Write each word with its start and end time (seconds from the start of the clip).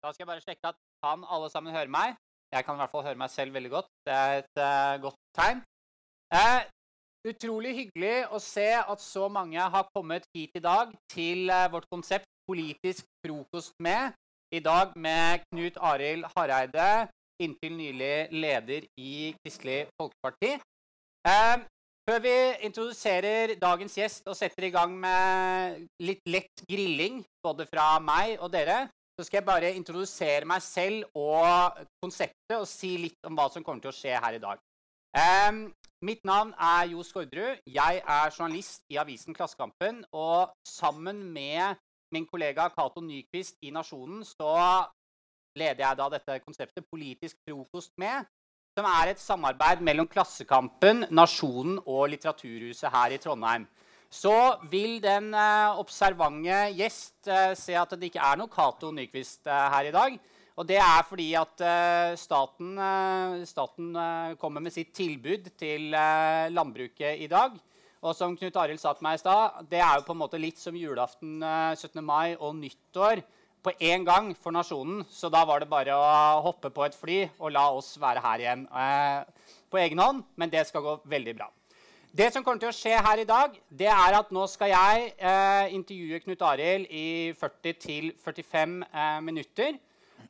Da 0.00 0.12
skal 0.12 0.24
jeg 0.24 0.30
bare 0.30 0.40
sjekke 0.40 0.70
at 0.72 0.76
kan 1.04 1.24
alle 1.28 1.48
sammen 1.52 1.74
høre 1.76 1.92
meg? 1.92 2.14
Jeg 2.54 2.64
kan 2.64 2.74
i 2.74 2.80
hvert 2.80 2.92
fall 2.92 3.04
høre 3.04 3.20
meg 3.20 3.30
selv 3.30 3.54
veldig 3.54 3.70
godt. 3.70 3.88
Det 4.06 4.14
er 4.16 4.38
et 4.40 4.60
uh, 4.60 4.94
godt 5.04 5.18
tegn. 5.36 5.60
Eh, 6.40 6.62
utrolig 7.30 7.74
hyggelig 7.76 8.14
å 8.32 8.40
se 8.40 8.68
at 8.80 9.02
så 9.04 9.28
mange 9.28 9.60
har 9.74 9.90
kommet 9.94 10.24
hit 10.34 10.56
i 10.56 10.62
dag 10.64 10.94
til 11.12 11.52
uh, 11.52 11.68
vårt 11.72 11.88
konsept 11.92 12.26
Politisk 12.50 13.04
frokost 13.22 13.76
med. 13.78 14.16
I 14.50 14.58
dag 14.64 14.96
med 14.98 15.44
Knut 15.52 15.76
Arild 15.78 16.24
Hareide, 16.32 17.06
inntil 17.38 17.76
nylig 17.76 18.32
leder 18.34 18.88
i 18.98 19.30
Kristelig 19.38 19.84
Folkeparti. 20.00 20.56
Før 22.08 22.18
vi 22.24 22.32
introduserer 22.66 23.52
dagens 23.60 23.94
gjest 23.94 24.26
og 24.26 24.34
setter 24.34 24.66
i 24.66 24.72
gang 24.74 24.96
med 24.98 25.84
litt 26.02 26.24
lett 26.26 26.64
grilling, 26.66 27.20
både 27.44 27.68
fra 27.70 27.92
meg 28.02 28.40
og 28.40 28.50
dere, 28.50 28.88
så 29.20 29.26
skal 29.26 29.42
jeg 29.42 29.44
bare 29.44 29.74
introdusere 29.76 30.48
meg 30.48 30.62
selv 30.64 31.04
og 31.18 31.76
konseptet 32.00 32.56
og 32.56 32.68
si 32.68 32.94
litt 33.02 33.28
om 33.28 33.36
hva 33.36 33.50
som 33.52 33.64
kommer 33.66 33.84
til 33.84 33.92
å 33.92 33.96
skje 33.98 34.14
her 34.16 34.38
i 34.38 34.40
dag. 34.40 34.62
Um, 35.12 35.66
mitt 36.06 36.22
navn 36.24 36.54
er 36.56 36.86
Jo 36.94 37.04
Skårderud. 37.04 37.60
Jeg 37.68 38.00
er 38.00 38.32
journalist 38.32 38.80
i 38.88 38.96
avisen 39.02 39.36
Klassekampen. 39.36 40.00
Og 40.16 40.54
sammen 40.64 41.20
med 41.34 41.76
min 42.14 42.24
kollega 42.30 42.70
Cato 42.72 43.02
Nyquist 43.04 43.60
i 43.60 43.74
Nasjonen 43.74 44.24
så 44.24 44.54
leder 45.58 45.84
jeg 45.84 46.00
da 46.00 46.08
dette 46.14 46.40
konseptet 46.46 46.88
Politisk 46.88 47.36
frokost 47.44 47.92
med, 48.00 48.24
som 48.78 48.88
er 48.88 49.12
et 49.12 49.20
samarbeid 49.20 49.84
mellom 49.84 50.08
Klassekampen, 50.08 51.10
Nasjonen 51.12 51.76
og 51.84 52.08
Litteraturhuset 52.14 52.88
her 52.94 53.18
i 53.18 53.20
Trondheim 53.20 53.68
så 54.10 54.58
vil 54.70 54.98
den 55.02 55.30
eh, 55.38 55.78
observante 55.78 56.58
gjest 56.74 57.30
eh, 57.30 57.54
se 57.54 57.76
at 57.78 57.94
det 57.94 58.10
ikke 58.10 58.24
er 58.26 58.40
noe 58.40 58.50
Cato 58.50 58.90
Nyquist 58.90 59.46
eh, 59.46 59.66
her 59.70 59.86
i 59.86 59.94
dag. 59.94 60.16
Og 60.58 60.66
det 60.66 60.80
er 60.82 61.04
fordi 61.06 61.28
at 61.38 61.62
staten, 62.20 62.74
staten 63.48 63.94
kommer 64.36 64.60
med 64.60 64.74
sitt 64.74 64.90
tilbud 64.92 65.46
til 65.56 65.86
landbruket 66.52 67.22
i 67.24 67.28
dag. 67.32 67.54
Og 68.04 68.12
som 68.18 68.34
Knut 68.36 68.58
Arild 68.60 68.82
sa 68.82 68.92
til 68.92 69.06
meg 69.06 69.16
i 69.16 69.22
stad, 69.22 69.62
det 69.70 69.80
er 69.80 69.94
jo 69.96 70.04
på 70.04 70.12
en 70.12 70.20
måte 70.20 70.40
litt 70.42 70.60
som 70.60 70.76
julaften 70.76 71.38
17. 71.40 72.02
mai 72.04 72.34
og 72.34 72.58
nyttår 72.58 73.22
på 73.64 73.72
én 73.78 74.04
gang 74.04 74.34
for 74.36 74.52
nasjonen. 74.52 75.00
Så 75.08 75.32
da 75.32 75.46
var 75.48 75.64
det 75.64 75.70
bare 75.72 75.96
å 75.96 76.44
hoppe 76.44 76.68
på 76.74 76.84
et 76.84 76.98
fly 76.98 77.22
og 77.38 77.54
la 77.56 77.64
oss 77.78 77.94
være 78.02 78.26
her 78.26 78.44
igjen 78.44 78.68
på 79.72 79.80
egen 79.80 80.04
hånd. 80.04 80.26
Men 80.36 80.52
det 80.52 80.66
skal 80.68 80.84
gå 80.84 80.98
veldig 81.08 81.38
bra. 81.40 81.48
Det 82.10 82.26
som 82.34 82.42
kommer 82.42 82.58
til 82.58 82.72
å 82.72 82.74
skje 82.74 82.96
her 83.06 83.20
i 83.22 83.26
dag, 83.28 83.52
det 83.70 83.86
er 83.86 84.14
at 84.18 84.32
nå 84.34 84.42
skal 84.50 84.72
jeg 84.72 85.12
eh, 85.14 85.68
intervjue 85.76 86.18
Knut 86.24 86.40
Arild 86.42 86.88
i 86.90 87.30
40-45 87.38 88.72
eh, 88.82 89.20
minutter. 89.22 89.76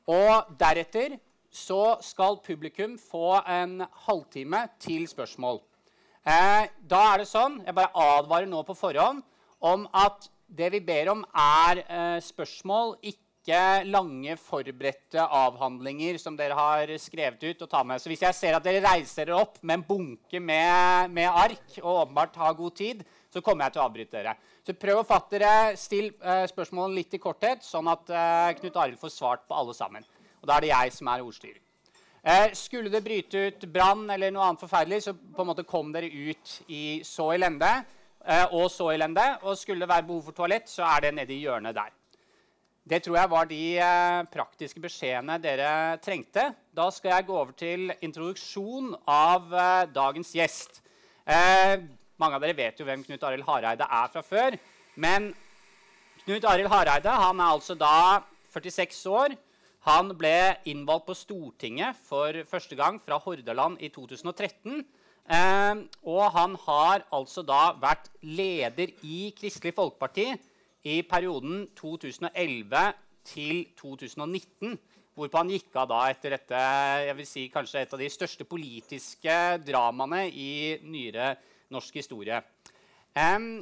Og 0.04 0.50
deretter 0.60 1.14
så 1.48 1.96
skal 2.04 2.36
publikum 2.44 2.98
få 3.00 3.38
en 3.48 3.86
halvtime 4.04 4.66
til 4.76 5.08
spørsmål. 5.08 5.62
Eh, 6.28 6.68
da 6.84 7.00
er 7.14 7.22
det 7.22 7.30
sånn 7.30 7.62
Jeg 7.64 7.72
bare 7.78 7.96
advarer 7.96 8.50
nå 8.50 8.60
på 8.68 8.76
forhånd 8.76 9.24
om 9.64 9.88
at 9.96 10.28
det 10.52 10.68
vi 10.76 10.82
ber 10.84 11.14
om, 11.14 11.24
er 11.32 11.80
eh, 11.80 12.20
spørsmål, 12.20 12.98
ikke 13.00 13.29
ikke 13.50 13.90
lange, 13.90 14.36
forberedte 14.38 15.22
avhandlinger 15.22 16.18
som 16.22 16.36
dere 16.38 16.54
har 16.54 16.90
skrevet 17.02 17.42
ut. 17.42 17.62
og 17.62 17.70
tar 17.70 17.84
med. 17.84 18.00
Så 18.00 18.08
hvis 18.08 18.22
jeg 18.22 18.34
ser 18.34 18.54
at 18.54 18.64
dere 18.64 18.82
reiser 18.84 19.26
dere 19.26 19.40
opp 19.40 19.58
med 19.62 19.80
en 19.80 19.86
bunke 19.86 20.40
med, 20.40 21.10
med 21.10 21.28
ark 21.28 21.80
og 21.82 22.06
åpenbart 22.06 22.36
har 22.36 22.54
god 22.54 22.76
tid, 22.76 23.02
så 23.30 23.40
kommer 23.40 23.64
jeg 23.64 23.72
til 23.72 23.82
å 23.82 23.86
avbryte 23.88 24.16
dere. 24.16 24.36
Så 24.66 24.74
prøv 24.74 25.00
å 25.00 25.06
fatte 25.06 25.38
dere. 25.38 25.76
Still 25.76 26.12
uh, 26.22 26.46
spørsmålene 26.46 27.00
litt 27.00 27.14
i 27.14 27.22
korthet, 27.22 27.64
sånn 27.66 27.90
at 27.90 28.10
uh, 28.10 28.54
Knut 28.60 28.76
Arild 28.76 29.00
får 29.00 29.14
svart 29.14 29.46
på 29.48 29.54
alle 29.54 29.74
sammen. 29.74 30.06
Og 30.40 30.48
da 30.48 30.56
er 30.56 30.66
det 30.66 30.72
jeg 30.72 30.94
som 30.94 31.10
er 31.10 31.26
ordstyrer. 31.26 31.60
Uh, 32.20 32.50
skulle 32.54 32.92
det 32.92 33.02
bryte 33.02 33.46
ut 33.48 33.70
brann 33.72 34.04
eller 34.10 34.30
noe 34.34 34.46
annet 34.46 34.62
forferdelig, 34.62 35.02
så 35.06 35.14
på 35.14 35.42
en 35.42 35.50
måte 35.50 35.66
kom 35.66 35.90
dere 35.94 36.10
ut 36.10 36.60
i 36.68 37.00
så 37.06 37.32
elende 37.34 37.80
og 38.52 38.66
så 38.68 38.90
elende. 38.92 39.24
Og 39.48 39.56
skulle 39.56 39.80
det 39.80 39.88
være 39.88 40.04
behov 40.04 40.26
for 40.28 40.36
toalett, 40.36 40.68
så 40.68 40.84
er 40.84 41.06
det 41.06 41.14
nede 41.16 41.32
i 41.32 41.40
hjørnet 41.40 41.72
der. 41.72 41.94
Det 42.90 42.98
tror 43.04 43.20
jeg 43.20 43.30
var 43.30 43.46
de 43.46 43.64
eh, 43.78 44.20
praktiske 44.32 44.80
beskjedene 44.82 45.36
dere 45.38 45.98
trengte. 46.02 46.48
Da 46.74 46.88
skal 46.90 47.12
jeg 47.12 47.26
gå 47.28 47.36
over 47.36 47.52
til 47.54 47.92
introduksjon 48.02 48.96
av 49.06 49.46
eh, 49.54 49.84
dagens 49.94 50.32
gjest. 50.34 50.80
Eh, 51.22 51.76
mange 52.18 52.34
av 52.34 52.42
dere 52.42 52.56
vet 52.58 52.82
jo 52.82 52.88
hvem 52.88 53.04
Knut 53.06 53.28
Arild 53.28 53.46
Hareide 53.46 53.86
er 53.86 54.10
fra 54.10 54.24
før. 54.26 54.58
Men 54.98 55.30
Knut 56.24 56.50
Arild 56.50 56.72
Hareide 56.74 57.14
han 57.14 57.38
er 57.38 57.52
altså 57.52 57.78
da 57.78 58.24
46 58.50 59.06
år. 59.14 59.38
Han 59.86 60.10
ble 60.18 60.34
innvalgt 60.66 61.06
på 61.06 61.18
Stortinget 61.22 61.94
for 62.10 62.42
første 62.50 62.74
gang 62.74 62.98
fra 62.98 63.22
Hordaland 63.22 63.78
i 63.78 63.94
2013. 63.94 64.82
Eh, 65.30 65.86
og 66.10 66.24
han 66.34 66.58
har 66.66 67.06
altså 67.14 67.46
da 67.46 67.68
vært 67.78 68.10
leder 68.18 68.90
i 69.06 69.28
Kristelig 69.38 69.78
Folkeparti 69.78 70.32
i 70.86 71.00
perioden 71.04 71.66
2011 71.76 72.84
til 73.30 73.66
2019, 73.76 74.78
hvorpå 75.14 75.40
han 75.42 75.50
gikk 75.52 75.76
av 75.76 75.90
da 75.90 75.98
etter 76.08 76.36
dette 76.36 76.60
jeg 77.06 77.16
vil 77.18 77.28
si 77.28 77.48
kanskje 77.52 77.82
et 77.82 77.92
av 77.92 78.00
de 78.00 78.08
største 78.12 78.46
politiske 78.48 79.36
dramaene 79.66 80.24
i 80.30 80.78
nyere 80.86 81.34
norsk 81.70 82.00
historie. 82.00 82.40
Um, 83.12 83.60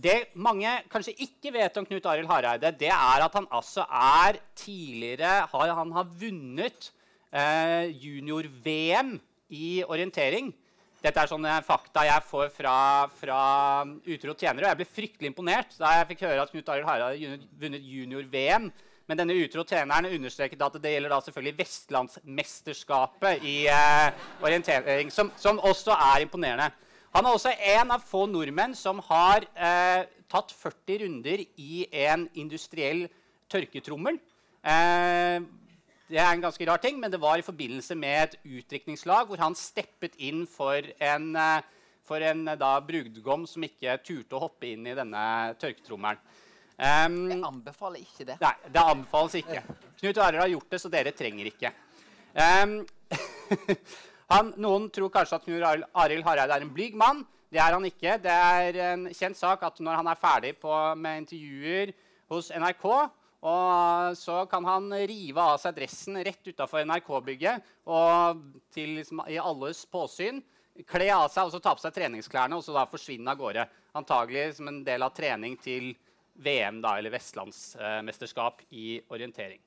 det 0.00 0.30
mange 0.38 0.70
kanskje 0.92 1.16
ikke 1.26 1.52
vet 1.52 1.76
om 1.76 1.86
Knut 1.88 2.06
Arild 2.06 2.30
Hareide, 2.30 2.70
det 2.78 2.92
er 2.94 3.24
at 3.24 3.34
han 3.36 3.48
altså 3.50 3.84
er 3.90 4.38
tidligere 4.56 5.48
har, 5.50 5.74
Han 5.74 5.92
har 5.92 6.04
vunnet 6.04 6.92
eh, 7.32 7.90
junior-VM 7.90 9.18
i 9.50 9.82
orientering. 9.84 10.52
Dette 11.00 11.22
er 11.22 11.30
sånne 11.30 11.54
fakta 11.64 12.02
jeg 12.04 12.24
får 12.28 12.50
fra, 12.52 12.76
fra 13.16 13.40
utro 13.88 14.34
tjenere. 14.34 14.66
Og 14.66 14.68
jeg 14.68 14.78
ble 14.82 14.86
fryktelig 14.88 15.30
imponert 15.30 15.72
da 15.80 15.94
jeg 15.96 16.10
fikk 16.10 16.26
høre 16.26 16.44
at 16.44 16.52
Knut 16.52 16.68
Arild 16.68 16.88
Hareide 16.88 17.30
hadde 17.30 17.48
vunnet 17.62 17.86
junior-VM. 17.88 18.68
Men 19.08 19.18
denne 19.18 19.38
utro 19.42 19.64
tjeneren 19.66 20.06
understreket 20.12 20.60
at 20.62 20.76
det 20.78 20.92
gjelder 20.92 21.10
da 21.10 21.22
selvfølgelig 21.24 21.56
Vestlandsmesterskapet 21.58 23.46
i 23.48 23.56
eh, 23.72 24.26
orientering, 24.44 25.10
som, 25.10 25.32
som, 25.40 25.58
også 25.66 25.96
er 25.96 26.26
imponerende. 26.26 26.68
Han 27.16 27.26
er 27.26 27.34
også 27.34 27.56
en 27.72 27.90
av 27.96 28.04
få 28.06 28.26
nordmenn 28.30 28.76
som 28.78 29.00
har 29.08 29.48
eh, 29.56 30.04
tatt 30.30 30.52
40 30.54 31.00
runder 31.02 31.42
i 31.58 31.88
en 32.04 32.28
industriell 32.38 33.08
tørketrommel. 33.50 34.20
Eh, 34.62 35.40
det 36.10 36.18
er 36.18 36.32
en 36.32 36.42
ganske 36.42 36.66
rar 36.66 36.80
ting, 36.82 36.98
men 37.00 37.12
det 37.12 37.20
var 37.22 37.38
i 37.38 37.46
forbindelse 37.46 37.94
med 37.98 38.16
et 38.24 38.36
utdrikningslag 38.42 39.28
hvor 39.30 39.40
han 39.42 39.54
steppet 39.58 40.16
inn 40.18 40.42
for 40.50 40.82
en, 40.98 41.30
eh, 41.38 41.68
for 42.06 42.24
en 42.26 42.42
eh, 42.50 42.58
da, 42.58 42.72
brudgom 42.82 43.46
som 43.46 43.66
ikke 43.66 43.98
turte 44.02 44.36
å 44.36 44.44
hoppe 44.48 44.72
inn 44.72 44.88
i 44.90 44.96
denne 44.98 45.24
tørketrommelen. 45.60 46.22
Um, 46.80 47.26
jeg 47.28 47.42
anbefaler 47.44 48.00
ikke 48.00 48.24
det. 48.24 48.38
Nei, 48.40 48.54
det 48.72 48.80
anbefales 48.80 49.34
ikke. 49.36 49.60
Knut 50.00 50.18
Arild 50.24 50.40
har 50.40 50.48
gjort 50.48 50.70
det, 50.72 50.78
så 50.80 50.88
dere 50.88 51.12
trenger 51.12 51.50
ikke. 51.50 51.74
Um, 52.32 52.78
han, 54.32 54.54
noen 54.56 54.86
tror 54.88 55.12
kanskje 55.12 55.36
at 55.36 55.44
Knut 55.44 55.66
Arild 55.68 56.24
Hareide 56.24 56.56
er 56.56 56.64
en 56.64 56.72
blyg 56.72 56.96
mann. 56.96 57.20
Det 57.52 57.60
er 57.60 57.76
han 57.76 57.84
ikke. 57.84 58.16
Det 58.24 58.32
er 58.32 58.78
en 58.94 59.04
kjent 59.12 59.36
sak 59.36 59.66
at 59.68 59.82
når 59.84 60.00
han 60.00 60.08
er 60.08 60.22
ferdig 60.22 60.54
på, 60.62 60.72
med 60.96 61.26
intervjuer 61.26 61.92
hos 62.32 62.48
NRK, 62.54 62.86
og 63.40 64.16
så 64.20 64.42
kan 64.50 64.66
han 64.68 64.90
rive 65.08 65.40
av 65.40 65.56
seg 65.62 65.78
dressen 65.78 66.18
rett 66.20 66.44
utafor 66.44 66.84
NRK-bygget 66.84 67.70
og 67.88 68.42
til, 68.74 68.98
liksom, 68.98 69.22
i 69.32 69.38
alles 69.40 69.86
påsyn. 69.88 70.42
Kle 70.88 71.08
av 71.14 71.28
seg 71.32 71.48
og 71.48 71.54
så 71.54 71.60
ta 71.64 71.72
på 71.76 71.82
seg 71.82 71.96
treningsklærne 71.96 72.56
og 72.56 72.64
så 72.64 72.76
da 72.76 72.84
forsvinne 72.88 73.32
av 73.32 73.40
gårde. 73.40 73.64
Antagelig 73.96 74.58
som 74.58 74.68
en 74.68 74.82
del 74.84 75.02
av 75.04 75.16
trening 75.16 75.56
til 75.60 75.94
VM 76.40 76.82
da, 76.84 76.98
eller 76.98 77.12
vestlandsmesterskap 77.12 78.62
i 78.76 79.00
orientering. 79.08 79.60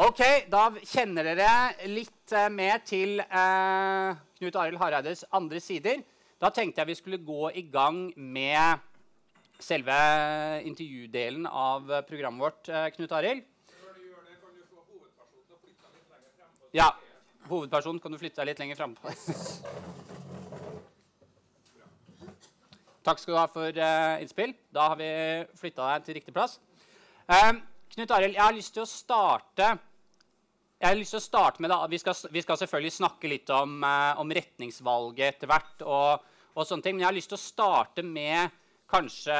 Ok, 0.00 0.20
Da 0.48 0.70
kjenner 0.80 1.26
dere 1.28 1.88
litt 1.92 2.32
eh, 2.32 2.48
mer 2.48 2.80
til 2.88 3.20
eh, 3.20 4.20
Knut 4.38 4.56
Arild 4.56 4.80
Hareides 4.80 5.26
andre 5.36 5.60
sider. 5.60 6.00
Da 6.40 6.48
tenkte 6.48 6.80
jeg 6.80 6.88
vi 6.88 6.96
skulle 6.96 7.18
gå 7.20 7.50
i 7.52 7.66
gang 7.68 8.06
med 8.16 8.80
selve 9.64 9.96
intervjudelen 10.66 11.46
av 11.46 11.88
programmet 12.08 12.40
vårt, 12.44 12.68
eh, 12.68 12.88
Knut 12.96 13.12
Arild. 13.12 13.44
Ja. 16.72 16.94
Hovedpersonen 17.50 17.98
kan 18.00 18.12
du 18.12 18.18
flytte 18.20 18.38
deg 18.42 18.52
litt 18.52 18.60
lenger 18.62 18.78
frampå. 18.78 19.10
Takk 23.06 23.18
skal 23.18 23.34
du 23.34 23.38
ha 23.40 23.46
for 23.50 23.78
uh, 23.80 24.20
innspill. 24.22 24.52
Da 24.70 24.90
har 24.92 24.98
vi 25.00 25.08
flytta 25.58 25.88
deg 25.94 26.04
til 26.06 26.18
riktig 26.20 26.34
plass. 26.36 26.58
Uh, 27.26 27.56
Knut 27.94 28.12
Arild, 28.14 28.36
jeg 28.36 28.44
har 28.44 28.54
lyst 28.54 28.76
til 28.76 28.84
å 28.84 28.90
starte 28.90 29.72
jeg 30.80 30.88
har 30.88 30.96
lyst 30.96 31.12
til 31.12 31.20
å 31.20 31.24
starte 31.24 31.60
med 31.60 31.68
da, 31.68 31.82
Vi 31.92 31.98
skal, 32.00 32.16
vi 32.32 32.40
skal 32.40 32.56
selvfølgelig 32.56 32.94
snakke 32.94 33.28
litt 33.28 33.50
om, 33.52 33.82
uh, 33.84 34.16
om 34.22 34.30
retningsvalget 34.32 35.34
etter 35.34 35.50
hvert. 35.50 35.82
Og, 35.84 36.22
og, 36.54 36.62
sånne 36.64 36.86
ting, 36.86 36.96
Men 36.96 37.04
jeg 37.04 37.10
har 37.10 37.18
lyst 37.18 37.32
til 37.34 37.40
å 37.40 37.42
starte 37.42 38.04
med 38.06 38.54
kanskje 38.90 39.38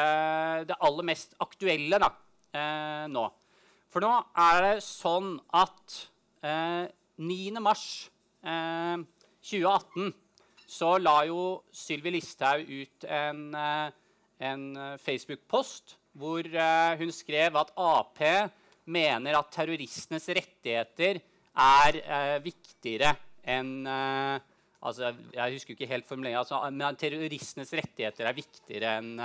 det 0.69 0.79
aller 0.87 1.07
mest 1.11 1.35
aktuelle 1.43 2.01
da, 2.03 2.11
eh, 2.55 3.05
nå. 3.11 3.27
For 3.91 4.05
nå 4.05 4.13
er 4.39 4.63
det 4.67 4.75
sånn 4.87 5.35
at 5.59 5.97
eh, 6.47 6.87
9. 7.19 7.63
mars 7.63 7.87
eh, 8.47 9.03
2018 9.43 10.13
så 10.71 10.95
la 11.03 11.17
jo 11.27 11.65
Sylvi 11.75 12.13
Listhaug 12.15 12.69
ut 12.71 13.09
en, 13.11 13.49
eh, 13.59 13.91
en 14.47 14.69
Facebook-post 15.03 15.97
hvor 16.19 16.47
eh, 16.47 16.99
hun 17.01 17.11
skrev 17.15 17.59
at 17.59 17.75
Ap 17.79 18.23
mener 18.91 19.37
at 19.39 19.51
terroristenes 19.55 20.29
rettigheter 20.35 21.21
er 21.61 21.99
eh, 22.01 22.39
viktigere 22.45 23.15
enn 23.51 23.87
eh, 23.87 24.50
altså, 24.81 25.15
Jeg 25.35 25.57
husker 25.57 25.75
ikke 25.77 25.89
helt 25.91 26.09
formuleringen, 26.09 26.43
altså, 26.43 26.61
men 26.75 26.99
terroristenes 27.01 27.73
rettigheter 27.81 28.29
er 28.29 28.37
viktigere 28.37 28.95
enn 29.01 29.17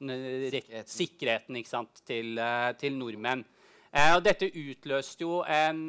sikkerheten, 0.00 0.86
sikkerheten 0.88 1.62
sant, 1.68 2.02
til, 2.08 2.38
til, 2.80 2.94
nordmenn. 2.96 3.44
Uh, 3.90 4.14
og 4.16 4.22
dette 4.24 4.46
utløste 4.46 5.26
jo 5.26 5.40
en, 5.50 5.88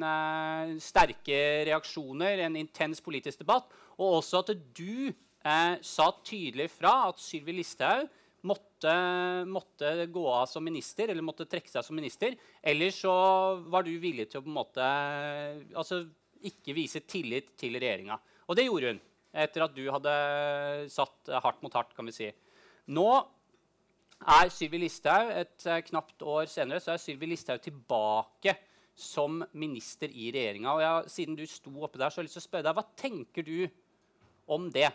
sterke 0.82 1.42
reaksjoner, 1.70 2.42
en 2.48 2.58
intens 2.60 3.00
politisk 3.06 3.44
debatt. 3.44 3.70
Og 4.02 4.18
også 4.22 4.42
at 4.42 4.56
du 4.76 5.14
sa 5.82 6.08
tydelig 6.26 6.68
fra 6.70 6.92
at 7.08 7.22
Sylvi 7.22 7.56
Listhaug 7.56 8.10
måtte, 8.48 8.94
måtte, 9.50 9.92
gå 10.10 10.26
av 10.30 10.48
som 10.50 10.66
minister, 10.66 11.10
eller 11.10 11.26
måtte 11.26 11.48
trekke 11.50 11.70
seg 11.70 11.86
som 11.86 11.98
minister. 11.98 12.36
Eller 12.62 12.94
så 12.96 13.14
var 13.72 13.86
du 13.86 13.94
villig 14.02 14.30
til 14.30 14.42
å 14.42 14.46
på 14.46 14.52
en 14.52 14.58
måte 14.58 14.90
altså, 15.78 16.04
ikke 16.48 16.76
vise 16.78 17.04
tillit 17.06 17.54
til 17.60 17.78
regjeringa. 17.78 18.18
Og 18.50 18.58
det 18.58 18.68
gjorde 18.68 18.94
hun, 18.94 19.02
etter 19.32 19.64
at 19.66 19.76
du 19.76 19.86
hadde 19.92 20.16
satt 20.92 21.32
hardt 21.44 21.62
mot 21.64 21.74
hardt, 21.78 21.94
kan 21.96 22.08
vi 22.08 22.16
si. 22.16 22.32
Nå 22.92 23.08
er 24.22 24.52
Sylvi 24.54 24.82
Listhaug 24.84 25.32
et 25.34 25.66
uh, 25.66 25.80
knapt 25.88 26.22
år 26.22 26.50
senere 26.52 26.82
så 26.84 26.94
er 26.94 27.02
Sylvi 27.02 27.30
Listhaug 27.32 27.62
tilbake 27.64 28.54
som 29.02 29.40
minister 29.58 30.12
i 30.12 30.30
regjeringa. 30.34 30.74
Siden 31.10 31.38
du 31.40 31.46
sto 31.50 31.72
oppe 31.82 31.98
der, 31.98 32.12
så 32.12 32.20
har 32.20 32.26
jeg 32.26 32.30
lyst 32.30 32.38
til 32.38 32.44
å 32.44 32.50
spørre 32.50 32.68
deg, 32.68 32.76
hva 32.78 32.84
tenker 33.00 33.48
du 33.48 33.56
om 34.52 34.68
det? 34.74 34.90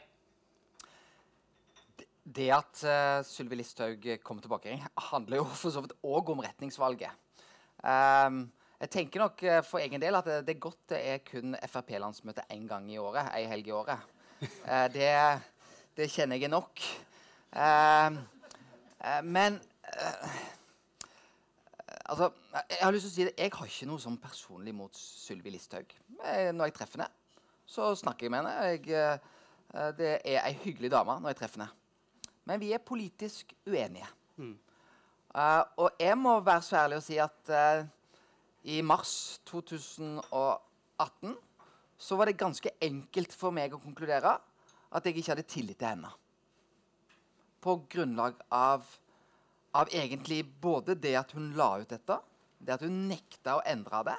Det 2.23 2.50
at 2.55 2.82
uh, 2.87 3.25
Sylvi 3.27 3.59
Listhaug 3.59 4.06
kommer 4.23 4.44
tilbake, 4.44 4.77
handler 5.11 5.41
jo 5.41 5.49
for 5.55 5.75
så 5.75 5.82
vidt 5.82 5.97
òg 6.06 6.31
om 6.35 6.44
retningsvalget. 6.44 7.25
Um, 7.82 8.44
jeg 8.82 8.93
tenker 8.93 9.23
nok 9.25 9.43
uh, 9.47 9.61
for 9.65 9.82
egen 9.82 10.03
del 10.03 10.19
at 10.19 10.29
det, 10.29 10.41
det 10.47 10.56
er 10.56 10.65
godt 10.69 10.82
det 10.93 11.00
er 11.15 11.25
kun 11.25 11.56
Frp-landsmøte 11.65 12.47
én 12.53 12.67
gang 12.69 12.87
i 12.93 13.00
året. 13.00 13.32
Ei 13.35 13.47
helg 13.50 13.73
i 13.73 13.75
året. 13.75 14.16
Uh, 14.43 14.87
det, 14.93 15.09
det, 15.97 16.11
kjenner 16.12 16.41
jeg 16.41 16.53
nok. 16.53 16.83
Uh, 17.56 18.17
men 19.25 19.61
Altså, 22.06 22.31
jeg 22.55 22.79
har 22.83 22.93
lyst 22.94 23.03
til 23.03 23.11
å 23.11 23.15
si 23.15 23.25
det, 23.27 23.33
jeg 23.35 23.50
har 23.50 23.67
ikke 23.67 23.87
noe 23.91 23.99
sånn 23.99 24.19
personlig 24.23 24.71
mot 24.79 24.94
Sylvi 24.94 25.50
Listhaug. 25.50 25.91
Når 26.21 26.69
jeg 26.69 26.75
treffer 26.77 27.03
henne, 27.03 27.09
så 27.67 27.88
snakker 27.99 28.29
jeg 28.29 28.31
med 28.31 28.47
henne. 28.47 28.69
Jeg, 28.87 29.19
det 29.99 30.12
er 30.21 30.39
ei 30.44 30.53
hyggelig 30.62 30.93
dame 30.94 31.17
når 31.19 31.35
jeg 31.35 31.41
treffer 31.41 31.65
henne. 31.65 32.31
Men 32.47 32.62
vi 32.62 32.71
er 32.77 32.85
politisk 32.87 33.50
uenige. 33.67 34.06
Mm. 34.39 34.55
Og 35.82 35.99
jeg 35.99 36.19
må 36.21 36.37
være 36.47 36.62
så 36.62 36.79
ærlig 36.85 37.00
å 37.00 37.06
si 37.09 37.19
at 37.19 37.53
i 38.71 38.79
mars 38.87 39.41
2018 39.50 41.35
så 41.98 42.16
var 42.16 42.28
det 42.28 42.38
ganske 42.40 42.70
enkelt 42.82 43.34
for 43.34 43.54
meg 43.54 43.75
å 43.75 43.81
konkludere 43.82 44.37
at 44.96 45.06
jeg 45.06 45.16
ikke 45.16 45.32
hadde 45.32 45.48
tillit 45.50 45.78
til 45.81 45.90
henne. 45.90 46.12
På 47.60 47.78
grunnlag 47.90 48.38
av, 48.52 48.84
av 49.75 49.90
egentlig 49.90 50.43
både 50.62 50.94
det 51.00 51.16
at 51.19 51.32
hun 51.37 51.52
la 51.56 51.72
ut 51.81 51.90
dette, 51.90 52.19
det 52.58 52.76
at 52.76 52.84
hun 52.84 53.06
nekta 53.10 53.58
å 53.58 53.64
endre 53.66 54.02
det, 54.10 54.16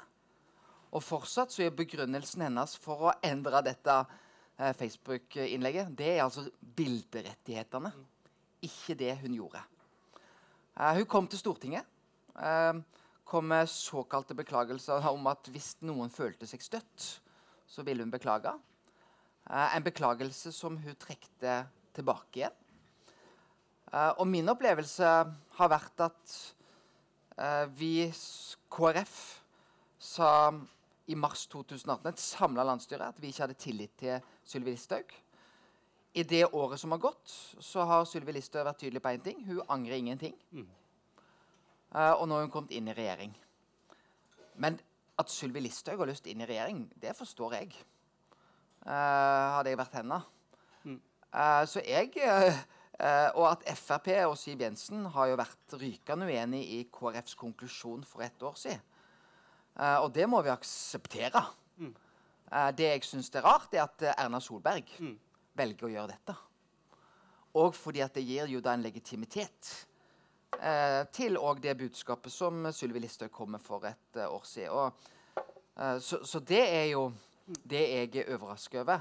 og 0.95 1.03
fortsatt 1.03 1.51
så 1.51 1.65
er 1.65 1.75
begrunnelsen 1.75 2.45
hennes 2.47 2.75
for 2.79 3.09
å 3.09 3.15
endre 3.25 3.61
dette 3.65 3.95
eh, 3.99 4.73
Facebook-innlegget 4.77 5.91
det 5.97 6.13
er 6.15 6.23
altså 6.23 6.45
bilderettighetene. 6.59 7.91
Ikke 8.65 8.95
det 8.97 9.11
hun 9.21 9.35
gjorde. 9.35 9.61
Uh, 10.77 10.93
hun 10.97 11.05
kom 11.09 11.27
til 11.29 11.41
Stortinget. 11.41 11.85
Uh, 12.37 12.79
kom 13.27 13.49
med 13.51 13.69
såkalte 13.69 14.37
beklagelser 14.37 15.05
om 15.11 15.27
at 15.29 15.49
hvis 15.51 15.75
noen 15.85 16.09
følte 16.13 16.47
seg 16.49 16.63
støtt, 16.63 17.07
så 17.67 17.83
ville 17.85 18.03
hun 18.03 18.13
beklage. 18.13 18.53
Uh, 19.47 19.75
en 19.75 19.85
beklagelse 19.85 20.51
som 20.55 20.77
hun 20.79 20.99
trekte 20.99 21.63
tilbake 21.95 22.41
igjen. 22.43 22.63
og 24.19 24.27
min 24.27 24.49
opplevelse 24.51 25.07
har 25.57 25.69
vært 25.71 26.01
at 26.03 26.33
vi, 27.79 28.11
KrF, 28.69 29.15
sa 29.97 30.51
i 31.07 31.15
mars 31.15 31.47
2018, 31.47 32.09
et 32.09 32.19
samla 32.19 32.65
landsstyre, 32.67 33.07
at 33.07 33.21
vi 33.21 33.31
ikke 33.31 33.45
hadde 33.45 33.59
tillit 33.61 33.93
til 33.99 34.19
Sylvi 34.45 34.73
Listhaug. 34.73 35.13
I 36.17 36.23
det 36.23 36.43
året 36.51 36.81
som 36.81 36.91
har 36.91 36.99
gått, 36.99 37.31
så 37.63 37.85
har 37.87 38.05
Sylvi 38.09 38.35
Listhaug 38.35 38.67
vært 38.67 38.81
tydelig 38.83 39.01
på 39.03 39.13
én 39.15 39.23
ting. 39.23 39.39
Hun 39.47 39.61
angrer 39.71 39.95
ingenting. 40.01 40.35
Mm. 40.51 40.67
Uh, 41.93 42.13
og 42.19 42.27
nå 42.27 42.35
har 42.35 42.47
hun 42.47 42.51
kommet 42.51 42.75
inn 42.75 42.89
i 42.91 42.95
regjering. 42.97 43.31
Men 44.59 44.79
at 45.17 45.31
Sylvi 45.33 45.63
Listhaug 45.65 46.01
har 46.03 46.09
lyst 46.09 46.27
inn 46.29 46.41
i 46.43 46.47
regjering, 46.49 46.85
det 47.01 47.15
forstår 47.17 47.57
jeg. 47.59 47.75
Uh, 48.85 49.57
hadde 49.57 49.73
jeg 49.73 49.79
vært 49.79 49.99
henne. 49.99 50.19
Mm. 50.83 50.99
Uh, 51.33 51.63
så 51.67 51.83
jeg 51.85 52.13
Og 53.37 53.43
at 53.45 53.61
Frp 53.77 54.07
og 54.25 54.31
Siv 54.41 54.61
Jensen 54.63 55.03
har 55.13 55.27
jo 55.29 55.35
vært 55.37 55.73
rykende 55.77 56.25
uenig 56.25 56.63
i 56.65 56.79
KrFs 56.89 57.35
konklusjon 57.37 58.01
for 58.09 58.23
ett 58.25 58.41
år 58.41 58.55
siden. 58.57 58.81
og 60.01 60.09
det 60.15 60.25
må 60.25 60.41
vi 60.41 60.49
akseptere. 60.49 61.43
Mm. 61.77 61.93
det 62.73 62.87
jeg 62.87 63.03
syns 63.05 63.29
er 63.35 63.45
rart, 63.45 63.69
er 63.73 63.83
at 63.83 64.01
Erna 64.17 64.39
Solberg 64.41 64.89
mm 64.97 65.13
velger 65.57 65.87
å 65.87 65.93
gjøre 65.93 66.13
dette. 66.13 66.35
Og 67.57 67.75
fordi 67.75 68.03
at 68.05 68.15
det 68.17 68.25
gir 68.27 68.49
jo 68.51 68.61
da 68.63 68.75
en 68.75 68.85
legitimitet 68.85 69.86
eh, 70.61 71.03
til 71.13 71.37
det 71.61 71.77
budskapet 71.77 72.31
som 72.31 72.71
Sylvi 72.71 72.99
Listhaug 72.99 73.31
kom 73.31 73.51
med 73.51 73.61
for 73.61 73.85
et 73.85 74.15
uh, 74.15 74.27
år 74.33 74.43
siden. 74.43 74.69
Og, 74.69 74.93
uh, 75.75 75.99
så, 75.99 76.23
så, 76.23 76.39
det 76.39 76.61
er 76.61 76.85
jo 76.91 77.11
det 77.47 77.81
jeg 77.81 78.15
er 78.15 78.35
overrasket 78.35 78.81
over. 78.81 78.99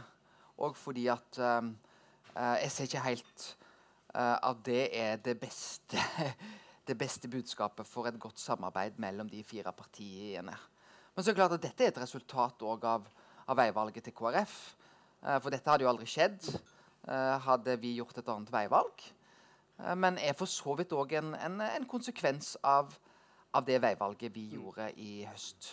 Og 0.59 0.77
fordi 0.77 1.07
at 1.07 1.39
Jeg 2.37 2.71
ser 2.71 2.85
ikke 2.85 3.01
helt 3.01 3.57
at 4.15 4.57
det 4.65 4.89
er 4.93 5.17
det 5.17 5.41
beste, 5.41 5.97
det 6.89 6.99
beste 6.99 7.29
budskapet 7.29 7.87
for 7.87 8.07
et 8.07 8.21
godt 8.21 8.41
samarbeid 8.41 8.99
mellom 8.99 9.29
de 9.29 9.45
fire 9.45 9.73
partiene. 9.73 10.57
Men 11.15 11.25
så 11.25 11.31
er 11.31 11.35
det 11.35 11.41
klart 11.41 11.53
at 11.57 11.63
dette 11.63 11.85
er 11.85 11.89
et 11.89 12.01
resultat 12.01 12.63
av, 12.63 13.07
av 13.49 13.57
veivalget 13.57 14.05
til 14.05 14.12
KrF. 14.12 14.76
Eh, 15.25 15.38
for 15.41 15.53
dette 15.53 15.71
hadde 15.71 15.87
jo 15.87 15.91
aldri 15.91 16.09
skjedd 16.11 16.50
eh, 16.53 17.37
hadde 17.47 17.76
vi 17.81 17.97
gjort 17.97 18.19
et 18.21 18.29
annet 18.33 18.53
veivalg. 18.53 19.07
Eh, 19.83 19.95
men 19.97 20.18
er 20.18 20.37
for 20.38 20.50
så 20.50 20.76
vidt 20.78 20.95
òg 20.97 21.16
en, 21.21 21.33
en, 21.35 21.61
en, 21.64 21.88
konsekvens 21.88 22.54
av, 22.62 22.92
av, 23.52 23.64
det 23.66 23.80
veivalget 23.83 24.35
vi 24.35 24.49
gjorde 24.56 24.90
i 25.02 25.25
høst. 25.28 25.73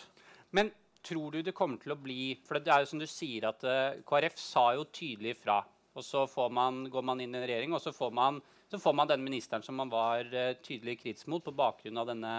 Men 0.56 0.72
tror 1.04 1.34
du 1.34 1.42
det 1.44 1.56
kommer 1.56 1.80
til 1.82 1.92
å 1.92 2.00
bli 2.00 2.32
For 2.46 2.56
det 2.56 2.72
er 2.72 2.84
jo 2.84 2.90
som 2.94 3.00
du 3.02 3.06
sier 3.10 3.44
at 3.50 3.64
KrF 4.08 4.38
sa 4.40 4.70
jo 4.76 4.86
tydelig 4.88 5.34
fra. 5.42 5.58
Og 5.94 6.02
så 6.02 6.24
man, 6.50 6.86
går 6.90 7.04
man 7.06 7.20
inn 7.20 7.34
i 7.34 7.38
en 7.38 7.44
regjering, 7.44 7.74
og 7.76 7.82
så 7.82 7.92
får 7.94 8.10
man, 8.10 8.40
så 8.70 8.80
får 8.80 8.94
man 8.96 9.10
den 9.10 9.22
ministeren 9.22 9.62
som 9.62 9.76
man 9.78 9.92
var 9.92 10.26
tydelig 10.64 10.96
kritisk 11.02 11.28
mot 11.30 11.44
på 11.44 11.54
bakgrunn 11.54 12.00
av 12.00 12.08
denne, 12.08 12.34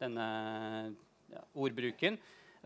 denne 0.00 0.28
ja, 1.28 1.42
ordbruken 1.52 2.16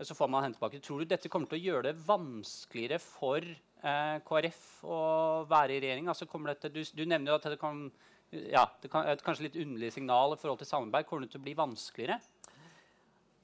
så 0.01 0.15
får 0.15 0.27
man 0.27 0.43
hente 0.43 0.57
tilbake. 0.57 0.81
Tror 0.81 1.01
du 1.01 1.09
dette 1.09 1.29
kommer 1.31 1.49
til 1.49 1.59
å 1.59 1.67
gjøre 1.67 1.91
det 1.91 2.05
vanskeligere 2.07 2.99
for 3.01 3.43
eh, 3.43 4.15
KrF 4.25 4.63
å 4.89 5.01
være 5.49 5.75
i 5.75 5.83
regjering? 5.83 6.09
Altså 6.09 6.27
dette, 6.49 6.71
du, 6.73 6.81
du, 6.83 7.03
nevner 7.05 7.33
jo 7.33 7.37
at 7.37 7.49
det 7.53 7.59
kan, 7.61 7.85
ja, 8.33 8.63
det 8.81 8.89
kan 8.91 9.07
et 9.09 9.21
kanskje 9.23 9.47
litt 9.47 9.59
underlig 9.61 9.91
signal 9.93 10.33
i 10.33 10.39
forhold 10.41 10.61
til 10.61 10.69
samarbeid. 10.69 11.05
Kommer 11.09 11.25
det 11.25 11.33
til 11.33 11.41
å 11.41 11.45
bli 11.45 11.53
vanskeligere? 11.57 12.17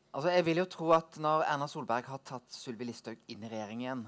Altså, 0.09 0.31
jeg 0.33 0.45
vil 0.47 0.61
jo 0.63 0.69
tro 0.73 0.87
at 0.95 1.19
Når 1.21 1.43
Erna 1.45 1.67
Solberg 1.69 2.07
har 2.09 2.21
tatt 2.25 2.47
Sylvi 2.53 2.87
Listhaug 2.89 3.19
inn 3.29 3.43
i 3.45 3.51
regjering 3.51 3.83
igjen, 3.83 4.01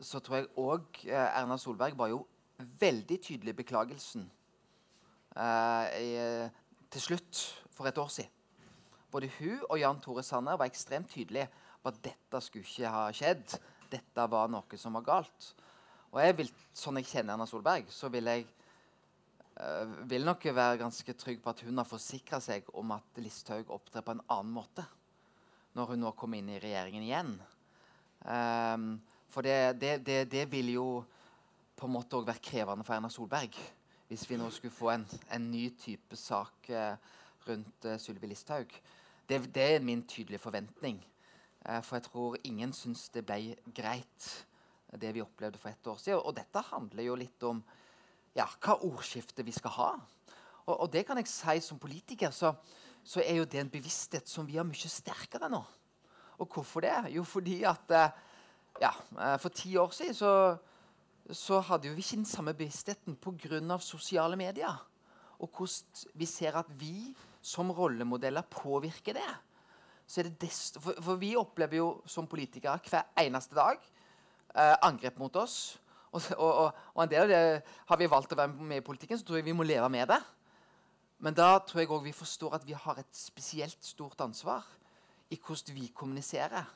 så 0.00 0.20
tror 0.24 0.38
jeg 0.38 0.48
òg 0.60 1.02
eh, 1.08 1.36
Erna 1.40 1.58
Solberg 1.60 1.96
var 1.98 2.08
jo 2.12 2.22
veldig 2.80 3.18
tydelig 3.20 3.52
i 3.52 3.58
beklagelsen 3.58 4.24
eh, 5.36 5.84
i, 6.00 6.08
til 6.92 7.04
slutt 7.04 7.42
for 7.76 7.88
et 7.88 8.00
år 8.00 8.08
siden. 8.12 8.32
Både 9.12 9.30
hun 9.38 9.62
og 9.68 9.78
Jan 9.80 10.00
Tore 10.04 10.24
Sanner 10.24 10.56
var 10.60 10.68
ekstremt 10.68 11.12
tydelige 11.12 11.48
på 11.82 11.92
at 11.92 12.00
dette 12.04 12.40
skulle 12.44 12.64
ikke 12.64 12.92
ha 12.92 13.06
skjedd. 13.14 13.58
Dette 13.92 14.28
var 14.32 14.48
noe 14.52 14.80
som 14.80 14.96
var 14.96 15.04
galt. 15.06 15.52
Og 16.12 16.20
jeg 16.24 16.36
vil, 16.40 16.50
sånn 16.76 17.00
jeg 17.00 17.10
kjenner 17.12 17.36
Erna 17.36 17.46
Solberg, 17.48 17.88
så 17.92 18.08
vil 18.12 18.28
jeg 18.32 18.48
vil 20.10 20.26
nok 20.26 20.42
være 20.52 20.82
ganske 20.82 21.14
trygg 21.16 21.38
på 21.40 21.52
at 21.52 21.62
hun 21.64 21.78
har 21.80 21.88
forsikra 21.88 22.40
seg 22.44 22.66
om 22.76 22.90
at 22.92 23.20
Listhaug 23.24 23.70
opptrer 23.72 24.04
på 24.04 24.12
en 24.12 24.24
annen 24.28 24.52
måte 24.52 24.84
når 25.76 25.92
hun 25.92 26.02
nå 26.04 26.12
kommer 26.16 26.40
inn 26.40 26.48
i 26.54 26.60
regjeringen 26.60 27.04
igjen. 27.04 27.32
Um, 28.24 28.96
for 29.28 29.44
det, 29.44 29.76
det, 29.80 29.98
det, 30.06 30.22
det, 30.32 30.46
vil 30.48 30.72
jo 30.72 30.86
på 31.76 31.88
en 31.88 31.94
måte 31.98 32.16
òg 32.16 32.28
være 32.28 32.42
krevende 32.42 32.86
for 32.86 32.96
Erna 32.96 33.10
Solberg 33.12 33.58
hvis 34.08 34.24
vi 34.30 34.38
nå 34.38 34.48
skulle 34.54 34.74
få 34.74 34.92
en, 34.94 35.04
en 35.34 35.48
ny 35.50 35.66
type 35.76 36.16
sak 36.16 36.70
uh, 36.72 36.94
rundt 37.48 37.88
uh, 37.88 37.96
Sylvi 38.00 38.30
Listhaug. 38.30 38.72
det, 39.28 39.40
det, 39.52 39.66
er 39.74 39.84
min 39.84 40.04
tydelige 40.06 40.40
forventning. 40.40 41.00
Uh, 41.66 41.82
for 41.82 41.98
jeg 41.98 42.06
tror 42.06 42.38
ingen 42.44 42.72
syns 42.72 43.08
det 43.12 43.26
ble 43.26 43.56
greit, 43.74 44.28
det 44.96 45.10
vi 45.12 45.24
opplevde 45.24 45.58
for 45.58 45.74
ett 45.74 45.90
år 45.90 45.98
siden. 46.00 46.22
Og 46.22 46.36
dette 46.38 46.62
handler 46.70 47.02
jo 47.02 47.18
litt 47.18 47.42
om 47.44 47.60
ja, 48.36 48.46
hva 48.60 48.76
ordskifte 48.84 49.44
vi 49.46 49.54
skal 49.54 49.74
ha. 49.78 49.90
Og, 50.66 50.74
og, 50.74 50.86
det 50.92 51.06
kan 51.06 51.18
jeg 51.20 51.30
si 51.30 51.60
som 51.64 51.80
politiker, 51.80 52.32
så, 52.34 52.52
så, 53.04 53.22
er 53.22 53.40
jo 53.40 53.48
det 53.48 53.62
en 53.62 53.72
bevissthet 53.72 54.28
som 54.28 54.46
vi 54.48 54.58
har 54.58 54.66
mye 54.66 54.90
sterkere 54.90 55.50
nå. 55.52 55.62
Og 56.42 56.48
hvorfor 56.52 56.84
det? 56.84 56.94
Jo, 57.14 57.24
fordi 57.24 57.62
at 57.64 57.92
eh, 57.96 58.16
ja, 58.82 58.90
eh, 59.16 59.36
for 59.40 59.54
ti 59.56 59.76
år 59.80 59.94
siden 59.96 60.16
så, 60.18 60.32
så 61.30 61.62
hadde 61.64 61.88
vi 61.94 62.04
ikke 62.04 62.20
den 62.20 62.28
samme 62.28 62.52
bevisstheten 62.54 63.16
pga. 63.16 63.78
sosiale 63.80 64.36
medier. 64.36 64.76
Og 65.38 65.48
hvordan 65.48 66.12
vi 66.14 66.26
ser 66.26 66.58
at 66.58 66.68
vi 66.68 67.14
som 67.42 67.70
rollemodeller 67.70 68.42
påvirker 68.42 69.14
det. 69.14 69.32
Det 70.40 70.50
for, 70.80 70.94
for, 71.02 71.16
vi 71.16 71.36
opplever 71.36 71.76
jo 71.76 72.02
som 72.06 72.26
politikere 72.26 72.78
hver 72.90 73.06
eneste 73.18 73.54
dag 73.54 73.78
eh, 74.54 74.76
angrep 74.82 75.18
mot 75.18 75.36
oss. 75.36 75.78
Og, 76.16 76.30
og, 76.40 76.78
og, 76.94 77.02
en 77.02 77.10
del 77.12 77.26
av 77.26 77.30
det 77.30 77.40
har 77.90 78.00
vi 78.00 78.08
valgt 78.08 78.32
å 78.32 78.38
være 78.38 78.54
med 78.56 78.80
i 78.80 78.84
politikken, 78.84 79.18
så 79.20 79.26
tror 79.26 79.40
jeg 79.40 79.48
vi 79.50 79.56
må 79.56 79.66
leve 79.66 79.88
med 79.92 80.08
det. 80.08 80.20
Men 81.24 81.36
da 81.36 81.56
tror 81.64 81.82
jeg 81.82 81.92
òg 81.92 82.04
vi 82.04 82.16
forstår 82.16 82.58
at 82.58 82.66
vi 82.68 82.76
har 82.76 83.00
et 83.00 83.16
spesielt 83.16 83.84
stort 83.84 84.20
ansvar 84.24 84.64
i 85.32 85.38
hvordan 85.40 85.76
vi 85.76 85.90
kommuniserer. 85.96 86.66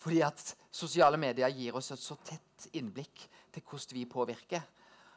Fordi 0.00 0.22
at 0.24 0.42
sosiale 0.72 1.20
medier 1.20 1.52
gir 1.52 1.76
oss 1.76 1.90
et 1.92 2.00
så 2.00 2.16
tett 2.24 2.68
innblikk 2.76 3.26
til 3.52 3.64
hvordan 3.64 3.98
vi 3.98 4.08
påvirker. 4.08 4.64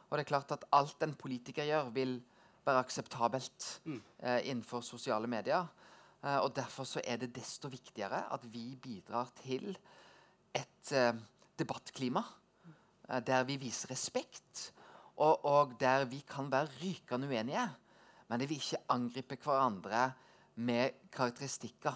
Og 0.09 0.17
det 0.17 0.25
er 0.25 0.31
klart 0.31 0.51
at 0.55 0.67
alt 0.75 1.03
en 1.03 1.15
politiker 1.17 1.67
gjør, 1.67 1.91
vil 1.95 2.17
være 2.63 2.83
akseptabelt 2.83 3.67
mm. 3.85 4.01
eh, 4.23 4.39
innenfor 4.49 4.83
sosiale 4.85 5.27
medier. 5.27 5.67
Eh, 6.23 6.39
og 6.39 6.51
Derfor 6.55 6.87
så 6.87 7.01
er 7.03 7.19
det 7.19 7.33
desto 7.35 7.71
viktigere 7.71 8.25
at 8.31 8.43
vi 8.51 8.73
bidrar 8.79 9.31
til 9.39 9.71
et 10.55 10.91
eh, 10.95 11.15
debattklima 11.59 12.23
der 13.07 13.43
vi 13.43 13.57
viser 13.61 13.91
respekt, 13.91 14.73
og, 15.15 15.45
og, 15.45 15.73
der 15.79 16.05
vi 16.05 16.23
kan 16.27 16.51
være 16.51 16.69
rykende 16.81 17.27
uenige, 17.27 17.69
men 18.27 18.39
der 18.39 18.47
vi 18.47 18.55
ikke 18.55 18.81
angriper 18.89 19.35
hverandre 19.43 20.11
med 20.55 20.89
karakteristikker, 21.11 21.93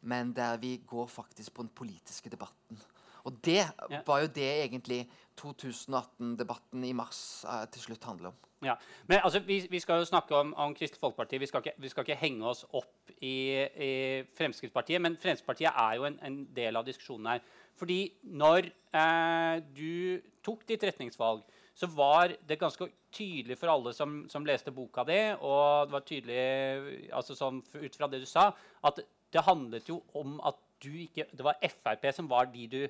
men 0.00 0.36
der 0.36 0.56
vi 0.56 0.76
går 0.86 1.06
faktisk 1.06 1.54
på 1.54 1.62
den 1.62 1.70
politiske 1.74 2.30
debatten. 2.30 2.82
Og 3.26 3.38
det 3.44 3.62
ja. 3.62 4.02
var 4.06 4.22
jo 4.22 4.32
det 4.34 4.50
egentlig 4.62 5.02
2018-debatten 5.40 6.84
i 6.86 6.92
mars 6.96 7.20
eh, 7.44 7.64
til 7.74 7.88
slutt 7.88 8.06
handler 8.08 8.30
om. 8.32 8.42
Ja, 8.64 8.74
men 9.06 9.20
altså, 9.22 9.42
vi, 9.44 9.58
vi, 9.70 9.80
skal 9.82 10.00
jo 10.00 10.08
snakke 10.08 10.36
om, 10.36 10.54
om 10.54 10.74
Kristelig 10.74 11.00
Folkeparti. 11.00 11.38
Vi 11.38 11.48
skal, 11.50 11.60
ikke, 11.64 11.74
vi 11.82 11.90
skal, 11.92 12.06
ikke, 12.06 12.20
henge 12.22 12.46
oss 12.48 12.64
opp 12.70 13.12
i, 13.18 13.36
i, 13.60 13.90
Fremskrittspartiet. 14.38 15.02
Men 15.02 15.18
Fremskrittspartiet 15.20 15.76
er 15.76 15.98
jo 15.98 16.06
en, 16.08 16.18
en, 16.24 16.40
del 16.56 16.78
av 16.78 16.86
diskusjonen 16.86 17.34
her. 17.34 17.44
Fordi 17.76 18.00
når 18.40 18.70
eh, 18.96 19.58
du 19.76 20.22
tok 20.46 20.64
ditt 20.68 20.86
retningsvalg, 20.88 21.44
så 21.76 21.90
var 21.92 22.32
det 22.48 22.56
ganske 22.56 22.88
tydelig 23.12 23.58
for 23.60 23.68
alle 23.68 23.92
som, 23.92 24.22
som 24.32 24.46
leste 24.48 24.72
boka 24.72 25.04
di, 25.04 25.18
og 25.44 25.90
det 25.90 25.92
var 25.92 26.06
tydelig 26.08 27.10
altså 27.12 27.36
sånn, 27.36 27.60
ut 27.74 27.98
fra 27.98 28.08
det 28.08 28.22
du 28.22 28.28
sa, 28.30 28.46
at 28.88 29.02
det 29.34 29.44
handlet 29.44 29.90
jo 29.90 29.98
om 30.16 30.38
at 30.40 30.56
du 30.80 30.88
ikke, 31.04 31.26
det 31.36 31.44
var 31.44 31.60
Frp 31.60 32.08
som 32.16 32.30
var 32.30 32.48
de 32.52 32.64
du 32.72 32.80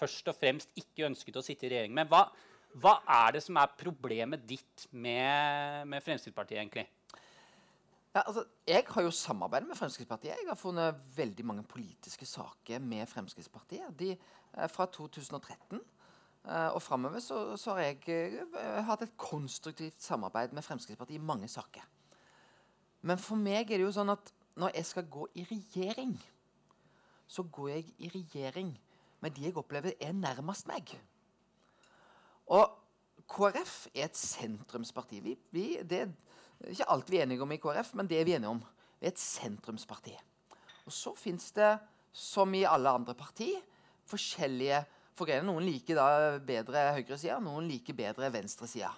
først 0.00 0.30
og 0.32 0.38
fremst 0.38 0.72
ikke 0.80 1.06
ønsket 1.10 1.36
å 1.36 1.44
sitte 1.44 1.68
i 1.68 1.72
regjering 1.74 1.94
med. 1.96 2.08
Hva, 2.10 2.24
hva 2.80 2.96
er 3.20 3.36
det 3.36 3.44
som 3.44 3.58
er 3.60 3.76
problemet 3.78 4.42
ditt 4.48 4.86
med, 4.90 5.86
med 5.90 6.04
Fremskrittspartiet, 6.04 6.60
egentlig? 6.62 6.86
Ja, 8.10 8.24
altså, 8.24 8.44
jeg 8.66 8.84
har 8.88 9.02
jo 9.06 9.10
samarbeidet 9.14 9.68
med 9.68 9.78
Fremskrittspartiet. 9.78 10.34
Jeg 10.40 10.48
har 10.48 10.58
funnet 10.58 10.98
veldig 11.16 11.46
mange 11.46 11.62
politiske 11.62 12.26
saker 12.26 12.82
med 12.82 13.06
Fremskrittspartiet. 13.06 13.92
De, 13.98 14.16
fra 14.72 14.86
2013 14.90 15.78
eh, 15.78 16.68
og 16.74 16.82
framover 16.82 17.22
så, 17.22 17.56
så, 17.56 17.76
har 17.76 17.84
jeg 17.84 18.00
eh, 18.10 18.82
hatt 18.88 19.04
et 19.06 19.14
konstruktivt 19.16 20.02
samarbeid 20.02 20.56
med 20.56 20.66
Fremskrittspartiet 20.66 21.20
i 21.20 21.28
mange 21.30 21.48
saker. 21.48 21.86
Men 23.06 23.18
for 23.18 23.38
meg 23.38 23.70
er 23.70 23.78
det 23.78 23.86
jo 23.86 23.94
sånn 23.94 24.10
at 24.12 24.34
når 24.58 24.74
jeg 24.74 24.90
skal 24.90 25.06
gå 25.10 25.28
i 25.38 25.46
regjering, 25.46 26.16
så 27.30 27.46
går 27.46 27.68
jeg 27.76 27.92
i 28.02 28.10
regjering 28.10 28.74
med 29.20 29.36
de 29.36 29.48
jeg 29.48 29.56
opplever 29.58 29.96
er 30.00 30.12
nærmest 30.16 30.68
meg. 30.70 30.94
Og 32.50 32.76
KrF 33.30 33.86
er 33.94 34.08
et 34.08 34.18
sentrumsparti. 34.18 35.20
Vi, 35.22 35.36
vi, 35.54 35.66
det 35.86 36.04
er 36.04 36.72
ikke 36.72 36.88
alt 36.92 37.10
vi 37.12 37.20
er 37.20 37.28
enige 37.28 37.44
om 37.44 37.52
i 37.54 37.60
KrF, 37.62 37.94
men 37.98 38.08
det 38.10 38.20
er 38.20 38.26
vi 38.26 38.34
enige 38.36 38.50
om. 38.50 38.62
Vi 39.00 39.08
er 39.08 39.14
et 39.14 39.22
sentrumsparti. 39.22 40.16
Og 40.88 40.94
så 40.94 41.14
fins 41.18 41.52
det, 41.56 41.76
som 42.12 42.50
i 42.58 42.64
alle 42.66 42.90
andre 42.90 43.14
parti, 43.14 43.52
forskjellige 44.10 44.80
forgreninger. 45.14 45.46
Noen 45.46 45.68
liker 45.68 46.00
da 46.00 46.38
bedre 46.42 46.88
høyresida, 46.96 47.38
noen 47.44 47.68
liker 47.70 47.94
bedre 47.94 48.32
venstresida. 48.34 48.90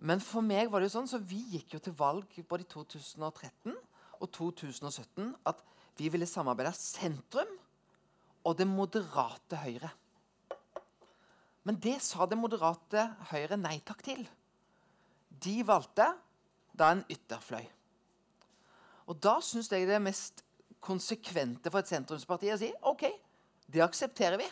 Men 0.00 0.22
for 0.24 0.40
meg 0.44 0.70
var 0.72 0.80
det 0.80 0.88
jo 0.88 0.96
sånn, 0.96 1.10
så 1.10 1.20
vi 1.20 1.42
gikk 1.58 1.74
jo 1.76 1.82
til 1.84 1.96
valg 1.98 2.38
både 2.48 2.64
i 2.64 2.70
2013 2.72 3.74
og 4.20 4.30
2017 4.32 5.34
at 5.48 5.60
vi 5.98 6.08
ville 6.12 6.28
samarbeide 6.28 6.72
sentrum 6.76 7.50
og 8.46 8.56
det 8.58 8.66
moderate 8.68 9.58
Høyre. 9.60 9.90
Men 11.68 11.76
det 11.82 11.98
sa 12.04 12.26
det 12.26 12.38
moderate 12.40 13.04
Høyre 13.30 13.58
nei 13.60 13.78
takk 13.84 14.02
til. 14.04 14.22
De 15.28 15.60
valgte 15.66 16.06
da 16.76 16.92
en 16.94 17.04
ytterfløy. 17.10 17.66
Og 19.10 19.18
da 19.20 19.36
syns 19.44 19.68
jeg 19.72 19.88
det 19.88 19.98
er 19.98 20.04
mest 20.04 20.44
konsekvente 20.80 21.68
for 21.68 21.82
et 21.82 21.90
sentrumsparti 21.90 22.52
å 22.54 22.58
si 22.60 22.70
OK, 22.88 23.04
det 23.68 23.84
aksepterer 23.84 24.40
vi. 24.40 24.48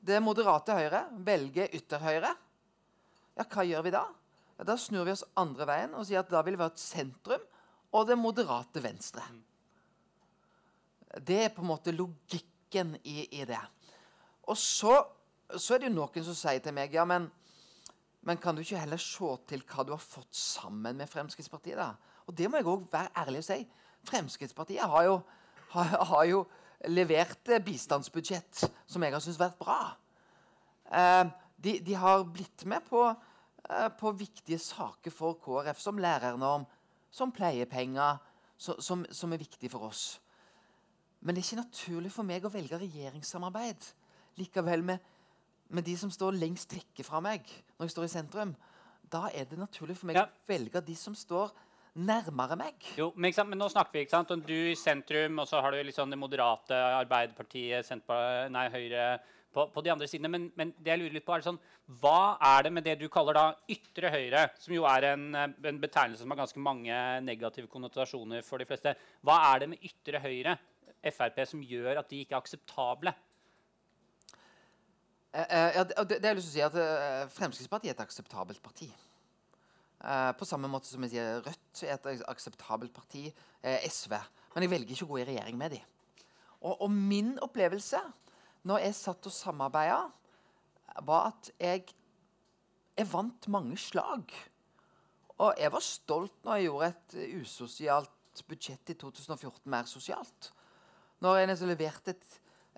Det 0.00 0.20
moderate 0.22 0.76
Høyre 0.76 1.02
velger 1.26 1.74
ytterhøyre. 1.76 2.30
Ja, 3.36 3.44
hva 3.44 3.66
gjør 3.66 3.84
vi 3.86 3.94
da? 3.94 4.04
Ja, 4.60 4.66
da 4.68 4.76
snur 4.78 5.06
vi 5.08 5.14
oss 5.14 5.26
andre 5.40 5.66
veien 5.68 5.96
og 5.96 6.06
sier 6.06 6.22
at 6.22 6.30
da 6.30 6.42
vil 6.46 6.58
vi 6.58 6.64
ha 6.64 6.70
et 6.70 6.80
sentrum 6.82 7.42
og 7.96 8.06
det 8.08 8.16
moderate 8.20 8.82
venstre. 8.84 9.24
Det 11.18 11.38
er 11.44 11.52
på 11.54 11.64
en 11.64 11.70
måte 11.72 11.94
logikken 11.94 12.94
i, 13.02 13.24
i 13.40 13.44
det. 13.48 13.60
Og 14.50 14.58
så, 14.58 14.94
så, 15.56 15.74
er 15.74 15.82
det 15.82 15.90
jo 15.90 15.96
noen 15.98 16.26
som 16.26 16.36
sier 16.38 16.62
til 16.62 16.74
meg 16.76 16.94
ja, 16.94 17.04
men, 17.08 17.26
men 18.26 18.38
kan 18.40 18.54
du 18.54 18.62
ikke 18.62 18.80
heller 18.82 19.00
se 19.02 19.34
til 19.50 19.64
hva 19.66 19.86
du 19.86 19.94
har 19.94 20.02
fått 20.02 20.34
sammen 20.36 20.98
med 21.00 21.10
Fremskrittspartiet? 21.10 21.78
da? 21.78 21.92
Og 22.26 22.36
det 22.38 22.50
må 22.50 22.60
jeg 22.60 22.70
òg 22.70 22.86
være 22.92 23.14
ærlig 23.24 23.42
og 23.42 23.48
si. 23.48 23.60
Fremskrittspartiet 24.06 24.86
har 24.86 25.06
jo, 25.08 25.18
har, 25.74 25.96
har 26.12 26.24
jo 26.30 26.44
levert 26.88 27.50
bistandsbudsjett 27.64 28.64
som 28.86 29.02
jeg 29.04 29.14
har 29.14 29.22
syntes 29.24 29.40
vært 29.40 29.58
bra. 29.60 29.80
Eh, 30.90 31.24
de, 31.60 31.76
de, 31.84 31.94
har 31.94 32.24
blitt 32.24 32.64
med 32.70 32.86
på, 32.88 33.02
eh, 33.68 33.88
på, 34.00 34.12
viktige 34.16 34.58
saker 34.58 35.12
for 35.12 35.36
KrF, 35.42 35.80
som 35.80 36.00
lærernorm, 36.00 36.64
som 37.10 37.32
pleiepenger, 37.34 38.18
så, 38.56 38.76
som, 38.80 39.04
som 39.12 39.32
er 39.32 39.42
viktig 39.42 39.70
for 39.72 39.90
oss. 39.90 40.20
Men 41.20 41.36
det 41.36 41.42
er 41.42 41.48
ikke 41.48 41.64
naturlig 41.64 42.12
for 42.14 42.26
meg 42.28 42.44
å 42.44 42.52
velge 42.52 42.78
regjeringssamarbeid 42.80 43.88
likevel 44.40 44.84
med, 44.86 45.08
med 45.74 45.84
de 45.84 45.96
som 46.00 46.12
står 46.12 46.38
lengst 46.38 46.72
vekke 46.72 47.04
fra 47.04 47.20
meg 47.24 47.44
når 47.76 47.88
jeg 47.88 47.96
står 47.96 48.06
i 48.06 48.12
sentrum. 48.14 48.54
Da 49.10 49.26
er 49.34 49.48
det 49.50 49.58
naturlig 49.60 49.98
for 49.98 50.10
meg 50.10 50.20
ja. 50.20 50.28
å 50.28 50.48
velge 50.48 50.82
de 50.86 50.96
som 50.96 51.16
står 51.18 51.52
nærmere 52.00 52.56
meg. 52.56 52.86
Jo, 52.96 53.10
men, 53.16 53.34
men, 53.50 53.58
nå 53.58 53.68
snakker 53.72 53.96
vi 53.98 54.04
ikke 54.06 54.14
sant, 54.14 54.32
om 54.32 54.44
du 54.46 54.54
i 54.54 54.78
sentrum, 54.78 55.42
og 55.42 55.48
så 55.50 55.60
har 55.60 55.74
du 55.74 55.82
liksom 55.82 56.12
det 56.12 56.18
moderate 56.20 56.78
Arbeiderpartiet, 57.00 57.90
nei, 58.54 58.66
Høyre 58.72 59.10
på, 59.52 59.66
på, 59.74 59.82
de 59.82 59.92
andre 59.92 60.08
sidene. 60.08 60.30
Men, 60.32 60.48
men, 60.56 60.72
det 60.78 60.94
jeg 60.94 61.02
lurer 61.02 61.16
litt 61.18 61.26
på 61.26 61.34
er 61.34 61.44
sånn, 61.44 61.60
hva 62.00 62.38
er 62.52 62.66
det 62.66 62.74
med 62.74 62.86
det 62.86 62.96
du 63.00 63.08
kaller 63.12 63.36
da 63.36 63.46
ytre 63.74 64.12
høyre, 64.14 64.46
som 64.62 64.74
jo 64.76 64.86
er 64.88 65.10
en, 65.10 65.26
en 65.34 65.80
betegnelse 65.82 66.22
som 66.22 66.32
har 66.32 66.44
ganske 66.44 66.62
mange 66.62 66.98
negative 67.26 67.70
konnotasjoner 67.72 68.46
for 68.46 68.62
de 68.62 68.68
fleste. 68.70 68.94
Hva 69.26 69.40
er 69.50 69.64
det 69.64 69.72
med 69.72 69.88
ytre 69.90 70.22
høyre 70.22 70.54
Frp 71.00 71.42
som 71.48 71.62
gjør 71.64 72.00
at 72.02 72.10
de 72.10 72.20
ikke 72.22 72.36
er 72.36 72.42
akseptable? 72.42 73.14
Eh, 75.32 75.46
eh, 75.46 75.76
ja, 75.76 75.84
det, 75.84 76.18
har 76.18 76.32
jeg 76.32 76.40
lyst 76.40 76.50
til 76.50 76.52
å 76.52 76.56
si 76.56 76.66
at 76.66 76.76
uh, 76.76 77.30
Fremskrittspartiet 77.32 77.92
er 77.92 77.96
et 77.96 78.04
akseptabelt 78.06 78.62
parti. 78.64 78.90
På 80.00 80.46
samme 80.48 80.64
måte 80.72 80.88
som 80.88 81.02
jeg 81.04 81.12
sier 81.12 81.42
Rødt 81.44 81.80
er 81.84 81.90
et 81.92 82.22
akseptabelt 82.32 82.92
parti. 82.96 83.26
SV. 83.60 84.14
Men 84.54 84.64
jeg 84.64 84.70
velger 84.72 84.94
ikke 84.94 85.04
å 85.04 85.10
gå 85.10 85.18
i 85.20 85.26
regjering 85.28 85.58
med 85.60 85.74
dem. 85.74 85.90
Og, 86.62 86.72
og, 86.86 86.88
min 86.88 87.34
opplevelse 87.44 88.00
når 88.64 88.86
jeg 88.86 88.96
satt 88.96 89.28
og 89.28 89.32
samarbeida, 89.32 89.98
var 91.04 91.28
at 91.34 91.50
jeg, 91.60 91.92
jeg 92.96 93.10
vant 93.12 93.48
mange 93.52 93.76
slag. 93.80 94.32
Og 95.36 95.52
jeg 95.60 95.72
var 95.72 95.84
stolt 95.84 96.48
når 96.48 96.58
jeg 96.58 96.66
gjorde 96.70 96.90
et 96.90 97.18
usosialt 97.40 98.42
budsjett 98.48 98.92
i 98.92 98.96
2014 99.00 99.68
mer 99.72 99.88
sosialt. 99.88 100.50
Når 101.20 101.42
en 101.42 101.52
har 101.52 101.66
levert 101.68 102.08
et, 102.08 102.26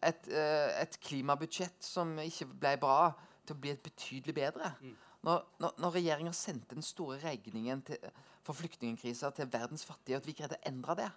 et, 0.03 0.29
eh, 0.29 0.83
et, 0.83 0.99
klimabudsjett 1.03 1.85
som 1.87 2.17
ikke 2.19 2.49
ble 2.53 2.77
bra, 2.83 3.13
til 3.47 3.57
å 3.57 3.63
bli 3.63 3.73
et 3.73 3.83
betydelig 3.83 4.35
bedre. 4.35 4.73
Mm. 4.83 4.95
Når, 5.27 5.39
når, 5.63 5.75
når 5.83 5.95
regjeringa 5.97 6.33
sendte 6.35 6.77
den 6.77 6.87
store 6.87 7.19
regningen 7.23 7.83
til, 7.87 7.99
for 8.43 8.59
flyktningkrisa 8.59 9.31
til 9.35 9.51
verdens 9.51 9.85
fattige, 9.87 10.17
og 10.17 10.23
at 10.23 10.29
vi 10.29 10.35
greide 10.39 10.59
å 10.59 10.69
endre 10.71 10.99
det, 10.99 11.11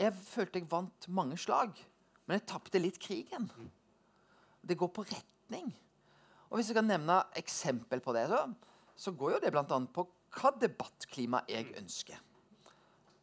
Jeg 0.00 0.14
følte 0.16 0.58
jeg 0.58 0.70
vant 0.70 1.06
mange 1.12 1.36
slag, 1.36 1.76
men 2.24 2.38
jeg 2.38 2.46
tapte 2.48 2.80
litt 2.80 2.96
krigen. 2.98 3.50
Det 4.64 4.76
går 4.80 4.88
på 4.88 5.04
retning. 5.04 5.68
Og 6.48 6.56
Hvis 6.56 6.70
jeg 6.70 6.78
kan 6.78 6.88
nevne 6.88 7.18
eksempel 7.36 8.00
på 8.00 8.14
det, 8.16 8.24
så, 8.28 8.46
så 8.96 9.12
går 9.12 9.34
jo 9.34 9.40
det 9.42 9.52
bl.a. 9.52 9.64
på 9.68 10.06
hva 10.32 10.52
debattklima 10.56 11.42
jeg 11.48 11.74
ønsker. 11.76 12.16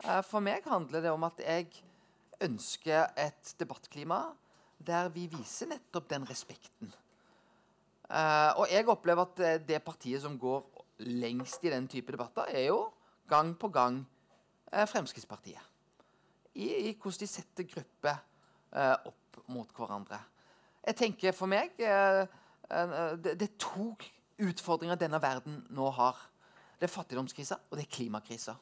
Eh, 0.03 0.21
For 0.21 0.45
meg 0.45 0.67
handler 0.69 1.01
det 1.01 1.11
om 1.13 1.25
at 1.25 1.41
jeg 1.41 1.71
ønsker 2.41 3.11
et 3.19 3.55
debattklima 3.59 4.23
der 4.79 5.09
vi 5.11 5.27
viser 5.27 5.67
nettopp 5.67 6.07
den 6.09 6.25
respekten. 6.29 6.91
Uh, 8.09 8.63
og 8.63 8.71
jeg 8.71 8.87
opplever 8.89 9.27
at 9.27 9.41
eh, 9.45 9.59
det 9.61 9.83
partiet 9.85 10.21
som 10.23 10.37
går 10.39 10.63
lengst 11.05 11.63
i 11.63 11.69
den 11.69 11.87
type 11.87 12.11
debatter, 12.11 12.47
er 12.49 12.71
jo 12.71 12.87
gang 13.29 13.51
på 13.59 13.69
gang 13.69 13.99
uh, 14.73 14.85
Fremskrittspartiet. 14.89 15.61
I, 16.55 16.89
I 16.89 16.95
hvordan 16.95 17.19
de 17.19 17.27
setter 17.29 17.67
grupper 17.69 18.17
uh, 18.73 18.95
opp 19.11 19.43
mot 19.53 19.75
hverandre. 19.77 20.17
Jeg 20.87 20.95
tenker 20.95 21.35
for 21.35 21.51
meg 21.51 21.75
det, 21.77 23.35
det 23.37 23.45
er 23.45 23.55
to 23.61 23.91
utfordringer 24.41 24.97
denne 24.97 25.19
verden 25.21 25.59
nå 25.75 25.89
har. 25.93 26.17
Det 26.79 26.87
er 26.87 26.93
fattigdomskrisa, 26.93 27.57
og 27.69 27.77
det 27.77 27.85
er 27.85 27.93
klimakrisa. 27.93 28.55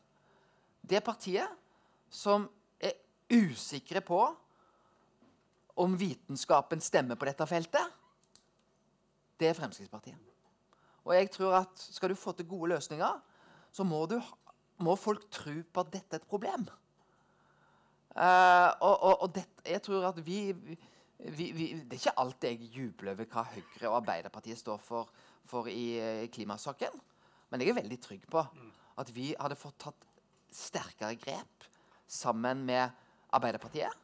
Det 0.82 1.04
partiet 1.06 1.48
som 2.10 2.50
usikre 3.30 4.02
på 4.06 4.22
om 5.78 5.94
vitenskapen 6.00 6.82
stemmer 6.82 7.20
på 7.20 7.28
dette 7.30 7.46
feltet, 7.50 7.94
det 9.38 9.52
er 9.52 9.58
Fremskrittspartiet. 9.58 10.18
Og 11.06 11.14
jeg 11.16 11.30
tror 11.32 11.60
at 11.62 11.80
skal 11.80 12.12
du 12.12 12.18
få 12.20 12.34
til 12.36 12.48
gode 12.50 12.74
løsninger, 12.74 13.20
så 13.72 13.86
må, 13.86 14.02
du, 14.10 14.18
må 14.84 14.96
folk 15.00 15.28
tro 15.32 15.54
på 15.62 15.84
at 15.84 15.94
dette 15.94 16.18
er 16.18 16.24
et 16.24 16.30
problem. 16.30 16.66
Uh, 18.18 18.72
og 18.82 18.96
og, 18.96 19.14
og 19.22 19.36
det, 19.36 19.46
jeg 19.62 19.82
tror 19.86 20.08
at 20.10 20.18
vi, 20.26 20.40
vi, 21.20 21.52
vi 21.54 21.66
Det 21.86 21.94
er 21.94 22.02
ikke 22.02 22.18
alltid 22.18 22.50
jeg 22.50 22.72
jubler 22.74 23.14
over 23.14 23.30
hva 23.30 23.44
Høyre 23.52 23.92
og 23.92 23.98
Arbeiderpartiet 24.00 24.58
står 24.58 24.82
for, 24.82 25.12
for 25.46 25.70
i, 25.70 26.00
i 26.26 26.32
klimasaken. 26.34 26.98
Men 27.52 27.62
jeg 27.62 27.72
er 27.72 27.78
veldig 27.78 28.00
trygg 28.02 28.26
på 28.32 28.42
at 28.98 29.12
vi 29.14 29.30
hadde 29.38 29.60
fått 29.60 29.78
tatt 29.86 30.08
sterkere 30.52 31.14
grep 31.22 31.68
sammen 32.10 32.66
med 32.66 32.90
Arbeiderpartiet 33.36 34.04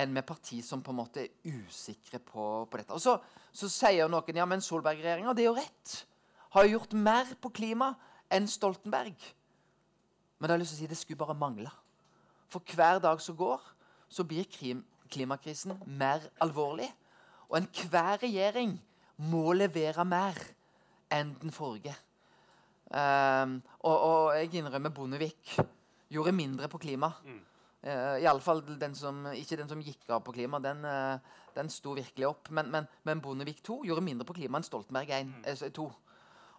enn 0.00 0.12
med 0.14 0.26
partier 0.26 0.62
som 0.62 0.82
på 0.86 0.92
en 0.92 1.00
måte 1.00 1.24
er 1.24 1.56
usikre 1.66 2.20
på, 2.22 2.44
på 2.70 2.78
dette. 2.78 2.94
Og 2.94 3.02
så, 3.02 3.16
så 3.52 3.68
sier 3.70 4.10
noen 4.10 4.38
ja, 4.38 4.46
men 4.48 4.62
Solberg-regjeringa, 4.62 5.34
det 5.34 5.44
er 5.44 5.50
jo 5.50 5.58
rett, 5.58 5.94
har 6.54 6.66
jo 6.66 6.76
gjort 6.76 6.96
mer 6.98 7.32
på 7.42 7.52
klima 7.54 7.92
enn 8.30 8.46
Stoltenberg. 8.50 9.16
Men 10.38 10.46
da 10.46 10.54
har 10.54 10.60
jeg 10.60 10.64
lyst 10.64 10.76
til 10.76 10.78
å 10.78 10.82
si, 10.84 10.90
det 10.92 11.00
skulle 11.00 11.20
bare 11.20 11.36
mangle. 11.38 11.70
For 12.50 12.62
hver 12.74 13.02
dag 13.02 13.20
som 13.22 13.36
går, 13.38 13.60
så 14.10 14.24
blir 14.26 14.46
krim, 14.50 14.82
klimakrisen 15.10 15.76
mer 15.86 16.24
alvorlig. 16.42 16.88
Og 17.50 17.58
enhver 17.60 18.22
regjering 18.22 18.76
må 19.30 19.52
levere 19.54 20.06
mer 20.06 20.38
enn 21.12 21.34
den 21.42 21.52
forrige. 21.54 21.94
Um, 22.90 23.60
og, 23.86 23.94
og 23.94 24.32
jeg 24.38 24.54
innrømmer 24.58 24.90
Bondevik 24.94 25.54
gjorde 26.10 26.34
mindre 26.34 26.70
på 26.70 26.80
klima. 26.82 27.12
Uh, 27.80 28.18
Iallfall 28.20 28.60
den 28.80 28.94
som, 28.94 29.22
ikke 29.32 29.56
den 29.56 29.68
som 29.70 29.80
gikk 29.80 30.04
av 30.12 30.20
på 30.24 30.34
klima. 30.36 30.60
Den, 30.60 30.84
uh, 30.84 31.40
den 31.56 31.70
sto 31.72 31.94
virkelig 31.96 32.28
opp. 32.28 32.50
Men, 32.52 32.70
men, 32.72 32.88
men 33.08 33.22
Bondevik 33.24 33.62
2 33.64 33.80
gjorde 33.88 34.04
mindre 34.04 34.28
på 34.28 34.36
klima 34.36 34.60
enn 34.60 34.66
Stoltenberg 34.66 35.12
1, 35.16 35.32
eh, 35.48 35.66
2. 35.76 35.86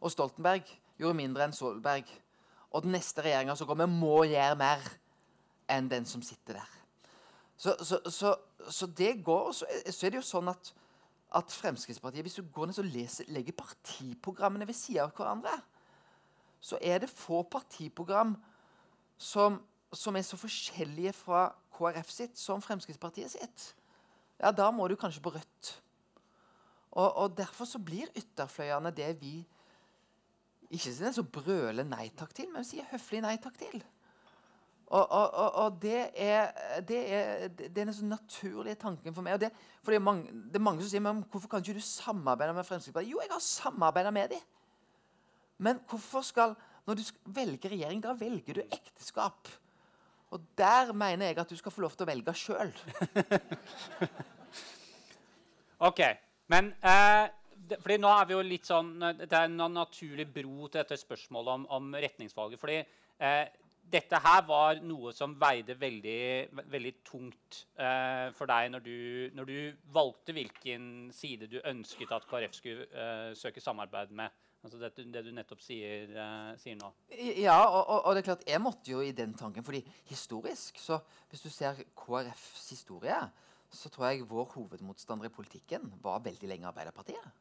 Og 0.02 0.14
Stoltenberg 0.14 0.66
gjorde 0.98 1.20
mindre 1.20 1.46
enn 1.46 1.56
Solberg. 1.56 2.10
Og 2.72 2.86
den 2.86 2.96
neste 2.96 3.22
regjeringa 3.26 3.56
som 3.60 3.70
kommer, 3.70 3.90
må 3.92 4.24
gjøre 4.32 4.58
mer 4.58 4.86
enn 5.72 5.90
den 5.92 6.08
som 6.10 6.24
sitter 6.26 6.58
der. 6.58 6.78
Så, 7.62 7.76
så, 7.86 8.00
så, 8.10 8.36
så 8.70 8.88
det 8.98 9.20
går 9.24 9.52
så, 9.54 9.68
så 9.94 10.08
er 10.08 10.14
det 10.14 10.18
jo 10.18 10.26
sånn 10.26 10.50
at, 10.50 10.72
at 11.38 11.52
Fremskrittspartiet 11.54 12.26
Hvis 12.26 12.40
du 12.40 12.48
går 12.50 12.72
ned 12.72 12.80
og 12.82 12.88
leser, 12.90 13.28
legger 13.30 13.54
partiprogrammene 13.60 14.66
ved 14.66 14.74
siden 14.74 15.06
av 15.06 15.14
hverandre, 15.14 15.54
så 16.62 16.80
er 16.82 17.04
det 17.04 17.12
få 17.14 17.44
partiprogram 17.50 18.34
som, 19.22 19.60
som 19.94 20.16
er 20.16 20.26
så 20.26 20.40
forskjellige 20.40 21.14
fra 21.18 21.50
KrF 21.76 22.12
sitt 22.12 22.40
som 22.40 22.62
Fremskrittspartiet 22.64 23.34
sitt. 23.34 23.72
Ja, 24.42 24.52
da 24.56 24.70
må 24.74 24.88
du 24.88 24.96
kanskje 25.00 25.24
på 25.24 25.34
Rødt. 25.36 25.72
Og, 26.92 27.08
og 27.08 27.38
derfor 27.38 27.68
så 27.68 27.80
blir 27.80 28.12
ytterfløyene 28.18 28.92
det 28.96 29.14
vi 29.22 29.40
ikke 30.72 30.92
sier 30.92 31.12
så 31.16 31.24
brøler 31.24 31.88
nei 31.88 32.08
takk 32.16 32.32
til, 32.36 32.48
men 32.52 32.68
sier 32.68 32.88
høflig 32.92 33.22
nei 33.24 33.36
takk 33.44 33.58
til. 33.60 33.82
Og, 34.92 35.06
og, 35.08 35.54
og, 35.56 35.76
det 35.80 36.00
er, 36.20 36.50
det 36.84 37.00
er, 37.16 37.46
det 37.56 37.70
er 37.70 37.76
den 37.78 37.94
sånn 37.96 38.12
naturlige 38.12 38.76
tanken 38.80 39.16
for 39.16 39.24
meg. 39.24 39.38
Og 39.38 39.44
det, 39.46 39.52
for 39.80 39.94
det 39.94 40.02
er, 40.02 40.04
mange, 40.04 40.34
det 40.52 40.60
er 40.60 40.66
mange 40.66 40.84
som 40.84 40.92
sier 40.92 41.04
men 41.04 41.22
hvorfor 41.32 41.52
kan 41.52 41.64
ikke 41.64 41.78
du 41.78 41.86
samarbeide 41.86 42.56
med 42.58 42.68
Fremskrittspartiet? 42.68 43.14
Jo, 43.14 43.22
jeg 43.24 43.32
har 43.32 43.46
samarbeida 43.46 44.12
med 44.12 44.34
dem. 44.36 44.44
Men 45.62 45.80
hvorfor 45.88 46.26
skal 46.26 46.58
Når 46.82 46.98
du 46.98 47.02
velger 47.30 47.70
regjering, 47.70 48.00
da 48.02 48.16
velger 48.18 48.58
du 48.58 48.62
ekteskap. 48.64 49.48
Og 50.32 50.44
der 50.58 50.94
mener 50.96 51.32
jeg 51.32 51.42
at 51.44 51.52
du 51.52 51.60
skal 51.60 51.74
få 51.74 51.84
lov 51.84 51.96
til 51.96 52.06
å 52.06 52.12
velge 52.12 52.36
sjøl. 52.40 52.72
OK. 55.90 56.04
Men 56.52 56.72
eh, 56.84 57.28
fordi 57.80 57.98
nå 58.02 58.12
er 58.12 58.28
vi 58.28 58.36
jo 58.36 58.44
litt 58.44 58.68
sånn 58.68 58.92
Det 59.22 59.32
er 59.32 59.48
en 59.48 59.74
naturlig 59.74 60.28
bro 60.34 60.68
til 60.68 60.82
dette 60.82 61.00
spørsmålet 61.00 61.60
om, 61.60 61.68
om 61.78 61.96
retningsvalget. 61.96 62.60
Fordi 62.62 62.80
eh, 62.82 63.44
dette 63.92 64.20
her 64.24 64.44
var 64.48 64.80
noe 64.86 65.12
som 65.16 65.34
veide 65.40 65.76
veldig, 65.80 66.22
veldig 66.72 66.94
tungt 67.08 67.64
eh, 67.76 68.30
for 68.36 68.52
deg 68.52 68.70
når 68.72 68.86
du, 68.86 69.00
når 69.36 69.50
du 69.50 69.58
valgte 69.96 70.36
hvilken 70.36 70.86
side 71.16 71.50
du 71.52 71.60
ønsket 71.60 72.14
at 72.16 72.28
KrF 72.30 72.56
skulle 72.56 72.88
eh, 72.88 73.32
søke 73.38 73.64
samarbeid 73.64 74.14
med. 74.16 74.32
Altså 74.62 74.78
det, 74.78 74.92
det 75.10 75.24
du 75.26 75.32
nettopp 75.34 75.62
sier, 75.66 76.12
eh, 76.14 76.50
sier 76.62 76.78
nå. 76.78 76.92
Ja, 77.42 77.58
og, 77.66 77.82
og, 77.82 78.04
og 78.06 78.14
det 78.14 78.22
er 78.22 78.28
klart, 78.28 78.44
jeg 78.46 78.62
måtte 78.62 78.92
jo 78.94 79.02
i 79.02 79.14
den 79.18 79.34
tanken. 79.34 79.64
fordi 79.66 79.82
historisk, 80.06 80.78
så 80.78 81.00
hvis 81.30 81.42
du 81.42 81.50
ser 81.50 81.82
KrFs 81.98 82.70
historie, 82.70 83.18
så 83.72 83.90
tror 83.90 84.12
jeg 84.12 84.30
vår 84.30 84.52
hovedmotstander 84.54 85.26
i 85.26 85.34
politikken 85.34 85.94
var 86.04 86.22
veldig 86.22 86.50
lenge 86.50 86.68
Arbeiderpartiet. 86.68 87.32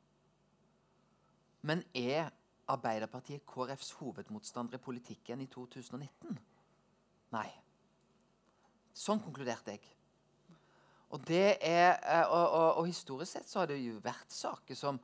Men 1.63 1.85
er 1.95 2.31
Arbeiderpartiet 2.71 3.45
KrFs 3.47 3.93
hovedmotstander 4.01 4.79
i 4.79 4.83
politikken 4.83 5.41
i 5.45 5.47
2019? 5.53 6.39
Nei. 7.35 7.49
Sånn 8.97 9.21
konkluderte 9.21 9.75
jeg. 9.75 9.83
Og 11.11 11.21
det 11.27 11.59
er, 11.61 11.99
eh, 12.01 12.27
og, 12.31 12.47
og, 12.47 12.69
og 12.81 12.87
historisk 12.87 13.35
sett 13.35 13.51
så 13.51 13.61
har 13.61 13.71
det 13.71 13.81
jo 13.83 13.99
vært 14.01 14.31
saker 14.33 14.79
som 14.79 15.01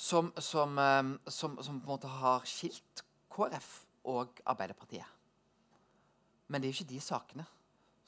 som, 0.00 0.32
som, 0.38 0.78
eh, 0.78 1.30
som, 1.30 1.58
som 1.62 1.80
på 1.80 1.88
en 1.88 1.92
måte 1.92 2.08
har 2.08 2.46
skilt 2.48 3.04
KrF 3.32 3.70
og 4.08 4.40
Arbeiderpartiet. 4.48 5.06
Men 6.48 6.60
det 6.60 6.68
er 6.68 6.72
jo 6.72 6.78
ikke 6.80 6.92
de 6.94 7.02
sakene 7.04 7.44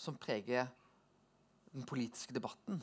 som 0.01 0.17
preger 0.19 0.71
den 1.73 1.85
politiske 1.89 2.35
debatten. 2.35 2.81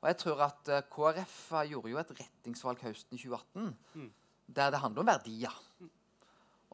Og 0.00 0.08
jeg 0.08 0.18
tror 0.22 0.46
at 0.48 0.70
eh, 0.72 0.86
KrF 0.92 1.36
gjorde 1.68 1.92
jo 1.92 2.00
et 2.00 2.14
retningsvalg 2.20 2.86
høsten 2.86 3.20
2018 3.20 4.12
der 4.54 4.72
det 4.72 4.80
handler 4.80 5.00
om 5.00 5.08
verdier. 5.08 5.60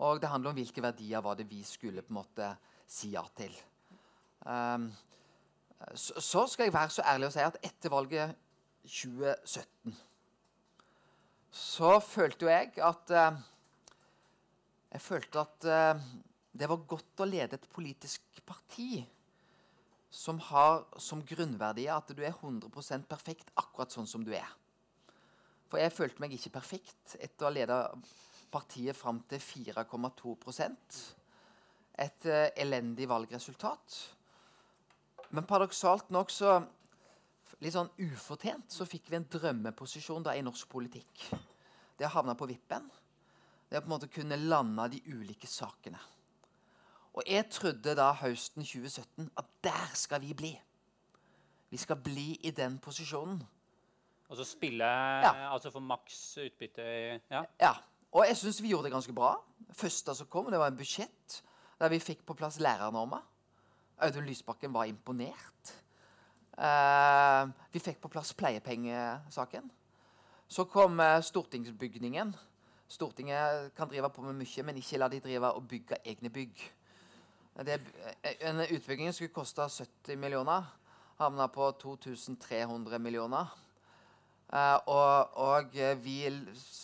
Og 0.03 0.21
det 0.23 0.31
handler 0.31 0.51
om 0.51 0.57
hvilke 0.59 0.83
verdier 0.83 1.23
var 1.23 1.37
det 1.39 1.47
vi 1.51 1.61
skulle 1.67 2.03
på 2.03 2.11
en 2.11 2.19
måte 2.19 2.49
si 2.91 3.13
ja 3.13 3.23
til. 3.37 3.55
Um, 4.43 4.89
så, 5.95 6.19
så 6.19 6.47
skal 6.51 6.67
jeg 6.67 6.75
være 6.75 6.91
så 6.91 7.05
ærlig 7.07 7.29
å 7.29 7.35
si 7.35 7.45
at 7.45 7.59
etter 7.63 7.93
valget 7.93 8.35
2017 8.83 9.95
så 11.51 11.97
følte 12.03 12.47
jo 12.47 12.51
jeg 12.53 12.77
at 12.87 13.11
eh, 13.11 13.39
Jeg 14.91 15.03
følte 15.03 15.43
at 15.43 15.67
eh, 15.67 16.05
det 16.51 16.67
var 16.71 16.87
godt 16.91 17.23
å 17.23 17.29
lede 17.29 17.59
et 17.59 17.69
politisk 17.71 18.41
parti 18.47 19.05
som 20.11 20.41
har 20.51 20.83
som 20.99 21.23
grunnverdi 21.23 21.87
at 21.91 22.11
du 22.11 22.23
er 22.27 22.35
100% 22.35 23.07
perfekt 23.07 23.53
akkurat 23.55 23.95
sånn 23.95 24.09
som 24.11 24.25
du 24.27 24.33
er. 24.35 24.49
For 25.71 25.79
jeg 25.79 25.95
følte 25.95 26.23
meg 26.23 26.35
ikke 26.35 26.57
perfekt 26.57 27.15
etter 27.23 27.47
å 27.47 27.49
ha 27.49 27.55
leda 27.55 27.79
partiet 28.51 28.99
fram 28.99 29.23
til 29.31 29.39
4,2% 29.39 31.01
Et 32.01 32.27
eh, 32.27 32.49
elendig 32.57 33.07
valgresultat. 33.11 33.97
Men 35.31 35.45
paradoksalt 35.47 36.11
nok 36.11 36.31
så 36.33 36.55
litt 37.61 37.75
sånn 37.75 37.90
ufortjent 38.01 38.73
så 38.73 38.87
fikk 38.88 39.11
vi 39.11 39.18
en 39.18 39.29
drømmeposisjon 39.31 40.25
da 40.25 40.35
i 40.37 40.44
norsk 40.44 40.68
politikk. 40.70 41.27
Det 41.99 42.09
å 42.09 42.14
havne 42.14 42.37
på 42.38 42.49
vippen. 42.49 42.87
Det 43.68 43.79
å 43.79 43.83
på 43.85 43.90
en 43.90 43.94
måte 43.94 44.09
kunne 44.11 44.38
lande 44.40 44.88
de 44.94 45.03
ulike 45.12 45.46
sakene. 45.51 46.01
Og 47.14 47.27
jeg 47.27 47.49
trodde 47.51 47.94
da 47.99 48.12
høsten 48.20 48.64
2017 48.64 49.31
at 49.38 49.49
der 49.66 49.94
skal 49.99 50.23
vi 50.23 50.35
bli. 50.35 50.53
Vi 51.70 51.79
skal 51.79 51.99
bli 52.03 52.33
i 52.46 52.53
den 52.55 52.79
posisjonen. 52.83 53.40
Altså 54.31 54.46
spille 54.46 54.87
spille 54.87 55.46
altså 55.51 55.73
få 55.75 55.81
maks 55.83 56.38
utbytte 56.38 56.85
Ja. 57.31 57.44
Ja, 57.61 57.75
Og 58.12 58.27
jeg 58.27 58.37
syns 58.37 58.62
vi 58.62 58.70
gjorde 58.70 58.88
det 58.88 58.92
ganske 58.92 59.12
bra. 59.14 59.37
første 59.73 60.14
som 60.14 60.27
kom, 60.27 60.51
det 60.51 60.59
var 60.59 60.70
en 60.70 60.77
budsjett 60.77 61.42
der 61.79 61.88
vi 61.88 61.99
fikk 61.99 62.25
på 62.27 62.35
plass 62.35 62.59
lærernorma. 62.59 63.20
Audun 63.99 64.27
Lysbakken 64.27 64.73
var 64.73 64.85
imponert. 64.85 65.75
Eh, 66.61 67.49
vi 67.73 67.81
fikk 67.81 68.03
på 68.03 68.11
plass 68.12 68.35
pleiepengesaken. 68.37 69.70
Så 70.49 70.66
kom 70.68 71.01
eh, 71.01 71.20
stortingsbygningen. 71.25 72.35
Stortinget 72.88 73.70
kan 73.77 73.88
drive 73.88 74.11
på 74.12 74.25
med 74.27 74.37
mye, 74.37 74.64
men 74.66 74.77
ikke 74.77 74.99
la 75.01 75.09
de 75.09 75.23
drive 75.25 75.53
og 75.57 75.68
bygge 75.70 75.96
egne 76.05 76.29
bygg. 76.31 76.64
Det, 77.64 77.79
eh, 78.23 78.42
en 78.51 78.61
utbygging 78.66 79.12
skulle 79.14 79.33
koste 79.33 79.64
70 79.68 80.20
millioner. 80.20 80.68
Havna 81.20 81.46
på 81.49 81.70
2300 81.81 82.99
millioner. 82.99 83.57
Og, 84.87 85.37
og 85.38 85.77
vi 86.03 86.25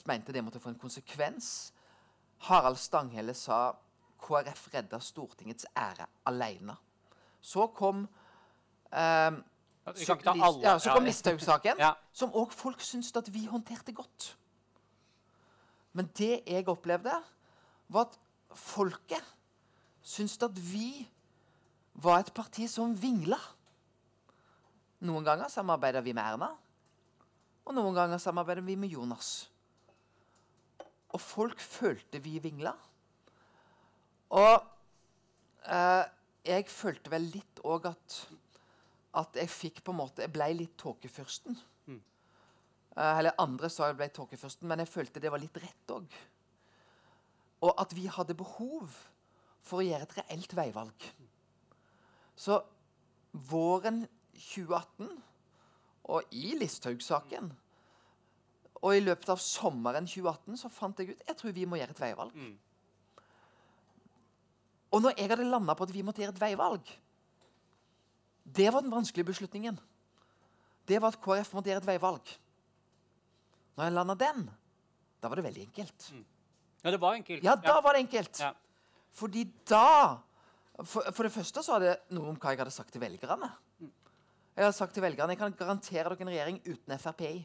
mente 0.07 0.33
det 0.33 0.43
måtte 0.45 0.61
få 0.63 0.69
en 0.71 0.79
konsekvens. 0.79 1.73
Harald 2.47 2.77
Stanghelle 2.79 3.35
sa 3.35 3.73
KrF 4.23 4.69
redda 4.75 5.01
Stortingets 5.03 5.67
ære 5.75 6.07
alene. 6.29 6.77
Så 7.41 7.67
kom 7.75 8.05
eh, 8.93 9.33
Vi 9.95 10.05
kan 10.05 10.19
ikke 10.19 10.27
ta 10.27 10.35
alle. 10.49 10.63
Ja, 10.67 10.79
så 10.83 10.93
kom 10.97 11.05
Listhaug-saken, 11.07 11.79
Ja. 11.85 11.93
som 12.13 12.33
òg 12.35 12.51
folk 12.53 12.81
syntes 12.83 13.13
at 13.17 13.29
vi 13.33 13.45
håndterte 13.47 13.93
godt. 13.95 14.33
Men 15.97 16.11
det 16.19 16.43
jeg 16.47 16.67
opplevde, 16.69 17.15
var 17.89 18.09
at 18.09 18.17
folket 18.57 19.23
syntes 20.03 20.39
at 20.43 20.57
vi 20.73 21.07
var 21.95 22.19
et 22.25 22.33
parti 22.35 22.67
som 22.69 22.93
vingla. 23.01 23.39
Noen 25.07 25.25
ganger 25.25 25.49
samarbeider 25.53 26.03
vi 26.05 26.13
med 26.17 26.25
Erna, 26.25 26.51
og 27.67 27.75
noen 27.77 27.95
ganger 27.97 28.19
samarbeider 28.23 28.65
vi 28.67 28.77
med 28.77 28.89
Jonas. 28.93 29.49
Og 31.15 31.21
folk 31.23 31.61
følte 31.63 32.19
vi 32.23 32.39
vingla. 32.43 32.73
Og 34.37 34.53
eh, 35.71 36.05
jeg 36.45 36.67
følte 36.71 37.11
vel 37.13 37.29
litt 37.33 37.61
òg 37.65 37.87
at 37.93 38.17
at 39.17 39.39
jeg 39.41 39.53
fikk 39.53 39.83
på 39.85 39.95
en 39.95 40.01
måte 40.03 40.25
Jeg 40.25 40.33
ble 40.35 40.49
litt 40.59 40.77
tåkefyrsten. 40.81 41.59
Mm. 41.87 42.01
eller 42.97 43.37
andre 43.43 43.69
sa 43.73 43.91
jeg 43.91 43.99
ble 43.99 44.09
tåkefyrsten, 44.09 44.69
men 44.69 44.83
jeg 44.83 44.93
følte 44.93 45.21
det 45.21 45.33
var 45.33 45.43
litt 45.43 45.57
rett 45.61 45.93
òg. 45.93 46.17
Og 47.65 47.73
at 47.81 47.93
vi 47.97 48.07
hadde 48.13 48.37
behov 48.37 48.97
for 49.67 49.81
å 49.81 49.87
gjøre 49.87 50.07
et 50.07 50.17
reelt 50.21 50.57
veivalg. 50.57 51.07
Så 52.37 52.61
våren 53.33 54.05
2018, 54.37 55.09
og 56.07 56.37
i 56.37 56.53
Listhaug-saken 56.55 57.49
Og 58.85 58.93
i 58.95 59.01
løpet 59.01 59.31
av 59.33 59.41
sommeren 59.43 60.07
2018 60.07 60.61
så 60.61 60.69
fant 60.71 61.01
jeg 61.01 61.17
ut 61.17 61.23
jeg 61.27 61.39
tror 61.41 61.55
vi 61.57 61.65
må 61.67 61.79
gjøre 61.81 61.97
et 61.97 62.03
veivalg. 62.05 62.37
Mm. 62.37 62.53
Og 64.93 65.03
når 65.03 65.17
jeg 65.17 65.31
hadde 65.33 65.49
landa 65.49 65.75
på 65.75 65.89
at 65.89 65.95
vi 65.95 66.05
måtte 66.07 66.23
gjøre 66.23 66.37
et 66.37 66.45
veivalg 66.45 66.93
Det 68.47 68.69
var 68.73 68.85
den 68.85 68.93
vanskelige 68.95 69.27
beslutningen. 69.33 69.79
Det 70.87 71.01
var 71.03 71.15
at 71.15 71.21
KrF 71.21 71.53
måtte 71.57 71.73
gjøre 71.73 71.83
et 71.83 71.89
veivalg. 71.89 72.31
Når 73.77 73.89
jeg 73.89 73.93
landa 73.97 74.15
den, 74.15 74.47
da 75.21 75.29
var 75.29 75.41
det 75.41 75.45
veldig 75.49 75.65
enkelt. 75.67 76.13
Ja, 76.85 76.93
det 76.95 77.01
var 77.03 77.19
enkelt. 77.19 77.45
Ja, 77.45 77.57
da 77.59 77.81
var 77.83 77.97
det 77.97 78.05
enkelt. 78.07 78.41
Ja. 78.41 78.53
Fordi 79.17 79.45
da 79.69 80.19
for, 80.85 81.03
for 81.13 81.25
det 81.25 81.33
første 81.33 81.63
så 81.65 81.73
var 81.73 81.85
det 81.85 81.95
noe 82.15 82.31
om 82.31 82.39
hva 82.39 82.53
jeg 82.53 82.61
hadde 82.61 82.75
sagt 82.75 82.93
til 82.95 83.01
velgerne. 83.01 83.49
Jeg 84.57 84.65
hadde 84.65 84.77
sagt 84.77 84.95
til 84.97 85.05
velgerne 85.05 85.35
jeg 85.35 85.41
kan 85.41 85.57
garantere 85.57 86.09
dere 86.13 86.25
en 86.25 86.33
regjering 86.33 86.61
uten 86.67 86.99
Frp 87.01 87.23
i. 87.29 87.37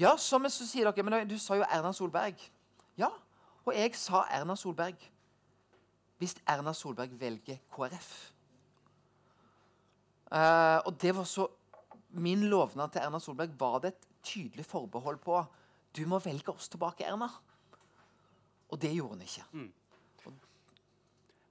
Ja, 0.00 0.14
som 0.16 0.46
så 0.48 0.64
sier 0.64 0.88
dere 0.88 1.04
Men 1.04 1.28
du 1.28 1.36
sa 1.38 1.58
jo 1.58 1.64
Erna 1.68 1.92
Solberg. 1.92 2.40
Ja, 2.96 3.10
og 3.64 3.74
jeg 3.76 3.96
sa 3.96 4.24
Erna 4.32 4.56
Solberg. 4.56 4.96
Hvis 6.20 6.36
Erna 6.48 6.72
Solberg 6.76 7.12
velger 7.20 7.60
KrF. 7.72 8.10
Eh, 10.30 10.78
og 10.86 10.94
det 11.02 11.10
var 11.16 11.26
så 11.26 11.48
Min 12.10 12.44
lovnad 12.50 12.90
til 12.90 13.02
Erna 13.02 13.18
Solberg 13.22 13.54
var 13.58 13.78
det 13.82 13.92
et 13.92 14.06
tydelig 14.26 14.64
forbehold 14.66 15.20
på 15.22 15.38
Du 15.94 16.02
må 16.06 16.18
velge 16.22 16.50
oss 16.50 16.68
tilbake, 16.70 17.06
Erna. 17.06 17.28
Og 18.70 18.78
det 18.82 18.90
gjorde 18.94 19.16
hun 19.16 19.22
ikke. 19.22 19.44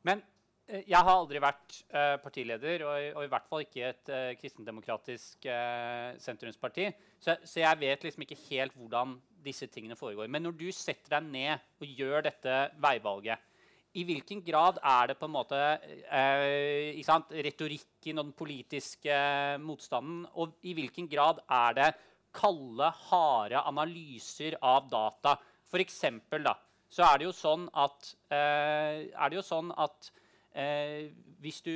Men 0.07 0.21
eh, 0.67 0.83
jeg 0.87 0.99
har 0.99 1.11
aldri 1.11 1.41
vært 1.43 1.79
uh, 1.91 2.15
partileder, 2.23 2.85
og, 2.87 3.07
og 3.19 3.25
i 3.25 3.31
hvert 3.33 3.49
fall 3.49 3.65
ikke 3.65 3.89
et 3.89 4.11
uh, 4.13 4.29
kristendemokratisk 4.39 5.47
uh, 5.51 6.15
sentrumsparti. 6.23 6.87
Så, 7.19 7.35
så 7.43 7.63
jeg 7.65 7.81
vet 7.81 8.07
liksom 8.07 8.23
ikke 8.23 8.39
helt 8.45 8.77
hvordan 8.79 9.17
disse 9.43 9.67
tingene 9.71 9.99
foregår. 9.99 10.31
Men 10.31 10.47
når 10.47 10.55
du 10.59 10.69
setter 10.75 11.17
deg 11.17 11.27
ned 11.27 11.67
og 11.83 11.99
gjør 11.99 12.27
dette 12.29 12.61
veivalget, 12.79 13.48
i 13.97 14.03
hvilken 14.05 14.43
grad 14.45 14.77
er 14.85 15.09
det 15.09 15.17
på 15.17 15.25
en 15.25 15.33
måte 15.33 15.57
eh, 15.57 16.99
sant, 17.05 17.31
retorikken 17.33 18.21
og 18.21 18.27
den 18.27 18.35
politiske 18.37 19.15
motstanden, 19.63 20.25
og 20.37 20.59
i 20.61 20.75
hvilken 20.77 21.09
grad 21.09 21.41
er 21.49 21.77
det 21.77 21.89
kalde, 22.35 22.91
harde 23.09 23.63
analyser 23.65 24.59
av 24.61 24.89
data? 24.91 25.33
For 25.69 25.81
eksempel, 25.81 26.45
da, 26.45 26.53
så 26.89 27.05
er 27.07 27.17
det 27.17 27.29
jo 27.29 27.33
sånn 27.35 27.65
at, 27.77 28.11
eh, 28.33 29.09
jo 29.33 29.43
sånn 29.45 29.73
at 29.73 30.11
eh, 30.53 31.09
hvis 31.41 31.61
du 31.65 31.73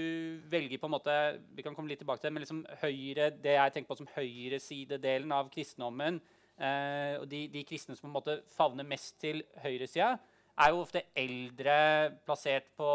velger 0.52 0.82
på 0.82 0.90
en 0.90 0.96
måte 0.96 1.16
Vi 1.54 1.64
kan 1.64 1.76
komme 1.76 1.92
litt 1.92 2.02
tilbake 2.02 2.22
til 2.22 2.30
det, 2.30 2.34
men 2.34 2.46
liksom 2.46 2.64
høyre, 2.82 3.32
det 3.42 3.58
jeg 3.58 3.74
tenker 3.74 3.90
på 3.90 4.00
som 4.02 4.14
høyresidedelen 4.16 5.34
av 5.34 5.50
kristendommen, 5.54 6.22
eh, 6.58 7.18
og 7.18 7.26
de, 7.30 7.48
de 7.54 7.66
kristne 7.66 7.98
som 7.98 8.06
på 8.08 8.12
en 8.12 8.18
måte 8.20 8.40
favner 8.54 8.86
mest 8.86 9.18
til 9.22 9.42
høyresida, 9.66 10.16
er 10.60 10.74
jo 10.74 10.84
ofte 10.84 11.06
eldre, 11.18 11.78
plassert 12.26 12.70
på, 12.78 12.90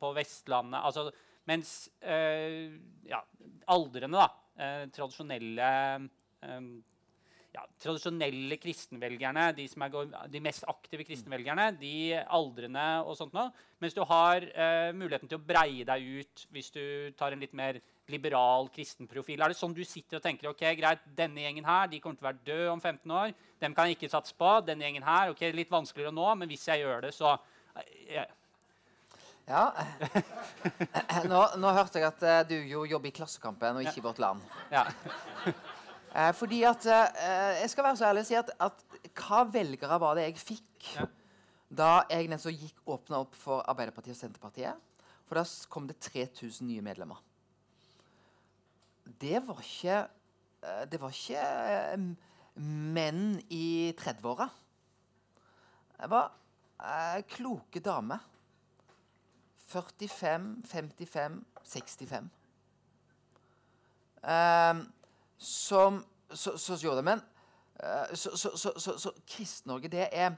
på 0.00 0.12
Vestlandet. 0.16 0.80
Altså, 0.80 1.10
mens 1.50 1.90
øh, 2.02 2.78
ja, 3.08 3.20
aldrende, 3.68 4.22
da, 4.22 4.28
øh, 4.62 4.88
tradisjonelle 4.94 5.68
øh, 5.98 6.68
ja, 7.52 7.64
tradisjonelle 7.84 8.56
kristenvelgerne, 8.56 9.50
de, 9.56 9.68
som 9.68 9.84
er, 9.84 10.26
de 10.32 10.40
mest 10.40 10.64
aktive 10.68 11.04
kristenvelgerne, 11.04 11.72
de 11.80 12.22
aldrende 12.22 12.86
og 13.04 13.18
sånt 13.18 13.34
noe. 13.36 13.50
Mens 13.82 13.96
du 13.96 14.04
har 14.08 14.46
muligheten 14.96 15.28
til 15.28 15.40
å 15.40 15.44
breie 15.44 15.84
deg 15.84 16.06
ut 16.22 16.46
hvis 16.54 16.70
du 16.72 16.84
tar 17.18 17.34
en 17.34 17.42
litt 17.44 17.52
mer 17.52 17.82
liberal 18.10 18.68
kristen 18.74 19.06
profil. 19.06 19.40
Er 19.40 19.52
det 19.52 19.56
sånn 19.58 19.74
du 19.76 19.82
sitter 19.86 20.18
og 20.18 20.24
tenker 20.24 20.50
ok, 20.50 20.62
greit, 20.78 21.02
denne 21.16 21.44
gjengen 21.44 21.64
her, 21.68 21.86
de 21.92 22.00
kommer 22.02 22.18
til 22.18 22.26
å 22.26 22.30
være 22.30 22.44
døde 22.46 22.70
om 22.72 22.80
15 22.82 23.10
år. 23.14 23.32
Dem 23.62 23.74
kan 23.76 23.86
jeg 23.88 23.96
ikke 23.98 24.10
satse 24.10 24.34
på. 24.38 24.50
Denne 24.66 24.84
gjengen 24.86 25.06
her, 25.06 25.30
ok, 25.32 25.44
litt 25.54 25.70
vanskeligere 25.72 26.14
nå, 26.14 26.26
men 26.40 26.50
hvis 26.50 26.66
jeg 26.68 26.82
gjør 26.82 27.06
det, 27.06 27.12
så 27.16 27.36
eh, 27.78 28.24
Ja. 29.48 29.64
Nå, 31.30 31.38
nå 31.58 31.70
hørte 31.74 31.98
jeg 31.98 32.06
at 32.06 32.20
eh, 32.22 32.42
du 32.46 32.54
jo 32.70 32.84
jobber 32.86 33.10
i 33.10 33.14
Klassekampen 33.14 33.80
og 33.80 33.86
ikke 33.86 33.98
i 33.98 34.04
Vårt 34.04 34.20
Land. 34.22 34.42
ja. 34.74 34.86
Eh, 36.12 36.28
fordi 36.36 36.58
at 36.68 36.84
Jeg 36.84 37.70
skal 37.72 37.84
være 37.86 37.96
så 37.96 38.04
ærlig 38.10 38.20
og 38.20 38.26
si 38.28 38.34
at, 38.36 38.50
at 38.60 38.82
hva 39.16 39.38
velgere 39.48 39.96
var 39.96 40.18
det 40.18 40.26
jeg 40.26 40.42
fikk 40.42 40.88
Ja. 40.98 41.06
da 41.72 41.86
jeg 42.10 42.28
nettopp 42.28 42.52
gikk 42.52 42.82
åpna 42.84 43.22
opp 43.24 43.38
for 43.40 43.64
Arbeiderpartiet 43.64 44.12
og 44.12 44.18
Senterpartiet? 44.20 44.76
For 45.24 45.40
da 45.40 45.46
kom 45.72 45.86
det 45.88 45.96
3000 46.04 46.68
nye 46.68 46.84
medlemmer. 46.84 47.16
Det 49.22 49.38
var 49.46 49.60
ikke 49.62 49.96
eh, 50.66 50.84
Det 50.90 51.00
var 51.00 51.14
ikke 51.14 51.42
eh, 51.42 52.06
menn 52.92 53.24
i 53.54 53.92
30-åra. 53.98 54.48
Det 56.02 56.10
var 56.10 56.32
eh, 56.82 57.22
kloke 57.30 57.80
damer. 57.80 58.18
45, 59.72 60.62
55, 60.68 61.38
65. 61.64 62.26
Ehm, 64.28 64.82
som 65.38 66.02
så, 66.30 66.76
gjorde 66.76 66.96
det. 67.00 67.04
Men 67.04 67.22
så, 68.14 69.12
Kristen-Norge, 69.26 69.88
det 69.88 70.08
er 70.12 70.34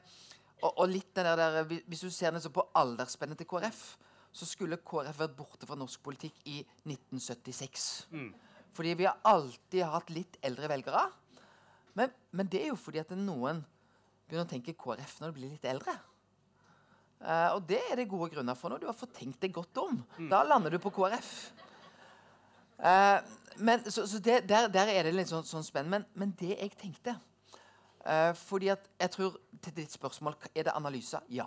og, 0.63 0.79
og 0.79 0.89
litt 0.89 1.11
den 1.17 1.27
der, 1.27 1.65
hvis- 1.65 2.01
du 2.01 2.11
ser 2.11 2.49
på 2.49 2.63
aldersspennet 2.75 3.37
til 3.39 3.47
KrF, 3.47 3.97
så 4.33 4.47
skulle 4.47 4.77
KrF 4.77 5.19
vært 5.19 5.37
borte 5.37 5.67
fra 5.67 5.77
norsk 5.77 6.03
politikk 6.03 6.35
i 6.47 6.61
1976. 6.87 8.07
Fordi 8.75 8.97
vi 8.99 9.07
har 9.07 9.21
alltid 9.23 9.85
hatt 9.87 10.11
litt 10.11 10.39
eldre 10.45 10.71
velgere. 10.71 11.05
Men, 11.95 12.11
men 12.35 12.51
det 12.51 12.65
er 12.65 12.73
jo 12.73 12.81
fordi 12.81 13.03
at 13.03 13.13
noen 13.15 13.63
begynner 14.27 14.47
å 14.47 14.51
tenke 14.51 14.75
KrF 14.79 15.21
når 15.21 15.31
de 15.31 15.39
blir 15.39 15.55
litt 15.55 15.69
eldre. 15.69 15.95
Uh, 17.25 17.55
og 17.55 17.63
det 17.69 17.81
er 17.89 18.01
det 18.01 18.11
gode 18.11 18.33
grunner 18.35 18.57
for 18.59 18.73
når 18.73 18.83
du 18.83 18.89
har 18.91 18.97
fått 18.97 19.15
tenkt 19.17 19.41
deg 19.45 19.55
godt 19.55 19.79
om. 19.81 20.01
Da 20.31 20.43
lander 20.45 20.75
du 20.75 20.81
på 20.83 20.93
KrF. 20.95 21.31
Uh, 22.75 23.23
men, 23.57 23.85
så 23.87 24.05
så 24.11 24.19
det, 24.19 24.43
der, 24.51 24.67
der 24.69 24.91
er 24.91 25.07
det 25.07 25.15
litt 25.15 25.31
sånn, 25.31 25.47
sånn 25.47 25.65
spenn. 25.65 25.89
Men, 25.93 26.05
men 26.19 26.35
det 26.41 26.57
jeg 26.57 26.75
tenkte 26.75 27.15
uh, 27.15 28.33
Fordi 28.35 28.73
at 28.75 28.89
jeg 28.99 29.13
tror 29.15 29.37
til 29.63 29.77
ditt 29.77 29.95
spørsmål 29.95 30.35
Er 30.51 30.67
det 30.67 30.75
analyser? 30.75 31.23
Ja. 31.31 31.47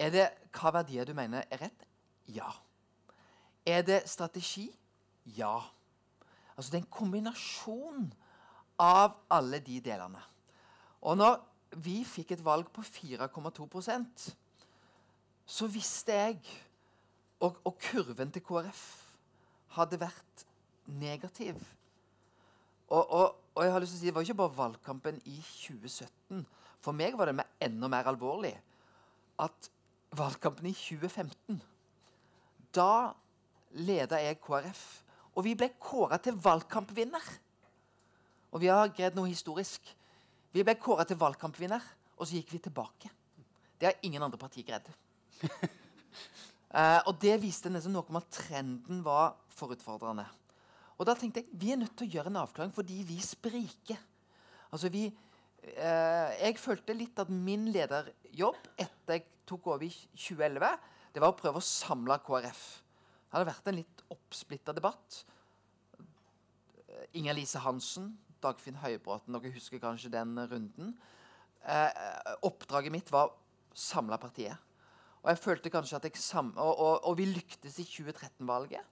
Er 0.00 0.14
det 0.14 0.24
hva 0.56 0.72
verdier 0.80 1.06
du 1.06 1.12
mener 1.14 1.44
er 1.52 1.66
rett? 1.66 1.84
Ja. 2.32 2.48
Er 3.68 3.84
det 3.86 4.00
strategi? 4.10 4.70
Ja. 5.36 5.58
Altså 6.56 6.70
det 6.70 6.78
er 6.78 6.84
en 6.84 6.94
kombinasjon 6.98 8.12
av 8.82 9.16
alle 9.32 9.60
de 9.64 9.80
delene. 9.84 10.20
Og 11.02 11.16
når 11.18 11.40
vi 11.82 12.02
fikk 12.04 12.34
et 12.34 12.44
valg 12.44 12.68
på 12.72 12.84
4,2% 12.84 14.30
så 15.52 15.68
visste 15.70 16.14
jeg 16.14 16.38
og, 17.42 17.58
og 17.66 17.78
kurven 17.82 18.30
til 18.32 18.44
KrF 18.46 18.82
hadde 19.76 19.98
vært 20.00 20.44
negativ. 20.86 21.56
Og, 22.88 23.02
og, 23.02 23.36
og, 23.54 23.64
jeg 23.64 23.72
har 23.72 23.82
lyst 23.82 23.94
til 23.94 23.98
å 23.98 24.02
si, 24.02 24.06
Det 24.06 24.14
var 24.14 24.26
ikke 24.26 24.40
bare 24.42 24.56
valgkampen 24.56 25.20
i 25.24 25.38
2017. 25.40 26.44
For 26.82 26.96
meg 26.96 27.16
var 27.18 27.30
det 27.30 27.38
med 27.40 27.56
enda 27.62 27.88
mer 27.90 28.10
alvorlig 28.10 28.52
at 29.40 29.68
valgkampen 30.12 30.68
i 30.68 30.74
2015 30.76 31.60
Da 32.76 33.12
leda 33.72 34.20
jeg 34.20 34.40
KrF, 34.44 34.82
og 35.32 35.46
vi 35.46 35.54
ble 35.56 35.70
kåra 35.80 36.18
til 36.22 36.36
valgkampvinner. 36.36 37.24
Og 38.52 38.60
vi 38.60 38.68
har 38.68 38.92
greid 38.92 39.16
noe 39.16 39.30
historisk. 39.30 39.86
Vi 40.52 40.64
ble 40.64 40.76
kåra 40.80 41.06
til 41.08 41.20
valgkampvinner, 41.20 41.84
og 42.18 42.28
så 42.28 42.36
gikk 42.36 42.52
vi 42.52 42.60
tilbake. 42.66 43.10
Det 43.80 43.88
har 43.88 44.04
ingen 44.04 44.22
andre 44.22 44.38
partier 44.38 44.66
greid. 44.66 44.90
uh, 46.76 47.00
og 47.08 47.16
det 47.22 47.38
viste 47.42 47.72
nesten 47.72 47.96
noe 47.96 48.04
om 48.08 48.20
at 48.20 48.28
trenden 48.36 49.00
var 49.06 49.34
for 49.50 49.72
utfordrende. 49.72 50.28
Og 51.00 51.08
da 51.08 51.16
tenkte 51.18 51.42
jeg 51.42 51.58
vi 51.58 51.72
er 51.72 51.80
nødt 51.80 51.96
til 51.98 52.06
å 52.06 52.14
gjøre 52.18 52.30
en 52.30 52.42
avklaring 52.44 52.74
fordi 52.76 53.00
vi 53.08 53.16
spriker. 53.24 53.98
Altså 54.72 54.90
vi, 54.92 55.08
eh, 55.08 56.28
jeg 56.38 56.60
følte 56.62 56.94
litt 56.96 57.18
at 57.18 57.32
min 57.32 57.66
lederjobb 57.74 58.60
etter 58.76 59.18
jeg 59.18 59.26
tok 59.48 59.66
over 59.72 59.84
i 59.84 59.90
2011, 59.90 60.70
det 61.12 61.20
var 61.20 61.32
å 61.32 61.36
prøve 61.36 61.60
å 61.60 61.66
samle 61.66 62.16
KrF. 62.24 62.62
Det 63.26 63.34
hadde 63.34 63.50
vært 63.50 63.68
en 63.68 63.78
litt 63.80 64.01
oppsplitta 64.12 64.74
debatt. 64.76 65.22
Inger-Lise 67.16 67.62
Hansen, 67.64 68.12
Dagfinn 68.42 68.80
Høybråten, 68.82 69.34
dere 69.34 69.54
husker 69.54 69.80
kanskje 69.82 70.12
den 70.12 70.36
runden. 70.50 70.92
Eh, 71.62 72.36
oppdraget 72.42 72.94
mitt 72.94 73.12
var 73.12 73.32
samle 73.74 74.18
partiet. 74.20 74.56
Og 75.22 75.30
jeg 75.30 75.38
følte 75.38 75.70
kanskje 75.70 75.98
at 75.98 76.08
jeg 76.08 76.18
sam 76.18 76.50
og, 76.56 76.72
og, 76.72 77.04
og 77.06 77.18
vi 77.18 77.28
lyktes 77.30 77.78
i 77.78 77.86
2013-valget. 77.86 78.82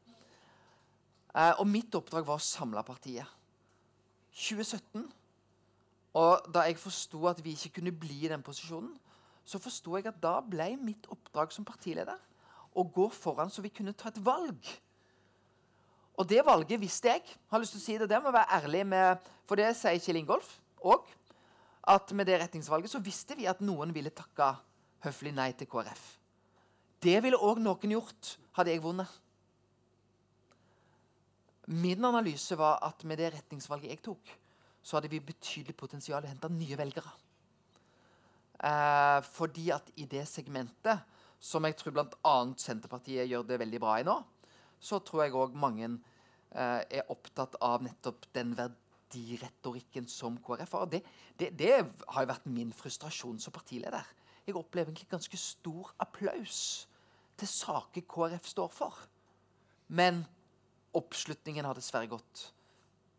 Eh, 1.34 1.54
og 1.58 1.66
mitt 1.66 1.94
oppdrag 1.94 2.26
var 2.26 2.38
å 2.38 2.44
samle 2.44 2.82
partiet. 2.86 3.26
2017, 4.30 5.08
og 6.18 6.50
da 6.54 6.64
jeg 6.66 6.78
forsto 6.78 7.24
at 7.30 7.40
vi 7.42 7.54
ikke 7.54 7.80
kunne 7.80 7.94
bli 7.94 8.24
i 8.24 8.30
den 8.30 8.42
posisjonen, 8.46 8.92
så 9.44 9.58
forsto 9.62 9.96
jeg 9.98 10.06
at 10.10 10.20
da 10.22 10.36
ble 10.46 10.72
mitt 10.78 11.08
oppdrag 11.10 11.50
som 11.54 11.66
partileder 11.66 12.18
å 12.78 12.84
gå 12.86 13.08
foran 13.10 13.50
så 13.50 13.62
vi 13.64 13.72
kunne 13.74 13.96
ta 13.98 14.10
et 14.10 14.20
valg. 14.22 14.70
Og 16.20 16.28
det 16.28 16.42
valget 16.44 16.80
visste 16.80 17.08
jeg. 17.08 17.22
har 17.48 17.62
lyst 17.62 17.72
til 17.72 17.80
å 17.80 17.84
si 17.84 17.96
det, 17.96 18.10
det 18.10 18.20
må 18.20 18.32
være 18.34 18.60
ærlig 18.60 18.84
med, 18.86 19.30
For 19.48 19.58
det 19.58 19.72
sier 19.74 19.98
Kjell 19.98 20.20
Ingolf 20.20 20.58
òg. 20.84 21.08
At 21.88 22.12
med 22.12 22.28
det 22.28 22.36
retningsvalget 22.42 22.92
så 22.92 23.00
visste 23.00 23.34
vi 23.38 23.48
at 23.48 23.62
noen 23.64 23.94
ville 23.94 24.12
takke 24.12 24.52
høflig 25.06 25.32
nei 25.34 25.50
til 25.56 25.66
KrF. 25.70 26.02
Det 27.00 27.16
ville 27.24 27.40
òg 27.40 27.62
noen 27.64 27.96
gjort, 27.96 28.34
hadde 28.58 28.74
jeg 28.74 28.82
vunnet. 28.84 29.08
Min 31.72 32.04
analyse 32.04 32.58
var 32.58 32.78
at 32.84 33.02
med 33.08 33.18
det 33.18 33.32
retningsvalget 33.32 33.94
jeg 33.94 34.02
tok, 34.04 34.30
så 34.82 34.98
hadde 34.98 35.10
vi 35.12 35.22
betydelig 35.24 35.76
potensial 35.78 36.24
å 36.24 36.28
hente 36.28 36.52
nye 36.52 36.76
velgere. 36.76 37.12
Eh, 38.60 39.18
fordi 39.24 39.70
at 39.72 39.88
i 39.96 40.04
det 40.10 40.26
segmentet, 40.28 41.00
som 41.40 41.64
jeg 41.64 41.78
tror 41.80 41.96
bl.a. 41.96 42.34
Senterpartiet 42.60 43.30
gjør 43.30 43.46
det 43.48 43.60
veldig 43.62 43.80
bra 43.80 43.96
i 44.00 44.04
nå, 44.04 44.18
så 44.80 45.00
tror 45.04 45.24
jeg 45.24 45.36
òg 45.36 45.56
mange 45.56 45.88
er 46.52 47.10
opptatt 47.12 47.56
av 47.62 47.84
nettopp 47.84 48.26
den 48.34 48.54
verdiretorikken 48.58 50.08
som 50.10 50.38
KrF 50.42 50.72
har. 50.74 50.88
Det, 50.90 51.02
det, 51.38 51.52
det 51.58 51.74
har 51.78 52.24
jo 52.24 52.30
vært 52.32 52.48
min 52.50 52.72
frustrasjon 52.74 53.38
som 53.42 53.54
partileder. 53.54 54.06
Jeg 54.46 54.56
opplever 54.58 54.90
egentlig 54.90 55.12
ganske 55.12 55.38
stor 55.38 55.92
applaus 56.02 56.88
til 57.38 57.48
saker 57.48 58.04
KrF 58.10 58.48
står 58.50 58.72
for. 58.74 58.96
Men 59.88 60.24
oppslutningen 60.96 61.66
har 61.66 61.78
dessverre 61.78 62.10
gått 62.10 62.48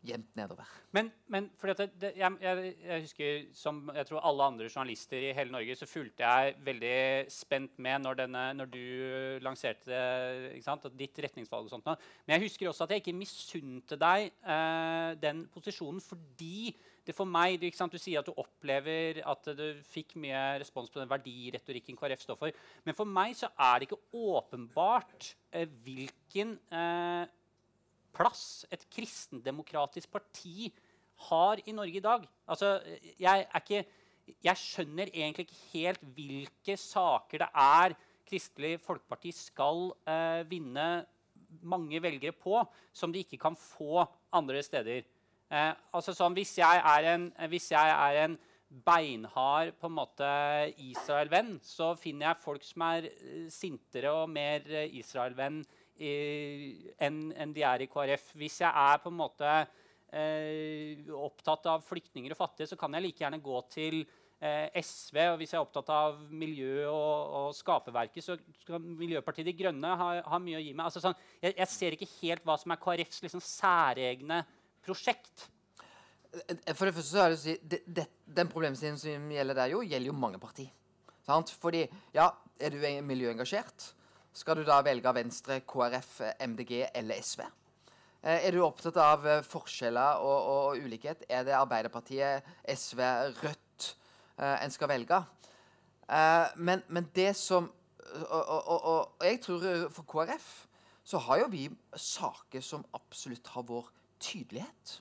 jevnt 0.02 0.36
nedover. 0.36 0.68
Men, 0.96 1.10
men 1.30 1.48
det, 1.78 1.88
det, 2.00 2.10
jeg, 2.18 2.36
jeg, 2.42 2.74
jeg, 2.82 3.02
husker, 3.06 3.42
som 3.56 3.80
jeg 3.94 4.08
tror 4.08 4.24
alle 4.26 4.48
andre 4.50 4.68
journalister 4.68 5.22
i 5.22 5.32
hele 5.36 5.54
Norge, 5.54 5.76
så 5.78 5.88
fulgte 5.88 6.26
jeg 6.26 6.56
veldig 6.66 7.32
spent 7.32 7.78
med 7.82 8.02
når, 8.02 8.18
denne, 8.24 8.44
når 8.58 8.70
du 8.72 8.86
lanserte 9.44 10.00
sant, 10.64 10.88
ditt 10.98 11.22
retningsvalg. 11.26 11.68
og 11.68 11.74
sånt. 11.74 12.06
Men 12.26 12.36
jeg 12.36 12.48
husker 12.48 12.70
også 12.70 12.86
at 12.86 12.96
jeg 12.96 13.04
ikke 13.04 13.18
misunte 13.20 13.98
deg 14.00 14.32
eh, 14.42 15.12
den 15.22 15.46
posisjonen 15.52 16.02
fordi 16.02 16.72
det 17.02 17.14
for 17.16 17.26
meg, 17.26 17.56
du, 17.58 17.66
du, 17.66 17.98
sier 17.98 18.20
at 18.20 18.28
du 18.28 18.36
opplever 18.38 19.18
at 19.26 19.48
du 19.58 19.64
fikk 19.90 20.14
mye 20.22 20.42
respons 20.62 20.90
på 20.90 21.00
den 21.00 21.10
verdiretorikken 21.10 21.98
KrF 21.98 22.22
står 22.22 22.38
for. 22.38 22.58
Men 22.86 22.94
for 22.94 23.10
meg 23.10 23.34
så 23.38 23.50
er 23.58 23.80
det 23.80 23.88
ikke 23.88 24.02
åpenbart 24.14 25.32
eh, 25.50 25.66
hvilken 25.82 26.54
eh, 26.70 27.24
plass 28.14 28.64
et 28.72 28.84
kristendemokratisk 28.92 30.10
parti 30.12 30.70
har 31.28 31.60
i 31.66 31.74
Norge 31.74 31.98
i 31.98 32.04
dag. 32.04 32.24
Altså, 32.50 32.74
jeg, 33.20 33.46
ikke, 33.56 33.84
jeg, 34.42 34.58
skjønner 34.58 35.12
egentlig 35.12 35.46
ikke 35.48 35.62
helt 35.72 36.06
hvilke 36.16 36.76
saker 36.80 37.44
det 37.44 37.50
er 37.64 37.96
Kristelig 38.28 38.76
Folkeparti 38.80 39.32
skal 39.34 39.90
eh, 40.08 40.42
vinne 40.48 40.86
mange 41.68 42.00
velgere 42.00 42.32
på, 42.32 42.62
som 42.94 43.12
de 43.12 43.24
ikke 43.24 43.40
kan 43.42 43.58
få 43.58 44.06
andre 44.32 44.62
steder. 44.64 45.04
Eh, 45.52 45.72
altså 45.92 46.14
sånn, 46.16 46.36
hvis 46.38 46.54
jeg 46.62 46.80
er 46.80 47.10
en, 47.12 47.28
jeg 47.36 47.90
er 47.92 48.20
en 48.22 48.38
beinhard 48.86 49.74
på 49.76 49.90
en 49.90 49.96
måte 49.98 50.28
Israel-venn, 50.80 51.58
så 51.60 51.90
finner 52.00 52.30
jeg 52.30 52.40
folk 52.40 52.64
som 52.64 52.86
er 52.86 53.10
uh, 53.10 53.48
sintere 53.52 54.14
og 54.22 54.30
mer 54.32 54.64
Israel-venn 54.86 55.60
enn 55.98 57.20
en 57.36 57.52
de 57.54 57.62
er 57.66 57.84
i 57.84 57.90
KrF. 57.90 58.32
Hvis 58.38 58.60
jeg 58.62 58.70
er 58.70 59.00
på 59.02 59.12
en 59.12 59.18
måte 59.18 59.52
eh, 60.12 60.98
opptatt 61.16 61.68
av 61.70 61.84
flyktninger 61.86 62.34
og 62.34 62.40
fattige, 62.40 62.70
så 62.72 62.78
kan 62.80 62.94
jeg 62.96 63.06
like 63.06 63.24
gjerne 63.24 63.40
gå 63.42 63.60
til 63.72 64.02
eh, 64.42 64.68
SV. 64.82 65.18
Og 65.32 65.38
hvis 65.40 65.54
jeg 65.54 65.60
er 65.60 65.66
opptatt 65.66 65.92
av 65.94 66.18
miljø 66.30 66.88
og, 66.90 67.38
og 67.38 67.56
skaperverket, 67.56 68.24
så 68.24 68.36
skal 68.64 68.82
Miljøpartiet 68.82 69.48
De 69.48 69.56
Grønne 69.56 69.94
ha, 70.00 70.10
ha 70.34 70.42
mye 70.42 70.60
å 70.60 70.64
gi 70.64 70.74
meg. 70.74 70.88
Altså, 70.88 71.04
sånn, 71.04 71.16
jeg, 71.40 71.56
jeg, 71.56 71.70
ser 71.74 71.96
ikke 71.96 72.12
helt 72.18 72.46
hva 72.48 72.58
som 72.60 72.74
er 72.74 72.82
KrFs 72.82 73.24
liksom, 73.26 73.44
særegne 73.46 74.42
prosjekt. 74.84 75.48
For 76.32 76.88
det 76.88 76.94
første 76.96 77.10
så 77.10 77.24
er 77.24 77.32
det 77.32 77.36
å 77.36 77.42
si, 77.42 77.56
det, 77.60 77.82
det, 77.84 78.06
Den 78.24 78.48
problemstillingen 78.48 79.00
som 79.00 79.32
gjelder 79.34 79.58
der, 79.58 79.74
jo, 79.74 79.82
gjelder 79.84 80.08
jo 80.08 80.16
mange 80.16 80.40
partier. 80.40 80.70
Sant? 81.26 81.52
Fordi, 81.62 81.84
ja, 82.14 82.32
Er 82.62 82.70
du 82.70 82.78
miljøengasjert? 83.02 83.92
Skal 84.32 84.56
du 84.56 84.64
da 84.64 84.80
velge 84.84 85.12
Venstre, 85.14 85.60
KrF, 85.68 86.20
MDG 86.40 86.86
eller 86.94 87.20
SV. 87.20 87.42
Eh, 88.22 88.46
er 88.46 88.54
du 88.54 88.62
opptatt 88.64 88.96
av 89.02 89.26
eh, 89.26 89.44
forskjeller 89.44 90.22
og, 90.22 90.36
og, 90.36 90.66
og, 90.72 90.84
ulikhet, 90.84 91.24
er 91.28 91.44
det 91.46 91.56
Arbeiderpartiet, 91.58 92.46
SV, 92.70 93.00
Rødt 93.42 93.88
eh, 94.38 94.56
en 94.62 94.72
skal 94.72 94.92
velge. 94.92 95.22
Men, 96.56 96.82
men, 96.92 97.06
det 97.14 97.30
som 97.38 97.70
og, 98.28 98.66
og, 98.68 99.12
jeg 99.24 99.38
tror 99.40 99.62
for 99.94 100.04
KrF 100.04 100.48
så 101.08 101.20
har 101.24 101.38
jo 101.40 101.46
vi 101.54 101.62
saker 101.96 102.60
som 102.60 102.82
absolutt 102.92 103.46
har 103.54 103.64
vår 103.64 103.88
tydelighet. 104.20 104.98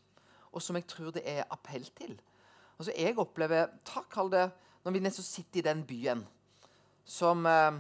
Og 0.56 0.64
som 0.64 0.78
jeg 0.80 0.88
tror 0.88 1.12
det 1.12 1.26
er 1.28 1.50
appell 1.52 1.84
til. 1.98 2.14
Altså 2.78 2.94
Jeg 2.96 3.18
opplever 3.20 3.74
ta, 3.86 4.06
kall 4.10 4.32
det, 4.32 4.52
Når 4.84 4.92
vi 4.92 5.00
nesten 5.04 5.24
sitter 5.24 5.60
i 5.60 5.68
den 5.68 5.84
byen 5.86 6.24
som 7.06 7.46
Eh, 7.46 7.72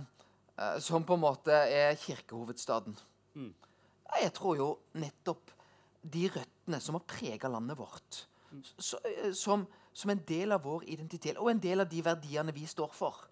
som 0.83 1.05
på 1.07 1.15
en 1.15 1.23
måte 1.23 1.51
er 1.53 1.95
kirkehovedstaden. 1.99 2.97
Mm. 3.33 3.53
Jeg 4.19 4.33
tror 4.35 4.57
jo 4.59 4.67
nettopp 4.99 5.53
de 6.01 6.27
røttene 6.33 6.79
som 6.81 6.97
har 6.97 7.05
prega 7.07 7.49
landet 7.51 7.77
vårt, 7.79 8.25
mm. 8.51 8.63
så, 8.77 8.99
eh, 9.07 9.31
som, 9.37 9.65
som, 9.93 10.11
en 10.11 10.23
del 10.27 10.51
av 10.51 10.65
vår 10.65 10.85
identitet, 10.91 11.37
og 11.37 11.51
en 11.51 11.61
del 11.61 11.83
av 11.83 11.89
de 11.89 12.01
verdiene 12.05 12.55
vi 12.55 12.65
står 12.67 12.91
for 12.95 13.27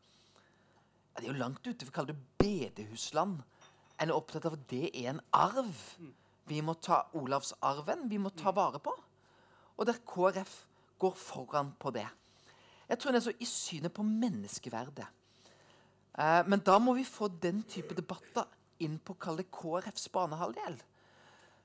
Det 1.17 1.25
er 1.25 1.33
jo 1.33 1.39
langt 1.41 1.65
ute 1.67 1.83
for 1.83 1.91
å 1.91 1.97
kalle 1.97 2.13
det 2.13 2.37
bedehusland. 2.39 3.41
En 3.99 4.11
er 4.11 4.15
opptatt 4.15 4.45
av 4.47 4.55
at 4.55 4.67
det 4.71 4.87
er 4.93 5.09
en 5.11 5.19
arv. 5.35 5.75
Mm. 5.99 6.13
Vi 6.47 6.61
må 6.63 6.77
ta 6.79 7.01
Olavsarven 7.19 8.07
vi 8.09 8.21
må 8.21 8.31
ta 8.31 8.53
mm. 8.53 8.55
vare 8.55 8.79
på. 8.79 8.93
Og 9.75 9.87
der 9.89 9.99
KrF 10.07 10.53
går 10.99 11.17
foran 11.19 11.73
på 11.79 11.91
det. 11.91 12.07
Jeg 12.87 12.99
tror 12.99 13.11
det 13.11 13.19
er 13.19 13.25
så 13.27 13.35
i 13.35 13.47
synet 13.49 13.93
på 13.93 14.05
menneskeverdet 14.07 15.07
Eh, 16.17 16.41
men 16.47 16.63
da 16.65 16.79
må 16.81 16.95
vi 16.97 17.05
få 17.07 17.29
den 17.41 17.61
type 17.69 17.95
debatter 17.97 18.47
inn 18.83 18.97
på 19.03 19.15
kall 19.19 19.39
det 19.39 19.49
KrFs 19.53 20.09
banehalvdel. 20.13 20.79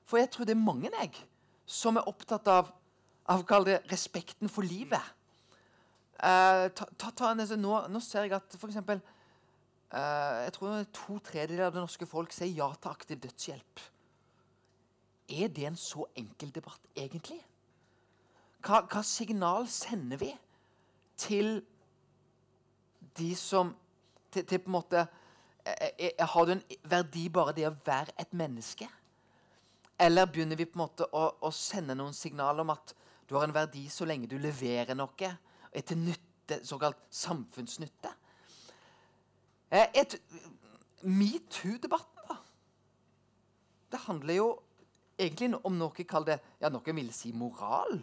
For 0.05 0.21
jeg 0.21 0.31
tror 0.33 0.47
det 0.47 0.55
er 0.55 0.61
mange 0.61 0.91
jeg, 0.93 1.13
som 1.65 1.97
er 1.97 2.09
opptatt 2.09 2.47
av, 2.51 2.69
av 3.31 3.45
det 3.65 3.79
respekten 3.91 4.51
for 4.51 4.67
livet. 4.67 5.01
Eh, 6.15 6.67
ta, 6.71 6.87
ta, 6.97 7.11
ta, 7.11 7.33
nå, 7.33 7.73
nå, 7.89 8.01
ser 8.03 8.27
jeg 8.27 8.37
at 8.37 8.55
f.eks. 8.55 8.77
Eh, 8.85 10.37
jeg 10.45 10.53
tror 10.55 10.85
to 10.93 11.17
tredjedeler 11.25 11.67
av 11.67 11.75
det 11.75 11.83
norske 11.83 12.07
folk 12.09 12.33
sier 12.35 12.53
ja 12.53 12.69
til 12.75 12.93
aktiv 12.93 13.19
dødshjelp. 13.25 13.83
Er 15.35 15.49
det 15.49 15.65
en 15.65 15.79
så 15.79 16.05
enkel 16.15 16.53
debatt, 16.53 16.81
egentlig? 16.95 17.39
Hva, 18.65 18.83
hva 18.89 19.01
signal 19.05 19.67
sender 19.69 20.21
vi 20.21 20.31
til 21.17 21.57
de 23.17 23.31
som 23.37 23.73
til, 24.35 24.45
til, 24.47 24.61
på 24.61 24.71
en 24.71 24.75
måte 24.75 25.01
eh, 25.63 25.89
eh, 25.97 26.27
Har 26.33 26.45
du 26.45 26.55
en 26.55 26.63
verdi 26.91 27.25
bare 27.33 27.55
det 27.55 27.67
å 27.69 27.73
være 27.85 28.15
et 28.21 28.35
menneske? 28.35 28.87
Eller 29.99 30.27
begynner 30.27 30.59
vi 30.59 30.67
på 30.67 30.75
en 30.75 30.83
måte 30.83 31.07
å, 31.15 31.27
å 31.39 31.51
sende 31.55 31.95
noen 31.95 32.15
signaler 32.15 32.65
om 32.65 32.73
at 32.75 32.95
du 33.25 33.37
har 33.37 33.47
en 33.47 33.55
verdi 33.55 33.85
så 33.89 34.05
lenge 34.05 34.29
du 34.29 34.37
leverer 34.37 34.97
noe, 34.97 35.09
og 35.09 35.75
er 35.75 35.85
til 35.87 36.01
nytte, 36.03 36.59
såkalt 36.67 36.99
samfunnsnytte? 37.09 38.11
Eh, 39.71 39.87
et, 40.01 40.19
Metoo-debatten, 41.05 42.27
da. 42.29 42.39
Det 43.91 44.03
handler 44.07 44.39
jo 44.39 44.47
egentlig 45.21 45.53
om 45.63 45.75
noe 45.77 46.05
kall 46.09 46.25
det, 46.27 46.39
ja, 46.59 46.71
noen 46.73 46.99
vil 46.99 47.11
si 47.13 47.31
moral. 47.35 47.99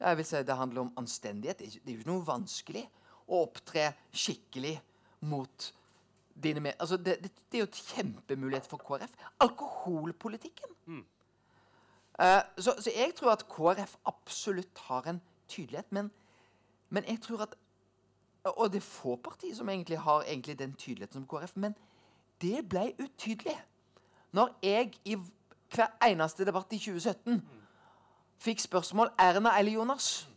Jeg 0.00 0.16
vil 0.16 0.26
si 0.26 0.42
Det 0.42 0.56
handler 0.56 0.86
om 0.86 0.94
anstendighet. 0.96 1.58
Det 1.58 1.84
er 1.84 1.92
jo 1.92 2.00
ikke 2.00 2.10
noe 2.10 2.26
vanskelig 2.26 2.86
å 3.28 3.42
opptre 3.44 3.90
skikkelig 4.10 4.78
mot 5.20 5.74
dine 6.42 6.60
med... 6.60 6.72
Altså, 6.78 6.96
det, 6.96 7.18
det, 7.22 7.32
det 7.52 7.58
er 7.58 7.64
jo 7.64 7.68
et 7.68 7.82
kjempemulighet 7.94 8.66
for 8.66 8.76
KrF. 8.76 9.10
Alkoholpolitikken. 9.40 10.76
Eh, 12.20 12.42
så, 12.58 12.74
så 12.78 12.90
jeg 12.96 13.12
tror 13.16 13.32
at 13.32 13.46
KrF 13.48 13.96
absolutt 14.06 14.78
har 14.78 15.02
en 15.02 15.20
tydelighet, 15.48 15.92
men, 15.92 16.10
men 16.88 17.04
jeg 17.08 17.20
tror 17.20 17.42
at 17.42 17.54
Og 18.44 18.72
det 18.72 18.76
er 18.76 18.80
få 18.80 19.16
partier 19.16 19.54
som 19.54 19.68
egentlig 19.68 19.98
har 19.98 20.22
egentlig 20.22 20.58
den 20.58 20.72
tydeligheten 20.72 21.12
som 21.12 21.26
KrF, 21.28 21.56
men 21.56 21.74
det 22.40 22.68
ble 22.68 22.94
utydelig 22.98 23.62
når 24.32 24.58
jeg 24.62 24.92
i 25.04 25.16
hver 25.74 25.86
eneste 26.06 26.44
debatt 26.44 26.72
i 26.72 26.78
2017 26.78 27.42
fikk 28.38 28.60
spørsmål 28.60 29.10
Erna 29.18 29.58
eller 29.58 29.72
Jonas. 29.72 30.28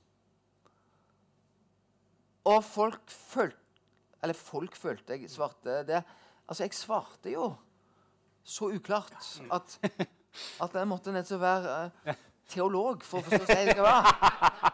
Og 2.43 2.63
folk 2.63 3.11
følte 3.11 3.62
Eller 4.23 4.37
folk 4.37 4.75
følte 4.79 5.17
jeg 5.17 5.31
svarte 5.31 5.81
det. 5.87 6.03
Altså, 6.47 6.63
jeg 6.63 6.75
svarte 6.77 7.33
jo 7.33 7.51
så 8.43 8.69
uklart 8.75 9.15
at, 9.55 9.77
at 10.63 10.75
jeg 10.75 10.89
måtte 10.89 11.13
å 11.13 11.39
være 11.39 11.75
uh, 12.07 12.21
teolog 12.51 13.03
for 13.07 13.21
å 13.21 13.27
forstå 13.27 13.47
hva 13.47 13.59
jeg 13.59 13.77
være. 13.83 14.71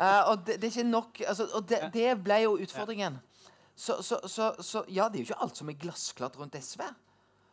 Eh, 0.00 0.22
og 0.30 0.46
det, 0.46 0.56
det 0.58 0.66
er 0.66 0.72
ikke 0.72 0.82
nok 0.88 1.18
altså, 1.28 1.44
Og 1.58 1.66
det, 1.68 1.78
det 1.92 2.06
ble 2.24 2.38
jo 2.40 2.54
utfordringen. 2.64 3.18
Så, 3.76 3.98
så, 4.02 4.16
så, 4.28 4.50
så 4.64 4.82
ja, 4.88 5.06
det 5.08 5.20
er 5.20 5.22
jo 5.22 5.28
ikke 5.28 5.42
alt 5.44 5.60
som 5.60 5.70
er 5.70 5.76
glassklart 5.80 6.38
rundt 6.40 6.56
SV. 6.56 6.82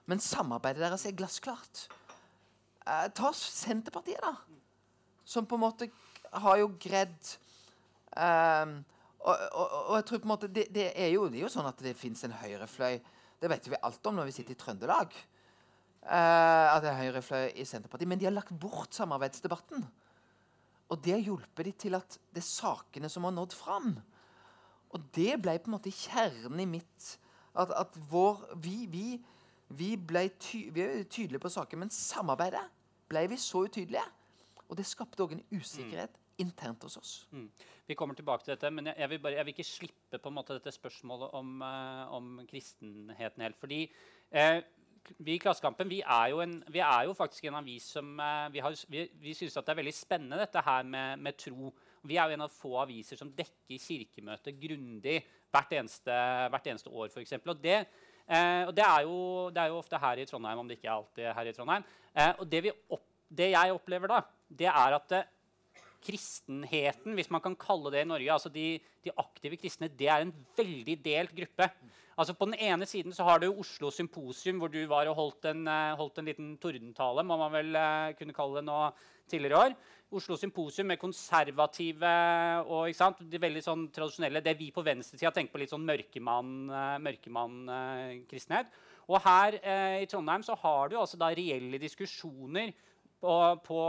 Men 0.08 0.24
samarbeidet 0.24 0.82
deres 0.86 1.06
er 1.08 1.16
glassklart. 1.20 1.84
Eh, 2.88 3.08
ta 3.16 3.34
Senterpartiet, 3.36 4.24
da. 4.24 4.34
Som 5.28 5.48
på 5.48 5.60
en 5.60 5.66
måte 5.66 5.90
har 6.32 6.62
jo 6.62 6.70
greid 6.80 7.34
ehm, 8.16 8.80
og, 9.26 9.34
og, 9.34 9.72
og 9.90 9.96
jeg 9.98 10.06
tror 10.08 10.22
på 10.22 10.28
en 10.28 10.34
måte 10.34 10.50
det, 10.52 10.68
det, 10.74 10.92
er 10.96 11.10
jo, 11.14 11.26
det 11.32 11.40
er 11.40 11.48
jo 11.48 11.54
sånn 11.54 11.70
at 11.70 11.82
det 11.84 11.98
fins 11.98 12.24
en 12.28 12.36
høyrefløy. 12.38 13.00
Det 13.42 13.50
vet 13.52 13.70
vi 13.70 13.80
alt 13.86 14.10
om 14.10 14.18
når 14.18 14.30
vi 14.30 14.36
sitter 14.38 14.56
i 14.56 14.60
Trøndelag. 14.62 15.16
Eh, 16.08 16.68
at 16.72 16.84
det 16.84 16.92
er 16.92 17.02
høyrefløy 17.02 17.58
i 17.60 17.66
Senterpartiet. 17.68 18.10
Men 18.10 18.22
de 18.22 18.30
har 18.30 18.36
lagt 18.36 18.54
bort 18.62 18.96
samarbeidsdebatten. 18.96 19.84
Og 20.88 21.02
det 21.04 21.18
har 21.18 21.26
hjulpet 21.26 21.68
de 21.68 21.74
til 21.86 21.98
at 21.98 22.20
det 22.32 22.44
er 22.44 22.48
sakene 22.48 23.10
som 23.12 23.28
har 23.28 23.36
nådd 23.36 23.56
fram. 23.58 23.98
Og 24.96 25.10
det 25.16 25.34
ble 25.44 25.58
på 25.60 25.68
en 25.68 25.76
måte 25.76 25.92
kjernen 25.94 26.62
i 26.64 26.70
mitt 26.78 27.16
At, 27.58 27.72
at 27.74 27.96
vår 28.12 28.54
Vi, 28.62 28.86
vi, 28.86 29.18
vi 29.74 29.96
ble 29.98 30.28
ty, 30.40 30.70
vi 30.72 31.04
tydelige 31.10 31.42
på 31.42 31.50
saken, 31.50 31.80
men 31.82 31.90
samarbeidet 31.90 32.62
ble 33.10 33.24
vi 33.32 33.40
så 33.42 33.66
utydelige. 33.66 34.06
Og 34.70 34.78
det 34.78 34.86
skapte 34.86 35.24
òg 35.26 35.34
en 35.34 35.44
usikkerhet 35.52 36.14
internt 36.44 36.84
hos 36.86 36.98
oss. 37.00 37.12
Mm. 37.32 37.50
Vi 37.88 37.96
kommer 37.98 38.18
tilbake 38.18 38.46
til 38.46 38.54
dette, 38.54 38.72
men 38.74 38.92
jeg, 38.92 39.00
jeg, 39.00 39.10
vil, 39.10 39.22
bare, 39.24 39.40
jeg 39.40 39.48
vil 39.48 39.56
ikke 39.56 39.68
slippe 39.68 40.20
på 40.22 40.32
en 40.32 40.38
måte 40.38 40.58
dette 40.58 40.74
spørsmålet 40.76 41.36
om, 41.38 41.54
uh, 41.64 42.16
om 42.18 42.34
kristenheten 42.50 43.46
helt. 43.46 43.58
Fordi 43.58 43.86
uh, 44.36 44.60
vi 45.24 45.36
i 45.36 45.42
Klassekampen 45.42 45.90
vi 45.90 46.02
er, 46.02 46.36
en, 46.44 46.58
vi 46.72 46.82
er 46.84 47.08
jo 47.08 47.16
faktisk 47.18 47.48
en 47.48 47.60
avis 47.62 47.86
som 47.96 48.18
eh, 48.20 48.48
Vi, 48.54 48.62
har, 48.64 48.76
vi, 48.92 49.06
vi 49.22 49.36
syns 49.38 49.56
det 49.56 49.72
er 49.72 49.80
veldig 49.80 49.94
spennende 49.96 50.40
dette 50.42 50.64
her 50.64 50.84
med, 50.84 51.22
med 51.24 51.38
tro. 51.40 51.72
Vi 52.08 52.18
er 52.18 52.30
jo 52.30 52.38
en 52.38 52.46
av 52.46 52.54
få 52.54 52.76
aviser 52.82 53.20
som 53.20 53.32
dekker 53.36 53.82
kirkemøtet 53.82 54.60
grundig 54.62 55.22
hvert 55.54 55.74
eneste, 55.80 56.14
hvert 56.52 56.68
eneste 56.70 56.92
år, 56.92 57.10
f.eks. 57.10 57.38
Og, 57.40 57.56
det, 57.64 57.78
eh, 58.28 58.64
og 58.68 58.74
det, 58.76 58.84
er 58.84 59.08
jo, 59.08 59.18
det 59.54 59.64
er 59.64 59.72
jo 59.72 59.80
ofte 59.80 60.02
her 60.02 60.22
i 60.22 60.28
Trondheim, 60.28 60.62
om 60.62 60.68
det 60.68 60.78
ikke 60.78 60.90
er 60.90 60.98
alltid 60.98 61.32
her 61.40 61.50
i 61.50 61.56
Trondheim. 61.56 61.88
Eh, 62.12 62.34
og 62.34 62.52
det, 62.52 62.64
opp, 62.92 63.06
det 63.40 63.52
jeg 63.54 63.76
opplever 63.76 64.12
da, 64.12 64.22
det 64.48 64.70
er 64.74 64.98
at 65.00 65.18
kristenheten, 66.04 67.16
hvis 67.18 67.30
man 67.34 67.44
kan 67.44 67.56
kalle 67.60 67.92
det 67.94 68.06
i 68.06 68.10
Norge, 68.10 68.34
altså 68.34 68.52
de, 68.54 68.80
de, 69.04 69.14
aktive 69.18 69.60
kristne, 69.60 69.90
det 69.90 70.10
er 70.12 70.24
en 70.24 70.34
veldig 70.58 70.98
delt 71.04 71.36
gruppe. 71.36 71.70
Altså 72.18 72.34
På 72.34 72.48
den 72.50 72.58
ene 72.58 72.86
siden 72.90 73.14
så 73.14 73.28
har 73.28 73.40
du 73.40 73.52
Oslo 73.52 73.92
Symposium, 73.94 74.58
hvor 74.58 74.72
du 74.74 74.80
var 74.90 75.10
og 75.10 75.20
holdt 75.20 75.46
en, 75.52 75.68
uh, 75.70 75.98
holdt 76.00 76.18
en 76.18 76.30
liten 76.30 76.56
tordentale, 76.62 77.24
må 77.24 77.38
man 77.38 77.54
vel 77.54 77.78
uh, 77.78 78.16
kunne 78.18 78.34
kalle 78.34 78.58
det 78.58 78.66
nå 78.66 78.80
tidligere 79.30 79.62
år. 79.68 79.78
Oslo 80.18 80.38
Symposium 80.40 80.88
med 80.88 81.02
konservative 81.02 82.10
og 82.72 82.96
sant, 82.96 83.20
de 83.28 83.42
veldig 83.44 83.64
sånn 83.66 83.82
tradisjonelle 83.92 84.40
Det 84.42 84.54
vi 84.56 84.70
på 84.72 84.86
venstresida 84.86 85.34
tenker 85.36 85.52
på 85.52 85.60
litt 85.60 85.74
sånn 85.74 85.84
mørkemann-kristenhet. 85.84 87.04
Mørkemann, 87.04 88.70
og 89.08 89.20
her 89.24 89.56
i 90.00 90.08
Trondheim 90.08 90.44
så 90.48 90.56
har 90.64 90.92
du 90.92 90.96
altså 91.00 91.20
da 91.20 91.28
reelle 91.36 91.80
diskusjoner 91.80 92.72
på, 93.22 93.36
på, 93.66 93.80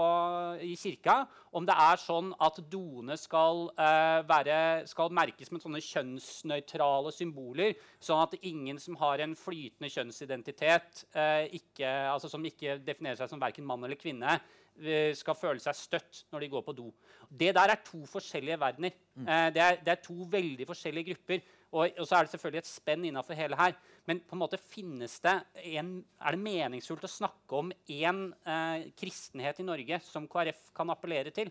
i 0.64 0.74
kirka 0.78 1.20
om 1.56 1.66
det 1.68 1.74
er 1.80 2.00
sånn 2.00 2.30
at 2.44 2.60
doene 2.70 3.16
skal, 3.20 3.66
uh, 3.78 4.20
være, 4.28 4.58
skal 4.88 5.12
merkes 5.14 5.52
med 5.52 5.64
sånne 5.64 5.82
kjønnsnøytrale 5.84 7.12
symboler, 7.14 7.74
sånn 8.04 8.24
at 8.24 8.38
ingen 8.40 8.80
som 8.82 8.98
har 9.00 9.24
en 9.24 9.36
flytende 9.38 9.90
kjønnsidentitet, 9.92 11.04
uh, 11.16 11.44
ikke, 11.56 11.90
altså 12.12 12.30
som 12.32 12.44
ikke 12.44 12.78
definerer 12.84 13.20
seg 13.20 13.32
som 13.32 13.42
verken 13.42 13.68
mann 13.68 13.84
eller 13.84 14.00
kvinne, 14.00 14.38
uh, 14.38 15.12
skal 15.18 15.38
føle 15.38 15.62
seg 15.62 15.76
støtt 15.76 16.24
når 16.32 16.44
de 16.44 16.50
går 16.56 16.66
på 16.66 16.76
do. 16.80 16.88
Det 17.28 17.52
der 17.56 17.74
er 17.74 17.84
to 17.84 18.04
forskjellige 18.08 18.60
verdener. 18.60 18.96
Det 19.18 19.58
er, 19.58 19.80
det, 19.82 19.90
er, 19.90 19.98
to 19.98 20.28
veldig 20.30 20.64
forskjellige 20.68 21.08
grupper. 21.10 21.40
Og, 21.72 21.88
og, 21.98 22.04
så 22.06 22.16
er 22.16 22.24
det 22.24 22.30
selvfølgelig 22.32 22.60
et 22.62 22.68
spenn 22.70 23.02
innafor 23.08 23.36
hele 23.36 23.58
her. 23.58 23.74
Men 24.08 24.22
på 24.24 24.36
en 24.36 24.40
måte 24.40 24.56
finnes 24.56 25.18
det 25.20 25.34
en, 25.76 25.90
er 26.24 26.34
det 26.34 26.40
meningsfullt 26.40 27.04
å 27.04 27.10
snakke 27.12 27.58
om 27.58 27.72
én 27.92 28.22
eh, 28.48 28.86
kristenhet 28.96 29.60
i 29.60 29.66
Norge 29.68 29.98
som 30.06 30.28
KrF 30.30 30.70
kan 30.76 30.88
appellere 30.94 31.32
til? 31.36 31.50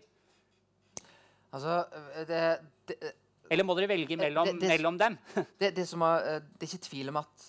Altså, 1.54 1.78
det, 2.28 2.40
det, 2.90 3.12
Eller 3.48 3.64
må 3.64 3.76
dere 3.78 3.92
velge 3.94 4.18
mellom, 4.18 4.50
det, 4.58 4.72
mellom 4.74 4.98
dem? 5.00 5.16
det, 5.60 5.70
er, 5.70 5.78
det, 5.78 5.86
er 5.86 6.66
ikke 6.66 6.88
tvil 6.90 7.12
om 7.14 7.22
at 7.22 7.46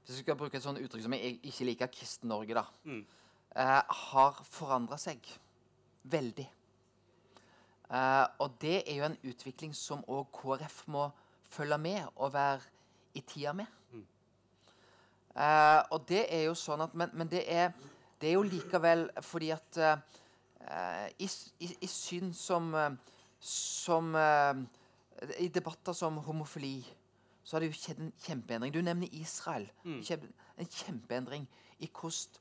Hvis 0.00 0.16
vi 0.16 0.22
skal 0.24 0.40
bruke 0.40 0.58
et 0.58 0.64
sånt 0.64 0.80
uttrykk 0.80 1.04
som 1.04 1.14
jeg 1.18 1.36
ikke 1.44 1.68
liker, 1.68 1.92
Kristen-Norge, 1.92 2.56
da, 2.56 2.64
mm. 2.88 3.04
eh, 3.60 4.00
har 4.08 4.40
forandra 4.48 4.98
seg 5.00 5.20
veldig. 6.12 6.48
Eh, 7.92 8.26
og 8.40 8.56
det 8.60 8.80
er 8.82 8.98
jo 8.98 9.06
en 9.06 9.20
utvikling 9.30 9.76
som 9.76 10.04
òg 10.08 10.32
KrF 10.34 10.82
må 10.92 11.06
følge 11.54 11.78
med 11.78 12.08
og 12.16 12.32
være 12.34 12.72
i 13.14 13.22
tida 13.22 13.52
med. 13.56 13.68
Uh, 15.34 15.82
og 15.90 16.04
det 16.08 16.26
er 16.30 16.44
jo 16.46 16.54
sånn 16.54 16.84
at 16.84 16.92
Men, 16.94 17.10
men 17.18 17.26
det, 17.26 17.42
er, 17.50 17.72
det, 18.20 18.28
er, 18.28 18.36
jo 18.36 18.44
likevel 18.46 19.08
fordi 19.26 19.48
at 19.50 19.78
uh, 19.82 19.96
i, 21.18 21.26
i, 21.58 21.70
i, 21.82 21.88
syn 21.90 22.30
som, 22.30 22.70
som 23.42 24.14
uh, 24.14 24.54
I 25.42 25.48
debatter 25.50 25.92
som 25.92 26.20
homofili 26.22 26.78
så 27.44 27.56
har 27.56 27.64
det 27.64 27.72
jo 27.74 27.76
skjedd 27.76 27.98
en 28.00 28.12
kjempeendring. 28.24 28.72
Du 28.72 28.80
nevner 28.80 29.10
Israel. 29.12 29.66
Mm. 29.84 29.98
En 30.56 30.70
kjempeendring 30.70 31.42
i 31.84 31.90
hvordan 31.92 32.40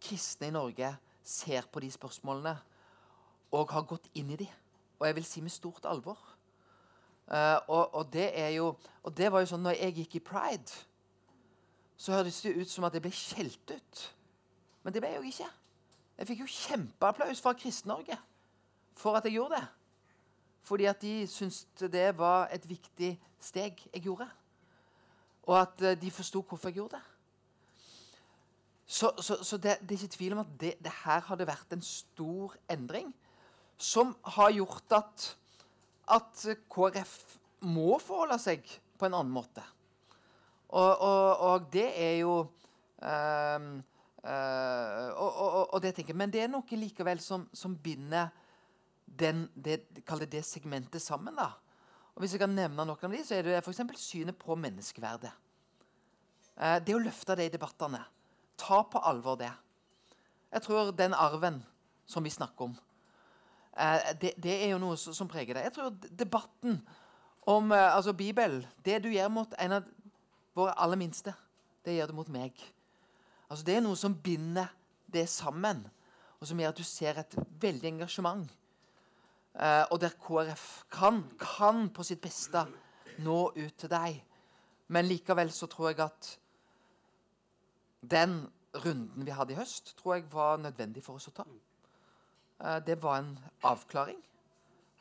kristne 0.00 0.50
i 0.50 0.54
Norge 0.54 0.92
ser 1.26 1.66
på 1.72 1.80
de 1.82 1.90
spørsmålene 1.90 2.54
og 3.56 3.72
har 3.72 3.86
gått 3.88 4.06
inn 4.14 4.30
i 4.30 4.38
de. 4.38 4.46
Og 5.00 5.06
jeg 5.08 5.16
vil 5.16 5.26
si 5.26 5.42
med 5.42 5.54
stort 5.54 5.88
alvor. 5.88 6.18
Uh, 7.26 7.58
og, 7.66 7.94
og, 7.94 8.12
det 8.12 8.28
er 8.38 8.52
jo 8.54 8.76
Og 9.02 9.16
det 9.16 9.32
var 9.32 9.42
jo 9.42 9.48
sånn 9.50 9.64
når 9.66 9.80
jeg 9.80 9.94
gikk 9.96 10.12
i 10.14 10.20
pride, 10.28 10.84
så 11.96 12.12
hørtes 12.12 12.42
det 12.44 12.56
ut 12.56 12.70
som 12.70 12.84
at 12.84 12.94
jeg 12.94 13.04
ble 13.04 13.12
skjelt 13.14 13.72
ut. 13.72 14.02
Men 14.84 14.94
det 14.94 15.02
ble 15.02 15.10
jeg 15.10 15.22
jo 15.22 15.30
ikke. 15.30 15.48
Jeg 16.16 16.28
fikk 16.30 16.42
jo 16.44 16.52
kjempeapplaus 16.52 17.40
fra 17.44 17.52
Kristen-Norge 17.56 18.18
for 18.96 19.18
at 19.18 19.24
jeg 19.24 19.36
gjorde 19.36 19.58
det. 19.58 19.66
Fordi 20.66 20.88
at 20.90 21.00
de 21.02 21.14
syntes 21.30 21.66
det 21.80 22.08
var 22.18 22.48
et 22.52 22.68
viktig 22.68 23.12
steg 23.40 23.82
jeg 23.92 24.02
gjorde. 24.02 24.28
Og 25.46 25.60
at 25.60 25.82
uh, 25.82 25.92
de 26.00 26.10
forsto 26.10 26.40
hvorfor 26.40 26.68
jeg 26.68 26.80
gjorde 26.80 26.96
det. 26.96 27.04
Så, 28.86 29.10
så, 29.20 29.42
så 29.42 29.56
det, 29.56 29.78
det, 29.82 29.96
er 29.96 30.02
ikke 30.02 30.16
tvil 30.16 30.32
om 30.32 30.44
at 30.44 30.52
det, 30.60 30.74
det 30.84 30.92
her 31.04 31.20
hadde 31.26 31.46
vært 31.46 31.72
en 31.74 31.82
stor 31.82 32.54
endring 32.70 33.10
som 33.78 34.14
har 34.36 34.52
gjort 34.54 34.92
at 34.94 35.32
at 36.06 36.44
KrF 36.70 37.14
må 37.66 37.96
forholde 38.02 38.38
seg 38.38 38.62
på 38.98 39.08
en 39.08 39.16
annen 39.18 39.32
måte. 39.34 39.62
Og, 40.76 41.00
og, 41.00 41.28
og 41.48 41.68
det 41.72 41.86
er 41.96 42.16
jo 42.20 42.32
um, 42.44 43.68
uh, 44.26 45.06
og, 45.16 45.72
og, 45.72 45.78
det 45.82 45.94
tenker 45.96 46.12
jeg, 46.12 46.18
Men 46.20 46.32
det 46.32 46.42
er 46.44 46.50
noe 46.52 46.80
likevel 46.80 47.22
som, 47.22 47.46
som 47.56 47.76
binder 47.80 48.28
den, 49.06 49.46
det, 49.54 49.86
det, 49.96 50.28
det 50.32 50.44
segmentet 50.44 51.02
sammen. 51.02 51.36
da. 51.36 51.54
Og 52.14 52.24
Hvis 52.24 52.36
jeg 52.36 52.42
kan 52.42 52.52
nevne 52.52 52.84
noen 52.84 53.08
av 53.08 53.14
de, 53.14 53.22
så 53.24 53.38
er 53.38 53.46
det 53.46 53.60
f.eks. 53.62 53.80
synet 54.00 54.36
på 54.40 54.56
menneskeverdet. 54.58 55.32
Eh, 56.56 56.78
det 56.84 56.96
å 56.96 57.00
løfte 57.00 57.36
det 57.38 57.48
i 57.48 57.54
debattene. 57.54 58.02
Ta 58.60 58.82
på 58.88 59.00
alvor 59.04 59.38
det. 59.40 59.52
Jeg 60.52 60.64
tror 60.64 60.92
den 60.96 61.16
arven 61.16 61.62
som 62.08 62.24
vi 62.24 62.32
snakker 62.32 62.68
om, 62.68 62.76
eh, 63.76 64.12
det, 64.20 64.34
det, 64.36 64.54
er 64.64 64.74
jo 64.74 64.80
noe 64.82 64.96
som, 64.96 65.28
preger 65.28 65.56
det. 65.56 65.66
Jeg 65.68 65.76
tror 65.76 65.96
debatten 66.08 66.80
om 67.46 67.70
altså 67.70 68.10
Bibelen 68.12 68.64
Det 68.82 68.96
du 69.04 69.06
gjør 69.12 69.28
mot 69.30 69.52
en 69.62 69.76
av 69.76 69.84
våre 70.56 70.74
aller 70.80 70.98
minste, 71.00 71.34
det 71.84 71.96
gjør 71.96 72.10
det 72.10 72.18
mot 72.18 72.32
meg. 72.32 72.56
Altså 73.50 73.64
Det 73.64 73.76
er 73.76 73.84
noe 73.84 73.98
som 73.98 74.16
binder 74.16 74.72
det 75.12 75.28
sammen, 75.30 75.84
og 76.40 76.48
som 76.48 76.58
gjør 76.60 76.72
at 76.74 76.80
du 76.80 76.86
ser 76.86 77.20
et 77.20 77.36
veldig 77.60 77.92
engasjement. 77.94 78.48
Eh, 79.56 79.84
og 79.90 80.00
der 80.00 80.16
KrF 80.20 80.84
kan, 80.92 81.22
kan 81.40 81.86
på 81.94 82.04
sitt 82.04 82.20
beste 82.20 82.66
nå 83.24 83.38
ut 83.56 83.76
til 83.78 83.92
deg. 83.92 84.18
Men 84.92 85.08
likevel 85.08 85.52
så 85.52 85.68
tror 85.70 85.90
jeg 85.90 86.02
at 86.04 86.32
den 88.06 88.42
runden 88.84 89.24
vi 89.24 89.32
hadde 89.32 89.54
i 89.54 89.58
høst, 89.58 89.94
tror 89.96 90.18
jeg 90.18 90.28
var 90.32 90.60
nødvendig 90.60 91.02
for 91.04 91.16
oss 91.16 91.30
å 91.30 91.34
ta. 91.38 91.46
Eh, 92.60 92.78
det 92.84 92.98
var 93.02 93.22
en 93.22 93.32
avklaring 93.64 94.20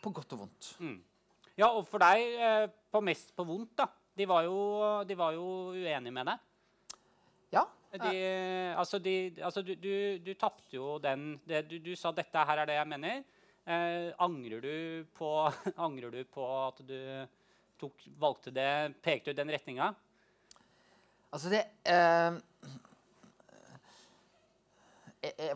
på 0.02 0.14
godt 0.16 0.38
og 0.38 0.46
vondt. 0.46 0.72
Mm. 0.80 0.98
Ja, 1.58 1.70
og 1.72 1.88
for 1.88 2.04
deg 2.04 2.40
eh, 2.40 2.66
på 2.92 3.02
mest 3.04 3.36
på 3.36 3.44
vondt, 3.48 3.76
da. 3.80 3.90
De 4.16 4.28
var 4.28 4.46
jo, 4.48 4.60
de 5.08 5.18
var 5.18 5.36
jo 5.36 5.48
uenige 5.76 6.14
med 6.16 6.30
deg. 6.32 6.44
Ja. 7.52 7.66
De, 7.96 8.16
altså, 8.76 9.00
de, 9.00 9.16
altså, 9.44 9.62
du, 9.64 9.76
du, 9.80 10.18
du 10.24 10.34
tapte 10.40 10.76
jo 10.76 10.98
den 11.00 11.40
det, 11.48 11.66
du, 11.70 11.78
du, 11.80 11.96
sa 11.96 12.12
'dette 12.12 12.46
her 12.48 12.64
er 12.64 12.66
det 12.68 12.76
jeg 12.80 12.88
mener'. 12.92 13.24
Eh, 13.66 14.14
angrer, 14.22 14.62
du 14.62 15.06
på, 15.18 15.30
angrer 15.88 16.12
du 16.12 16.24
på 16.30 16.44
at 16.68 16.82
du 16.86 17.00
tok, 17.80 18.04
valgte 18.20 18.52
det, 18.54 18.94
pekte 19.02 19.32
ut 19.32 19.38
den 19.38 19.50
retninga? 19.50 19.94
Altså, 21.34 21.50
det 21.50 21.64
eh, 21.90 22.38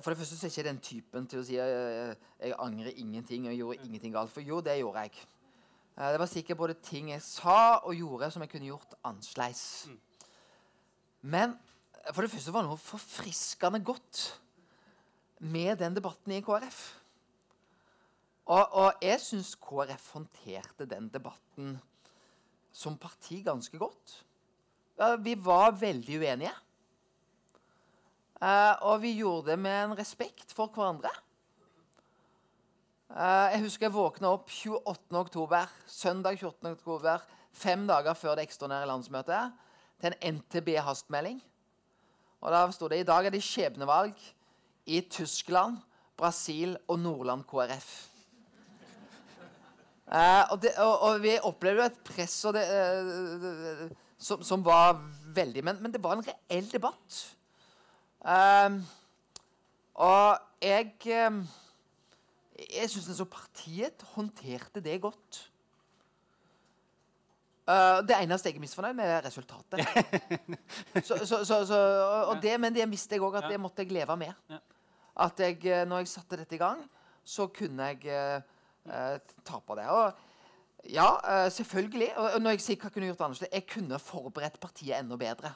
For 0.01 0.09
det 0.09 0.17
første 0.17 0.37
så 0.37 0.47
er 0.47 0.49
ikke 0.49 0.69
den 0.69 0.81
typen 0.81 1.27
til 1.29 1.39
å 1.39 1.45
si 1.45 1.59
jeg, 1.59 2.15
jeg 2.41 2.57
angrer 2.57 2.97
ingenting 2.97 3.45
og 3.47 3.53
gjorde 3.53 3.85
ingenting 3.85 4.15
galt. 4.15 4.33
For 4.33 4.41
jo, 4.41 4.57
det 4.65 4.79
gjorde 4.79 5.05
jeg. 5.05 5.27
Eh, 5.99 6.11
det 6.13 6.19
var 6.21 6.29
sikkert 6.31 6.61
både 6.61 6.77
ting 6.83 7.11
jeg 7.11 7.23
sa 7.25 7.81
og 7.83 7.97
gjorde 7.97 8.31
som 8.31 8.45
jeg 8.45 8.53
kunne 8.53 8.71
gjort 8.71 8.95
annerledes. 9.03 9.89
Mm. 9.89 9.99
Men 11.21 11.57
for 12.13 12.23
det 12.23 12.31
første 12.31 12.53
var 12.55 12.63
det 12.63 12.71
noe 12.71 12.79
forfriskende 12.79 13.83
godt 13.83 14.23
med 15.43 15.75
den 15.81 15.97
debatten 15.97 16.33
i 16.35 16.41
KrF. 16.43 16.79
Og, 18.49 18.63
og 18.81 19.03
jeg 19.03 19.19
syns 19.21 19.53
KrF 19.59 20.07
håndterte 20.15 20.87
den 20.89 21.11
debatten 21.13 21.75
som 22.73 22.97
parti 22.97 23.43
ganske 23.45 23.77
godt. 23.77 24.15
Vi 25.23 25.35
var 25.39 25.75
veldig 25.79 26.17
uenige. 26.19 26.55
Uh, 28.39 28.75
og 28.87 29.01
vi 29.03 29.17
gjorde 29.19 29.51
det 29.51 29.59
med 29.59 29.77
en 29.83 29.97
respekt 29.99 30.53
for 30.55 30.71
hverandre. 30.71 31.11
Uh, 33.09 33.49
jeg 33.49 33.63
husker 33.63 33.87
jeg 33.87 33.93
våkna 33.95 34.29
opp 34.35 34.51
28. 34.53 35.17
oktober, 35.17 35.69
søndag 35.89 36.35
28. 36.37 36.75
oktober, 36.75 37.23
fem 37.57 37.87
dager 37.89 38.13
før 38.13 38.35
det 38.37 38.43
ekstraordinære 38.45 38.85
landsmøtet, 38.85 39.55
til 39.99 40.13
en 40.13 40.35
NTB-hastmelding. 40.35 41.39
Og 42.41 42.51
Da 42.53 42.59
sto 42.71 42.87
det 42.87 42.99
i 43.01 43.07
dag 43.09 43.25
er 43.25 43.33
det 43.33 43.41
skjebnevalg 43.41 44.13
i 44.85 45.01
Tyskland, 45.09 45.79
Brasil 46.17 46.77
og 46.87 46.99
Nordland 46.99 47.47
KrF. 47.49 47.89
Uh, 50.05 50.45
og, 50.51 50.61
det, 50.61 50.75
og, 50.77 51.01
og, 51.01 51.21
vi 51.21 51.33
opplevde 51.41 51.81
jo 51.81 51.89
et 51.89 51.99
press 52.05 52.37
det, 52.53 52.63
uh, 52.69 53.89
som, 54.17 54.43
som, 54.45 54.65
var 54.65 55.01
veldig 55.33 55.63
men, 55.63 55.81
men, 55.81 55.93
det 55.93 56.03
var 56.03 56.17
en 56.17 56.25
reell 56.29 56.69
debatt. 56.71 57.19
Uh, 58.21 58.77
og 59.97 60.37
jeg 60.61 60.93
Jeg 62.59 62.89
syns 62.91 63.07
altså 63.11 63.25
partiet 63.29 64.03
håndterte 64.15 64.81
det 64.83 64.97
godt. 65.01 65.39
Uh, 67.69 67.99
det 68.01 68.15
eneste 68.17 68.49
jeg 68.49 68.57
er 68.57 68.63
misfornøyd 68.63 68.95
med, 68.97 69.05
er 69.05 69.25
resultatet. 69.27 69.83
så, 71.07 71.19
så, 71.45 71.59
så, 71.69 71.79
og 72.31 72.39
det, 72.41 72.55
men 72.59 72.73
det 72.73 72.87
visste 72.89 73.15
jeg 73.15 73.21
òg 73.21 73.37
at 73.37 73.49
det 73.51 73.59
måtte 73.61 73.85
jeg 73.85 73.93
leve 73.93 74.15
med. 74.17 74.55
At 75.19 75.39
jeg, 75.43 75.59
eh, 75.67 75.83
når 75.85 76.01
jeg 76.01 76.09
satte 76.09 76.39
dette 76.39 76.55
i 76.55 76.61
gang, 76.61 76.81
så 77.27 77.49
kunne 77.53 77.91
jeg 77.91 78.09
uh, 78.09 79.19
tape 79.45 79.75
det. 79.77 79.85
Og 79.91 80.89
ja, 80.89 81.09
uh, 81.11 81.51
selvfølgelig. 81.51 82.09
Og 82.17 82.41
når 82.41 82.55
jeg 82.55 82.63
sier 82.65 82.79
hva 82.79 82.89
jeg 82.89 82.95
kunne 82.95 83.09
gjort 83.11 83.25
annerledes, 83.27 83.53
jeg 83.53 83.67
kunne 83.69 83.99
forberedt 84.01 84.59
partiet 84.63 84.95
enda 84.97 85.19
bedre. 85.19 85.53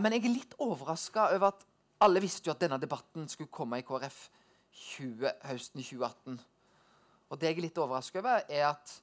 men 0.00 0.12
jeg 0.12 0.24
er 0.24 0.32
litt 0.32 0.54
overraska 0.58 1.28
over 1.34 1.50
at 1.52 1.66
alle 2.00 2.20
visste 2.22 2.48
jo 2.48 2.54
at 2.54 2.62
denne 2.62 2.78
debatten 2.80 3.28
skulle 3.28 3.52
komme 3.52 3.78
i 3.78 3.84
KrF 3.86 4.22
20, 4.72 5.30
høsten 5.50 5.82
2018. 5.82 6.40
Og 7.30 7.40
det 7.40 7.50
jeg 7.50 7.58
er 7.58 7.64
litt 7.66 7.78
overraska 7.78 8.22
over, 8.22 8.42
er 8.48 8.66
at 8.72 8.98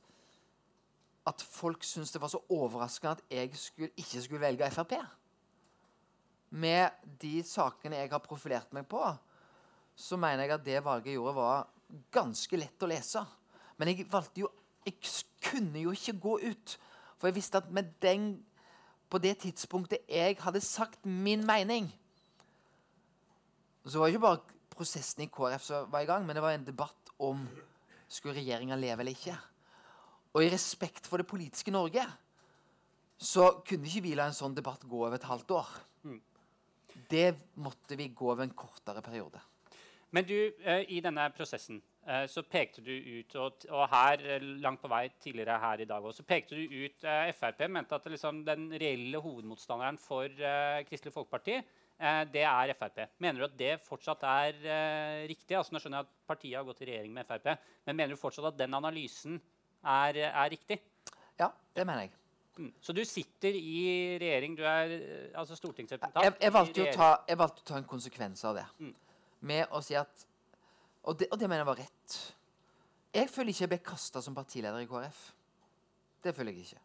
at 1.28 1.44
folk 1.44 1.84
syns 1.84 2.14
det 2.14 2.22
var 2.22 2.32
så 2.32 2.40
overraskende 2.54 3.18
at 3.18 3.24
jeg 3.32 3.50
skulle, 3.60 3.92
ikke 3.98 4.22
skulle 4.24 4.42
velge 4.42 4.70
Frp. 4.72 4.94
Med 6.50 6.90
de 7.22 7.42
sakene 7.44 8.00
jeg 8.00 8.12
har 8.12 8.24
profilert 8.24 8.72
meg 8.74 8.88
på, 8.88 9.02
så 9.96 10.18
mener 10.18 10.46
jeg 10.46 10.56
at 10.56 10.66
det 10.66 10.84
valget 10.86 11.12
jeg 11.12 11.18
gjorde, 11.20 11.36
var 11.36 11.68
ganske 12.12 12.60
lett 12.60 12.84
å 12.84 12.90
lese. 12.92 13.24
Men 13.78 13.92
jeg 13.92 14.08
valgte 14.12 14.46
jo 14.46 14.54
Jeg 14.88 14.94
kunne 15.44 15.82
jo 15.82 15.92
ikke 15.92 16.14
gå 16.16 16.38
ut. 16.48 16.78
For 17.20 17.28
jeg 17.28 17.36
visste 17.36 17.58
at 17.58 17.72
med 17.72 17.90
den 18.02 18.46
På 19.10 19.18
det 19.18 19.38
tidspunktet 19.38 20.00
jeg 20.08 20.38
hadde 20.40 20.62
sagt 20.62 21.06
min 21.06 21.46
mening, 21.48 21.92
så 23.86 24.00
var 24.00 24.08
det 24.08 24.14
ikke 24.14 24.22
bare 24.22 24.57
prosessen 24.78 25.26
i 25.26 25.32
KrF 25.34 25.66
som 25.66 25.92
var 25.92 26.06
i 26.06 26.10
gang, 26.10 26.26
men 26.26 26.38
det 26.38 26.44
var 26.46 26.56
en 26.56 26.68
debatt 26.68 27.12
om 27.24 27.44
skulle 28.08 28.38
regjeringa 28.38 28.78
leve 28.80 29.04
eller 29.04 29.18
ikke. 29.18 29.36
Og 30.36 30.46
i 30.46 30.52
respekt 30.54 31.10
for 31.10 31.22
det 31.22 31.28
politiske 31.30 31.74
Norge 31.74 32.06
så 33.18 33.50
kunne 33.66 33.90
ikke 33.90 34.06
vi 34.06 34.16
la 34.18 34.28
en 34.30 34.38
sånn 34.38 34.56
debatt 34.56 34.86
gå 34.86 35.02
over 35.02 35.18
et 35.18 35.28
halvt 35.28 35.54
år. 35.58 35.70
Mm. 36.06 36.20
Det 37.10 37.28
måtte 37.64 37.98
vi 37.98 38.12
gå 38.14 38.30
over 38.30 38.46
en 38.46 38.58
kortere 38.58 39.02
periode. 39.02 39.42
Men 40.14 40.26
du, 40.28 40.38
eh, 40.64 40.86
i 40.94 41.02
denne 41.04 41.26
prosessen 41.36 41.82
eh, 42.06 42.28
så 42.32 42.44
pekte 42.48 42.84
du 42.86 42.94
ut, 42.94 43.34
og, 43.36 43.66
og, 43.68 43.82
her 43.92 44.22
eh, 44.24 44.46
langt 44.64 44.80
på 44.84 44.92
vei 44.92 45.08
tidligere 45.20 45.58
her 45.60 45.84
i 45.84 45.90
dag 45.90 46.06
også, 46.06 46.22
så 46.22 46.30
pekte 46.30 46.56
du 46.56 46.78
ut 46.86 47.08
Frp. 47.36 47.66
Mente 47.68 47.98
at 47.98 48.08
liksom, 48.14 48.46
den 48.48 48.70
reelle 48.72 49.20
hovedmotstanderen 49.24 50.00
for 50.00 50.32
Kristelig 50.88 51.16
Folkeparti 51.16 51.58
det 51.98 52.44
er 52.46 52.72
Frp. 52.78 53.00
Mener 53.24 53.42
du 53.42 53.46
at 53.48 53.56
det 53.58 53.72
fortsatt 53.82 54.22
er 54.30 54.60
riktig? 55.26 55.56
Altså, 55.58 55.74
nå 55.74 55.82
skjønner 55.82 56.04
jeg 56.04 56.06
at 56.06 56.28
partiet 56.30 56.60
har 56.60 56.68
gått 56.68 56.84
i 56.86 56.90
regjering 56.92 57.16
med 57.16 57.26
Frp, 57.26 57.50
men 57.88 57.98
mener 57.98 58.14
du 58.14 58.22
fortsatt 58.22 58.52
at 58.52 58.60
den 58.60 58.78
analysen 58.78 59.40
er, 59.82 60.22
er 60.30 60.52
riktig? 60.54 60.78
Ja, 61.40 61.50
det 61.74 61.86
mener 61.88 62.06
jeg. 62.06 62.14
Mm. 62.58 62.72
Så 62.82 62.94
du 62.94 63.04
sitter 63.06 63.54
i 63.54 64.18
regjering, 64.18 64.56
du 64.58 64.64
er 64.66 64.94
eh, 64.96 65.38
altså 65.38 65.56
stortingsrepresentant? 65.58 66.26
Jeg, 66.26 66.34
jeg, 66.42 66.54
valgte, 66.54 66.88
ta, 66.96 67.10
jeg 67.30 67.38
valgte, 67.38 67.62
å 67.62 67.68
ta, 67.70 67.78
en 67.78 67.90
konsekvens 67.90 68.42
av 68.50 68.58
det. 68.58 68.66
Mm. 68.82 68.96
Med 69.52 69.76
å 69.78 69.82
si 69.86 69.98
at 69.98 70.26
og 71.08 71.20
det, 71.20 71.30
og 71.32 71.40
det, 71.40 71.48
mener 71.48 71.62
jeg 71.62 71.70
var 71.70 71.80
rett. 71.80 72.16
Jeg 73.16 73.30
føler 73.32 73.54
ikke 73.54 73.64
jeg 73.64 73.72
ble 73.72 73.84
kasta 73.86 74.22
som 74.24 74.36
partileder 74.36 74.84
i 74.84 74.90
KrF. 74.90 75.22
Det 76.26 76.34
føler 76.36 76.58
jeg 76.58 76.66
ikke. 76.66 76.82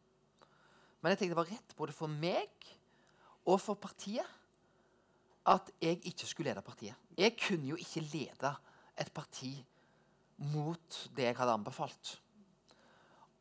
Men 1.03 1.15
jeg 1.15 1.19
tenkte 1.19 1.33
det 1.33 1.41
var 1.41 1.51
rett 1.51 1.75
både 1.79 1.97
for 1.97 2.13
meg 2.13 2.69
og 3.43 3.59
for 3.59 3.81
partiet 3.81 4.29
at 5.49 5.71
jeg 5.83 6.01
ikke 6.07 6.27
skulle 6.27 6.51
lede 6.51 6.63
partiet. 6.63 6.95
Jeg 7.19 7.37
kunne 7.39 7.73
jo 7.73 7.77
ikke 7.77 8.05
lede 8.13 8.53
et 9.01 9.13
parti 9.15 9.53
mot 10.53 10.99
det 11.17 11.29
jeg 11.29 11.37
hadde 11.39 11.57
anbefalt. 11.59 12.19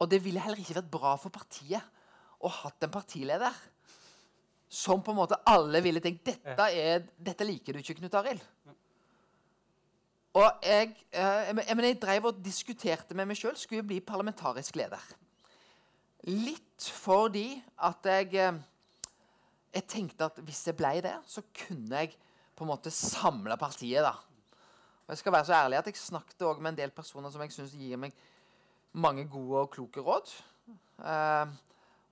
Og 0.01 0.09
det 0.11 0.23
ville 0.23 0.41
heller 0.41 0.59
ikke 0.59 0.79
vært 0.79 0.91
bra 0.93 1.15
for 1.21 1.33
partiet 1.33 1.83
å 2.41 2.49
hatt 2.49 2.83
en 2.83 2.93
partileder 2.93 3.57
som 4.71 5.01
på 5.03 5.11
en 5.11 5.19
måte 5.19 5.37
alle 5.51 5.81
ville 5.83 6.01
tenkt 6.01 6.23
dette, 6.31 6.67
er, 6.71 7.03
dette 7.19 7.45
liker 7.45 7.75
du 7.75 7.81
ikke, 7.81 7.97
Knut 7.99 8.15
Arild. 8.17 8.43
Og 10.39 10.63
jeg, 10.63 10.93
jeg, 11.11 11.55
jeg, 11.67 11.77
jeg 11.83 11.97
drev 11.99 12.29
og 12.29 12.39
diskuterte 12.39 13.17
med 13.17 13.27
meg 13.27 13.39
sjøl 13.39 13.57
skulle 13.59 13.81
jeg 13.81 13.89
bli 13.89 13.99
parlamentarisk 14.05 14.79
leder. 14.79 15.03
Litt 16.31 16.87
fordi 17.01 17.57
at 17.83 18.07
jeg 18.07 18.37
eh, 18.39 18.61
Jeg 19.71 19.87
tenkte 19.87 20.27
at 20.27 20.39
hvis 20.43 20.65
jeg 20.67 20.75
ble 20.75 20.97
det, 21.03 21.15
så 21.25 21.43
kunne 21.65 22.03
jeg 22.03 22.15
på 22.55 22.65
en 22.65 22.71
måte 22.71 22.91
samle 22.91 23.57
partiet. 23.57 24.03
da. 24.03 24.11
Og 25.05 25.13
Jeg 25.13 25.17
skal 25.17 25.33
være 25.33 25.45
så 25.45 25.53
ærlig 25.53 25.77
at 25.77 25.87
jeg 25.87 25.97
snakket 25.97 26.41
også 26.41 26.61
med 26.61 26.71
en 26.71 26.77
del 26.77 26.91
personer 26.91 27.29
som 27.29 27.41
jeg 27.41 27.51
syns 27.55 27.75
gir 27.75 27.99
meg 27.99 28.13
mange 28.93 29.25
gode 29.31 29.63
og 29.63 29.71
kloke 29.71 30.03
råd. 30.03 30.33
Uh, 30.99 31.47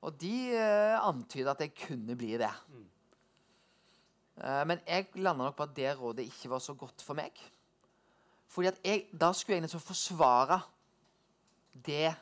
og 0.01 0.16
de 0.22 0.36
uh, 0.55 1.07
antyder 1.07 1.51
at 1.51 1.62
jeg 1.62 1.76
kunne 1.76 2.16
bli 2.16 2.38
det. 2.39 2.51
Mm. 2.72 2.86
Uh, 4.39 4.64
men 4.68 4.80
jeg 4.88 5.07
landa 5.16 5.43
nok 5.43 5.55
på 5.55 5.68
at 5.68 5.76
det 5.76 5.99
rådet 5.99 6.26
ikke 6.26 6.49
var 6.49 6.64
så 6.64 6.74
godt 6.74 7.03
for 7.03 7.20
meg. 7.20 7.36
Fordi 8.49 8.68
at 8.68 8.80
jeg, 8.84 9.05
Da 9.22 9.34
skulle 9.34 9.55
jeg 9.55 9.62
liksom 9.62 9.80
forsvare 9.80 10.62
det 11.86 12.16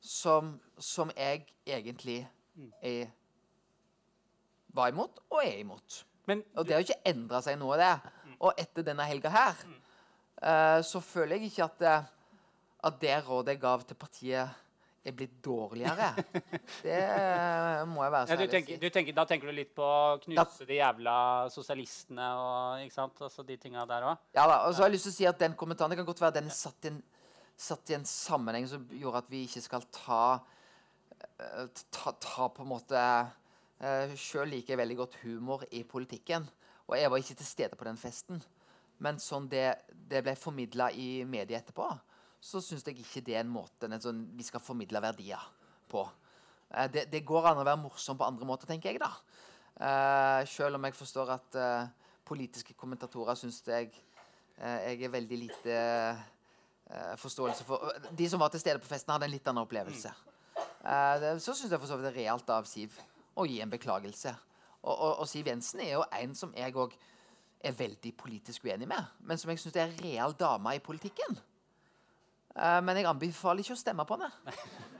som, 0.00 0.60
som 0.78 1.10
jeg 1.16 1.46
egentlig 1.66 2.28
er 2.82 3.06
var 4.74 4.92
imot 4.92 5.18
og 5.30 5.40
er 5.44 5.58
imot. 5.62 6.02
Men 6.28 6.42
Og 6.56 6.66
det 6.66 6.74
har 6.76 6.82
jo 6.82 6.88
ikke 6.90 7.08
endra 7.12 7.40
seg 7.42 7.56
noe, 7.58 7.76
det. 7.80 7.92
Og 8.40 8.52
etter 8.60 8.84
denne 8.86 9.06
helga 9.08 9.30
her, 9.32 9.54
eh, 10.42 10.80
så 10.84 11.00
føler 11.02 11.36
jeg 11.38 11.50
ikke 11.52 11.64
at, 11.64 11.78
det- 11.78 12.06
at 12.84 12.98
det 13.00 13.14
rådet 13.26 13.54
jeg 13.56 13.60
gav 13.60 13.82
til 13.88 13.96
partiet, 13.96 14.48
er 15.08 15.12
blitt 15.16 15.38
dårligere. 15.42 16.10
Det 16.84 16.92
eh, 16.92 17.84
må 17.88 18.02
jeg 18.04 18.12
være 18.12 18.26
så 18.28 18.34
ærlig 18.34 18.48
å 18.48 18.50
si. 18.52 18.76
tenker, 18.92 19.12
da 19.16 19.24
tenker 19.24 19.48
du 19.48 19.54
litt 19.56 19.70
på 19.74 19.82
å 19.86 20.18
knuse 20.20 20.66
de 20.68 20.76
jævla 20.82 21.14
sosialistene 21.54 22.26
og 22.36 22.82
ikke 22.84 22.94
sant? 22.98 23.22
Altså 23.24 23.42
de 23.46 23.56
tinga 23.56 23.86
der 23.88 24.04
òg? 24.10 24.18
Ja 24.36 24.44
da, 24.50 24.58
og 24.66 24.74
så 24.74 24.82
har 24.84 24.90
jeg 24.90 24.98
lyst 24.98 25.08
til 25.08 25.14
å 25.14 25.16
si 25.16 25.26
at 25.30 25.38
den 25.40 25.54
kommentaren 25.56 25.90
Det 25.94 25.98
kan 26.02 26.06
godt 26.10 26.20
være 26.20 26.36
den 26.42 26.50
satt 26.52 26.84
i 26.84 26.90
en, 26.92 27.00
satt 27.56 27.88
i 27.90 27.96
en 27.96 28.04
sammenheng 28.04 28.68
som 28.68 28.84
gjorde 28.92 29.22
at 29.24 29.30
vi 29.32 29.46
ikke 29.48 29.62
skal 29.64 29.86
ta 29.96 30.20
eh, 31.38 31.66
ta, 31.94 32.12
ta 32.12 32.48
på 32.52 32.66
en 32.66 32.72
måte 32.74 33.02
uh, 33.82 34.14
Sjøl 34.18 34.52
liker 34.54 34.74
jeg 34.74 34.82
veldig 34.82 34.98
godt 35.00 35.18
humor 35.24 35.64
i 35.70 35.84
politikken. 35.88 36.46
Og 36.88 36.96
jeg 36.96 37.10
var 37.12 37.20
ikke 37.20 37.36
til 37.38 37.48
stede 37.48 37.76
på 37.76 37.88
den 37.88 38.00
festen. 38.00 38.40
Men 39.04 39.20
sånn 39.22 39.48
det, 39.50 39.66
det 40.10 40.22
ble 40.26 40.34
formidla 40.38 40.88
i 40.90 41.24
media 41.28 41.60
etterpå, 41.60 41.86
så 42.40 42.62
syns 42.62 42.86
jeg 42.86 42.98
ikke 43.02 43.22
det 43.26 43.36
er 43.36 43.44
en 43.44 43.52
måte 43.52 43.86
en 43.86 44.00
sånn, 44.02 44.24
vi 44.34 44.46
skal 44.46 44.62
formidle 44.62 45.02
verdier 45.02 45.42
på. 45.90 46.02
Eh, 46.70 46.88
det, 46.90 47.04
det 47.12 47.26
går 47.26 47.50
an 47.50 47.62
å 47.62 47.66
være 47.66 47.82
morsom 47.82 48.18
på 48.18 48.26
andre 48.26 48.48
måter, 48.48 48.70
tenker 48.70 48.90
jeg, 48.90 49.02
da. 49.02 49.12
Uh, 49.78 50.42
Sjøl 50.50 50.74
om 50.74 50.86
jeg 50.88 50.96
forstår 50.98 51.28
at 51.36 51.54
eh, 51.54 52.08
politiske 52.28 52.74
kommentatorer 52.78 53.38
syns 53.38 53.60
jeg 53.66 53.92
eh, 54.58 54.90
jeg 54.90 55.04
er 55.06 55.12
veldig 55.12 55.38
lite 55.38 55.76
eh, 55.76 57.14
forståelse 57.20 57.66
for 57.68 57.92
De 58.10 58.26
som 58.30 58.42
var 58.42 58.52
til 58.52 58.62
stede 58.64 58.82
på 58.82 58.90
festen, 58.90 59.14
hadde 59.14 59.28
en 59.28 59.34
litt 59.36 59.46
annen 59.48 59.64
opplevelse. 59.64 60.12
Eh, 60.58 61.14
det, 61.22 61.32
så 61.44 61.54
syns 61.54 61.70
jeg 61.70 61.78
for 61.80 61.88
så 61.90 61.98
vidt 61.98 62.08
det 62.08 62.14
er 62.16 62.20
realt 62.24 62.52
av 62.54 62.68
Siv 62.68 62.98
å 63.38 63.46
gi 63.48 63.60
en 63.62 63.72
beklagelse. 63.72 64.34
Og, 64.82 64.94
og, 64.94 65.12
og 65.22 65.28
Siv 65.28 65.48
Jensen 65.50 65.82
er 65.84 65.94
jo 65.96 66.04
en 66.20 66.34
som 66.38 66.52
jeg 66.56 66.76
òg 66.78 66.94
er 67.58 67.74
veldig 67.74 68.12
politisk 68.18 68.68
uenig 68.68 68.86
med, 68.88 69.14
men 69.26 69.38
som 69.38 69.50
jeg 69.50 69.58
syns 69.62 69.78
er 69.82 69.96
real 70.02 70.34
dame 70.38 70.76
i 70.76 70.82
politikken. 70.82 71.40
Uh, 72.54 72.78
men 72.82 73.00
jeg 73.00 73.08
anbefaler 73.10 73.64
ikke 73.64 73.74
å 73.74 73.80
stemme 73.80 74.06
på 74.06 74.18
henne. 74.18 74.54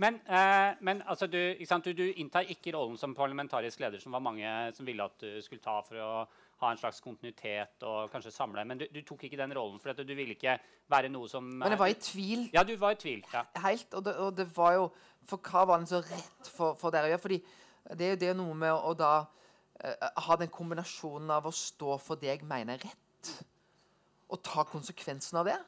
Men, 0.00 0.14
eh, 0.14 0.76
men 0.80 1.02
altså, 1.06 1.26
du? 1.26 1.54
Du, 1.84 1.92
du 1.92 2.06
inntar 2.16 2.48
ikke 2.48 2.72
rollen 2.72 2.96
som 2.96 3.12
parlamentarisk 3.14 3.82
leder, 3.82 4.00
som 4.00 4.14
var 4.16 4.22
mange 4.24 4.48
som 4.72 4.86
ville 4.88 5.04
at 5.04 5.20
du 5.20 5.42
skulle 5.44 5.60
ta 5.60 5.74
for 5.84 6.00
å 6.00 6.12
ha 6.60 6.70
en 6.72 6.80
slags 6.80 7.02
kontinuitet 7.04 7.84
og 7.84 8.08
kanskje 8.12 8.32
samle. 8.32 8.64
Men 8.64 8.80
du, 8.80 8.86
du 8.88 9.02
tok 9.04 9.26
ikke 9.28 9.36
den 9.36 9.52
rollen, 9.56 9.76
for 9.80 9.92
du 9.92 10.14
ville 10.14 10.38
ikke 10.38 10.56
være 10.88 11.10
noe 11.12 11.28
som 11.28 11.44
Men 11.44 11.74
jeg 11.74 11.82
var 11.82 11.92
i 11.92 11.98
tvil 12.00 12.48
Ja, 12.54 12.64
du 12.64 12.72
var 12.80 12.96
i 12.96 13.00
tvil. 13.00 13.20
ja. 13.32 13.44
helt. 13.64 13.92
Og 13.92 14.04
det, 14.04 14.16
og 14.16 14.36
det 14.36 14.48
var 14.56 14.78
jo 14.78 14.88
For 15.28 15.42
hva 15.50 15.66
var 15.68 15.82
det 15.82 15.90
så 15.90 16.00
rett 16.04 16.48
for, 16.54 16.78
for 16.80 16.94
dere 16.94 17.08
å 17.08 17.12
gjøre? 17.12 17.22
Fordi 17.24 17.38
det 17.96 18.06
er 18.06 18.14
jo 18.14 18.22
det 18.22 18.32
noe 18.38 18.56
med 18.56 18.72
å, 18.72 18.90
å 18.90 18.96
da 18.98 19.12
eh, 19.82 20.08
ha 20.26 20.36
den 20.40 20.52
kombinasjonen 20.52 21.30
av 21.34 21.48
å 21.48 21.54
stå 21.54 21.96
for 22.02 22.20
det 22.20 22.32
jeg 22.32 22.46
mener 22.48 22.78
er 22.78 22.88
rett, 22.88 23.32
og 24.30 24.42
ta 24.46 24.64
konsekvensen 24.68 25.40
av 25.40 25.48
det, 25.50 25.58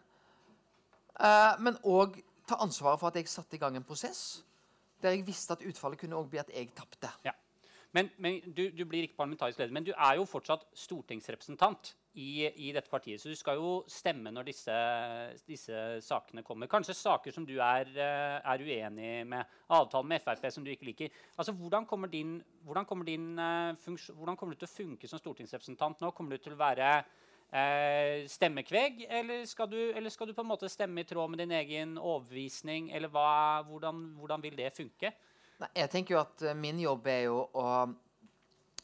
eh, 1.19 1.53
men 1.63 1.79
òg 1.89 2.21
ta 2.49 2.61
ansvaret 2.65 3.01
for 3.01 3.11
at 3.11 3.21
jeg 3.21 3.31
satte 3.31 3.57
i 3.57 3.63
gang 3.63 3.77
en 3.79 3.87
prosess 3.87 4.43
der 5.03 5.17
jeg 5.17 5.27
visste 5.27 5.57
at 5.57 5.65
utfallet 5.67 5.99
kunne 5.99 6.15
også 6.15 6.31
bli 6.31 6.39
at 6.39 6.51
jeg 6.55 6.69
tapte. 6.77 7.09
Ja. 7.27 7.33
Men, 7.93 8.11
men 8.23 8.39
du, 8.55 8.69
du 8.71 8.85
blir 8.87 9.09
ikke 9.09 9.19
parlamentarisk 9.19 9.59
leder, 9.59 9.75
men 9.75 9.87
du 9.87 9.91
er 9.93 10.17
jo 10.21 10.29
fortsatt 10.29 10.63
stortingsrepresentant 10.79 11.93
i, 12.15 12.45
i 12.69 12.73
dette 12.75 12.91
partiet. 12.91 13.21
Så 13.21 13.31
du 13.33 13.37
skal 13.39 13.57
jo 13.61 13.73
stemme 13.91 14.33
når 14.35 14.49
disse, 14.51 14.77
disse 15.49 15.79
sakene 16.05 16.45
kommer. 16.45 16.71
Kanskje 16.71 16.97
saker 16.99 17.35
som 17.35 17.47
du 17.49 17.55
er, 17.57 17.89
eh, 17.97 18.39
er 18.53 18.65
uenig 18.67 19.13
med. 19.29 19.57
Avtalen 19.73 20.11
med 20.13 20.23
Frp 20.25 20.45
som 20.53 20.65
du 20.65 20.71
ikke 20.73 20.91
liker. 20.91 21.19
Altså, 21.37 21.55
Hvordan 21.57 21.87
kommer, 21.89 22.13
din, 22.13 22.43
hvordan, 22.67 22.87
kommer 22.87 23.09
din, 23.09 23.33
eh, 23.39 23.91
hvordan 24.13 24.37
kommer 24.37 24.55
du 24.55 24.65
til 24.65 24.69
å 24.69 24.77
funke 24.77 25.09
som 25.09 25.21
stortingsrepresentant 25.23 26.01
nå? 26.01 26.13
Kommer 26.13 26.37
du 26.37 26.45
til 26.45 26.57
å 26.57 26.61
være 26.61 26.93
eh, 27.53 28.29
stemmekveg, 28.29 29.07
eller 29.09 29.45
skal, 29.49 29.69
du, 29.71 29.81
eller 29.97 30.13
skal 30.13 30.29
du 30.29 30.37
på 30.37 30.45
en 30.45 30.53
måte 30.53 30.71
stemme 30.73 31.01
i 31.03 31.09
tråd 31.09 31.33
med 31.33 31.45
din 31.45 31.57
egen 31.57 31.99
overbevisning? 31.99 32.91
Eller 32.93 33.13
hva, 33.13 33.63
hvordan, 33.69 34.09
hvordan 34.21 34.45
vil 34.45 34.57
det 34.57 34.73
funke? 34.77 35.13
Nei, 35.63 35.69
jeg 35.79 35.93
tenker 35.93 36.17
jo 36.17 36.23
at 36.23 36.49
eh, 36.49 36.59
min 36.59 36.81
jobb 36.83 37.07
er 37.13 37.23
jo 37.29 37.45
å 37.53 37.67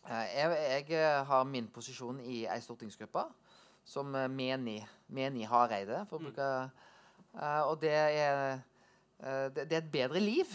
jeg, 0.07 0.59
jeg 0.89 0.99
eh, 0.99 1.27
har 1.27 1.45
min 1.45 1.69
posisjon 1.73 2.21
i 2.21 2.45
ei 2.47 2.61
stortingsgruppe 2.65 3.25
som 3.89 4.15
eh, 4.15 4.29
meni, 4.31 4.79
meni 5.09 5.47
Hareide, 5.49 6.05
for 6.09 6.19
å 6.19 6.29
bruke 6.29 6.49
eh, 6.65 7.63
Og 7.69 7.79
det 7.83 7.95
er, 7.95 8.61
eh, 9.21 9.47
det, 9.55 9.69
det 9.69 9.79
er 9.79 9.83
et 9.83 9.93
bedre 9.93 10.23
liv. 10.23 10.53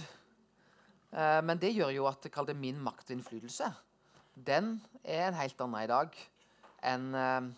Eh, 1.14 1.42
men 1.46 1.60
det 1.62 1.74
gjør 1.74 1.94
jo 1.98 2.08
at 2.10 2.30
kall 2.34 2.50
det 2.50 2.58
min 2.58 2.80
makt 2.82 3.12
og 3.12 3.18
innflytelse. 3.18 3.72
Den 4.34 4.80
er 5.04 5.28
en 5.28 5.42
helt 5.42 5.62
annen 5.62 5.84
i 5.84 5.92
dag 5.92 6.24
enn 6.84 7.14
eh, 7.16 7.52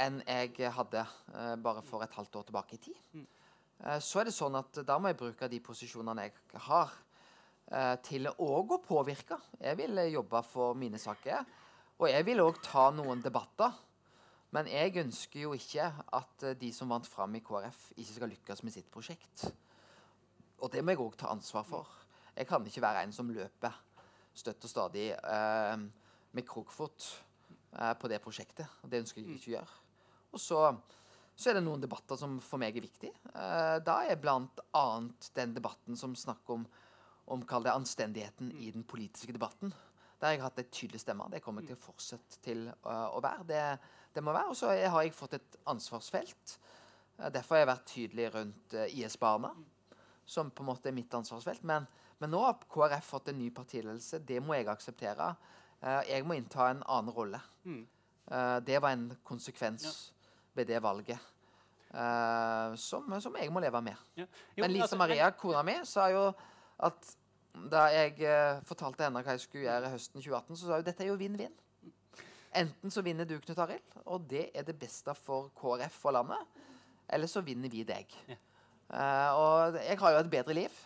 enn 0.00 0.22
jeg 0.24 0.72
hadde 0.72 1.02
eh, 1.02 1.54
bare 1.60 1.82
for 1.84 2.04
et 2.04 2.14
halvt 2.16 2.36
år 2.40 2.46
tilbake 2.48 2.76
i 2.76 2.82
tid. 2.86 3.24
Eh, 3.82 3.98
så 4.00 4.22
er 4.22 4.28
det 4.28 4.36
sånn 4.36 4.56
at 4.58 4.82
da 4.86 4.98
må 4.98 5.10
jeg 5.12 5.20
bruke 5.20 5.48
de 5.52 5.60
posisjonene 5.64 6.28
jeg 6.28 6.62
har, 6.68 6.92
eh, 6.92 7.11
til 8.04 8.28
òg 8.30 8.76
å 8.76 8.82
påvirke. 8.84 9.38
Jeg 9.60 9.78
vil 9.80 9.98
eh, 10.02 10.12
jobbe 10.12 10.42
for 10.44 10.76
mine 10.78 11.00
saker. 11.00 11.46
Og 12.02 12.08
jeg 12.10 12.26
vil 12.26 12.42
òg 12.42 12.60
ta 12.64 12.90
noen 12.94 13.22
debatter. 13.24 13.72
Men 14.52 14.68
jeg 14.68 14.98
ønsker 15.00 15.46
jo 15.46 15.54
ikke 15.56 15.86
at 16.12 16.44
eh, 16.44 16.56
de 16.60 16.68
som 16.76 16.90
vant 16.92 17.06
fram 17.08 17.32
i 17.38 17.42
KrF, 17.44 17.92
ikke 17.96 18.16
skal 18.18 18.32
lykkes 18.34 18.62
med 18.66 18.74
sitt 18.74 18.90
prosjekt. 18.92 19.46
Og 20.60 20.68
det 20.72 20.82
må 20.84 20.92
jeg 20.92 21.00
òg 21.02 21.16
ta 21.18 21.32
ansvar 21.32 21.64
for. 21.66 21.88
Jeg 22.36 22.48
kan 22.48 22.64
ikke 22.66 22.84
være 22.84 23.06
en 23.06 23.14
som 23.16 23.30
løper 23.32 23.78
støtt 24.36 24.64
og 24.64 24.72
stadig 24.72 25.10
eh, 25.12 25.76
med 26.32 26.48
krokfot 26.48 27.08
eh, 27.78 27.94
på 27.96 28.10
det 28.12 28.20
prosjektet. 28.24 28.80
Det 28.84 29.00
ønsker 29.02 29.22
jeg 29.22 29.38
ikke 29.38 29.52
å 29.52 29.56
gjøre. 29.56 29.80
Og 30.32 30.40
så, 30.40 30.60
så 31.36 31.50
er 31.50 31.58
det 31.58 31.64
noen 31.64 31.82
debatter 31.82 32.20
som 32.20 32.38
for 32.44 32.60
meg 32.60 32.76
er 32.76 32.84
viktige. 32.84 33.16
Eh, 33.32 33.78
da 33.84 34.02
er 34.08 34.20
bl.a. 34.20 34.86
den 35.40 35.56
debatten 35.56 35.96
som 36.00 36.16
snakker 36.16 36.60
om 36.60 36.68
om 37.30 37.42
kall 37.46 37.64
det 37.66 37.72
anstendigheten 37.72 38.52
i 38.58 38.70
den 38.70 38.84
politiske 38.84 39.32
debatten. 39.32 39.72
Der 40.22 40.26
har 40.28 40.36
jeg 40.36 40.42
hatt 40.44 40.58
et 40.62 40.70
tydelig 40.70 41.00
stemme. 41.02 41.26
Det 41.32 41.42
kommer 41.42 41.62
jeg 41.62 41.72
til 41.72 41.78
å 41.78 41.82
fortsette 41.82 42.38
til 42.44 42.66
uh, 42.86 43.08
å 43.10 43.18
være. 43.22 43.46
Det, 43.48 43.62
det 44.14 44.22
må 44.22 44.34
være. 44.34 44.52
Og 44.52 44.58
så 44.58 44.70
har 44.70 45.02
jeg 45.02 45.14
fått 45.16 45.34
et 45.38 45.56
ansvarsfelt. 45.70 46.54
Uh, 47.18 47.26
derfor 47.34 47.56
har 47.56 47.64
jeg 47.64 47.70
vært 47.72 47.88
tydelig 47.90 48.28
rundt 48.36 48.76
uh, 48.78 48.84
IS-barna, 48.86 49.50
som 50.22 50.52
på 50.54 50.62
en 50.62 50.70
måte 50.70 50.92
er 50.92 50.94
mitt 50.94 51.14
ansvarsfelt. 51.18 51.64
Men, 51.66 51.88
men 52.22 52.30
nå 52.30 52.44
har 52.44 52.62
KrF 52.70 53.10
fått 53.16 53.32
en 53.32 53.40
ny 53.42 53.50
partiledelse. 53.54 54.22
Det 54.22 54.38
må 54.42 54.54
jeg 54.54 54.70
akseptere. 54.70 55.34
Jeg 56.06 56.22
må 56.22 56.36
innta 56.38 56.68
en 56.70 56.84
annen 56.86 57.10
rolle. 57.10 57.40
Mm. 57.66 57.80
Det 58.62 58.76
var 58.78 58.92
en 58.94 59.08
konsekvens 59.26 60.12
ved 60.54 60.68
det 60.70 60.78
valget. 60.78 61.18
Som, 62.78 63.10
som 63.18 63.34
jeg 63.34 63.50
må 63.50 63.58
leve 63.64 63.80
med. 63.82 63.98
Men 64.14 64.70
Lise 64.70 64.84
altså, 64.84 65.00
Maria, 65.00 65.32
kona 65.34 65.64
mi, 65.66 65.74
sa 65.82 66.06
jo 66.14 66.28
at 66.86 67.10
da 67.72 67.86
jeg 67.92 68.16
eh, 68.24 68.60
fortalte 68.66 69.04
henne 69.04 69.20
hva 69.22 69.34
jeg 69.34 69.44
skulle 69.44 69.66
gjøre 69.66 69.92
høsten 69.92 70.22
2018, 70.22 70.56
så 70.56 70.68
sa 70.68 70.78
hun 70.78 70.86
dette 70.86 71.04
er 71.04 71.10
jo 71.12 71.18
vinn-vinn. 71.20 71.54
Enten 72.62 72.92
så 72.92 73.04
vinner 73.04 73.28
du, 73.28 73.38
Knut 73.40 73.60
Arild, 73.64 73.98
og 74.04 74.26
det 74.28 74.48
er 74.56 74.64
det 74.68 74.76
beste 74.80 75.14
for 75.16 75.50
KrF 75.56 75.98
og 76.08 76.16
landet. 76.18 76.62
Eller 77.12 77.30
så 77.30 77.42
vinner 77.44 77.72
vi 77.72 77.84
deg. 77.88 78.12
Ja. 78.28 78.38
Uh, 78.92 79.30
og 79.40 79.76
jeg 79.80 79.96
har 80.02 80.12
jo 80.12 80.18
et 80.20 80.32
bedre 80.32 80.56
liv. 80.56 80.80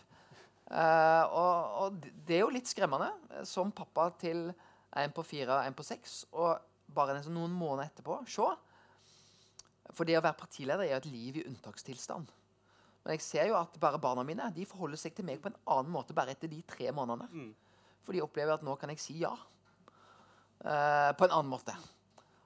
Uh, 0.71 1.23
og, 1.35 1.73
og 1.81 2.05
det 2.27 2.37
er 2.37 2.45
jo 2.45 2.53
litt 2.55 2.69
skremmende 2.71 3.09
som 3.47 3.73
pappa 3.75 4.09
til 4.19 4.45
en 4.47 5.15
på 5.15 5.25
fire 5.27 5.57
og 5.57 5.67
en 5.67 5.75
på 5.75 5.83
seks, 5.83 6.21
og 6.31 6.55
bare 6.95 7.19
noen 7.27 7.51
måneder 7.51 7.89
etterpå 7.89 8.21
se. 8.31 8.47
For 9.91 10.07
det 10.07 10.17
å 10.19 10.23
være 10.23 10.39
partileder 10.39 10.85
er 10.85 10.93
jo 10.93 11.01
et 11.01 11.11
liv 11.11 11.39
i 11.41 11.45
unntakstilstand. 11.49 12.31
Men 13.07 13.15
jeg 13.15 13.23
ser 13.23 13.45
jo 13.47 13.55
at 13.55 13.77
bare 13.79 14.01
barna 14.03 14.23
mine 14.27 14.49
de 14.51 14.65
forholder 14.67 14.99
seg 14.99 15.13
til 15.15 15.23
meg 15.23 15.39
på 15.39 15.47
en 15.47 15.61
annen 15.77 15.93
måte 15.93 16.11
bare 16.15 16.33
etter 16.35 16.51
de 16.51 16.57
tre 16.67 16.89
månedene. 16.91 17.29
Mm. 17.31 17.85
For 18.03 18.11
de 18.11 18.23
opplever 18.25 18.57
at 18.57 18.65
nå 18.67 18.73
kan 18.75 18.91
jeg 18.91 18.99
si 18.99 19.15
ja. 19.21 19.31
Uh, 20.59 21.13
på 21.15 21.23
en 21.23 21.31
annen 21.37 21.47
måte. 21.47 21.71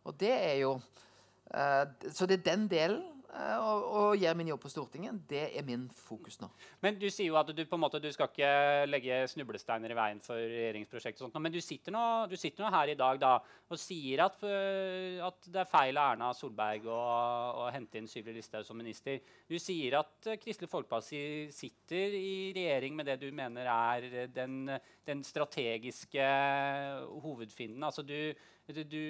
Og 0.05 0.13
det 0.21 0.29
er 0.35 0.59
jo 0.59 0.75
uh, 0.77 1.85
Så 2.13 2.27
det 2.29 2.37
er 2.37 2.45
den 2.51 2.67
delen. 2.69 3.01
Eh, 3.33 3.57
og 3.61 4.19
gjør 4.19 4.37
min 4.37 4.49
jobb 4.51 4.61
på 4.63 4.71
Stortinget, 4.71 5.21
det 5.29 5.43
er 5.57 5.65
min 5.67 5.87
fokus 5.95 6.39
nå. 6.41 6.49
Men 6.83 6.97
du 6.99 7.07
sier 7.09 7.29
jo 7.29 7.37
at 7.39 7.51
du 7.55 7.61
på 7.65 7.77
en 7.77 7.83
måte 7.83 8.01
du 8.01 8.09
skal 8.13 8.29
ikke 8.29 8.51
legge 8.89 9.21
snublesteiner 9.31 9.93
i 9.93 9.97
veien 9.97 10.21
for 10.23 10.39
regjeringsprosjektet. 10.39 11.21
og 11.21 11.29
sånt, 11.29 11.41
Men 11.41 11.53
du 11.53 11.61
sitter, 11.61 11.95
nå, 11.95 12.03
du 12.31 12.35
sitter 12.35 12.65
nå 12.65 12.71
her 12.73 12.93
i 12.93 12.97
dag 12.99 13.19
da, 13.21 13.33
og 13.69 13.79
sier 13.79 14.25
at, 14.25 14.37
øh, 14.43 15.19
at 15.27 15.47
det 15.47 15.63
er 15.63 15.71
feil 15.71 15.97
av 15.97 16.13
Erna 16.13 16.31
Solberg 16.37 16.87
å, 16.91 17.01
å 17.65 17.67
hente 17.73 18.01
inn 18.01 18.09
Sylvi 18.11 18.35
Listhaug 18.35 18.65
som 18.67 18.79
minister. 18.79 19.19
Du 19.49 19.57
sier 19.59 19.99
at 19.99 20.31
øh, 20.31 20.39
Kristelig 20.41 20.71
Folkeparti 20.71 21.49
sitter 21.55 22.17
i 22.17 22.51
regjering 22.55 22.95
med 22.95 23.11
det 23.11 23.19
du 23.21 23.29
mener 23.35 23.67
er 23.71 24.27
den, 24.33 24.65
den 25.07 25.23
strategiske 25.23 26.25
hovedfienden. 27.23 27.83
Altså 27.83 28.03
du, 28.05 28.33
du, 28.75 28.83
du, 28.87 29.01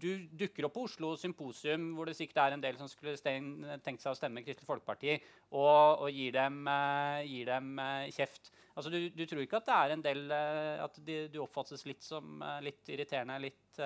du 0.00 0.08
dukker 0.44 0.66
opp 0.66 0.74
på 0.76 0.84
Oslo 0.88 1.14
Symposium, 1.20 1.90
hvor 1.96 2.08
det 2.08 2.16
sikkert 2.18 2.42
er 2.44 2.56
en 2.56 2.62
del 2.62 2.78
som 2.80 2.90
skulle 2.90 3.16
tenkt 3.18 4.02
seg 4.02 4.10
å 4.10 4.18
stemme 4.18 4.42
Kristelig 4.44 4.68
Folkeparti, 4.68 5.16
og, 5.52 6.04
og 6.04 6.08
gir 6.12 6.34
dem, 6.36 6.62
uh, 6.68 7.20
gir 7.26 7.50
dem 7.50 7.74
uh, 7.80 8.06
kjeft. 8.14 8.52
Altså, 8.74 8.92
du, 8.92 9.10
du, 9.14 9.24
tror 9.30 9.44
ikke 9.44 9.60
at 9.60 9.68
det 9.68 9.74
er 9.76 9.94
en 9.94 10.02
del 10.02 10.24
uh, 10.32 10.84
At 10.84 10.96
de, 11.06 11.18
du 11.30 11.38
oppfattes 11.44 11.84
litt 11.86 12.02
som 12.02 12.42
litt 12.64 12.88
irriterende, 12.90 13.36
litt 13.44 13.82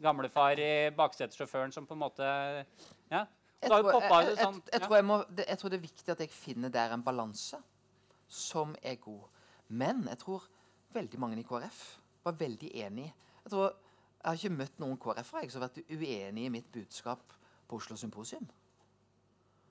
gamlefar 0.00 0.60
i 0.62 0.72
baksetesjåføren 0.96 1.74
som 1.74 1.88
på 1.88 1.96
en 1.96 2.04
måte 2.06 2.28
Ja. 3.12 3.26
Jeg 3.58 3.72
tror, 3.72 3.88
jeg, 3.90 4.26
jeg, 4.28 4.36
sånn, 4.38 4.58
jeg, 4.70 4.80
tror 4.84 5.00
må, 5.02 5.14
det, 5.34 5.44
jeg 5.50 5.58
tror 5.58 5.72
det 5.72 5.78
er 5.80 5.82
viktig 5.82 6.12
at 6.14 6.20
jeg 6.22 6.30
finner 6.30 6.70
der 6.70 6.92
en 6.94 7.02
balanse 7.02 7.58
som 8.30 8.76
er 8.86 9.00
god. 9.02 9.24
Men 9.66 10.04
jeg 10.12 10.20
tror 10.22 10.44
veldig 10.94 11.18
mange 11.18 11.40
i 11.40 11.46
KrF 11.46 11.80
var 12.24 12.36
veldig 12.38 12.70
enig. 12.84 13.08
Jeg 13.42 13.52
tror 13.52 13.74
jeg 14.18 14.26
har 14.26 14.38
ikke 14.38 14.58
møtt 14.58 14.80
noen 14.82 14.98
KrF-ere 14.98 15.50
som 15.52 15.62
har 15.62 15.70
vært 15.70 15.92
uenig 15.94 16.46
i 16.48 16.50
mitt 16.52 16.70
budskap 16.74 17.36
på 17.68 17.78
Oslo 17.78 17.96
Symposium. 17.96 18.48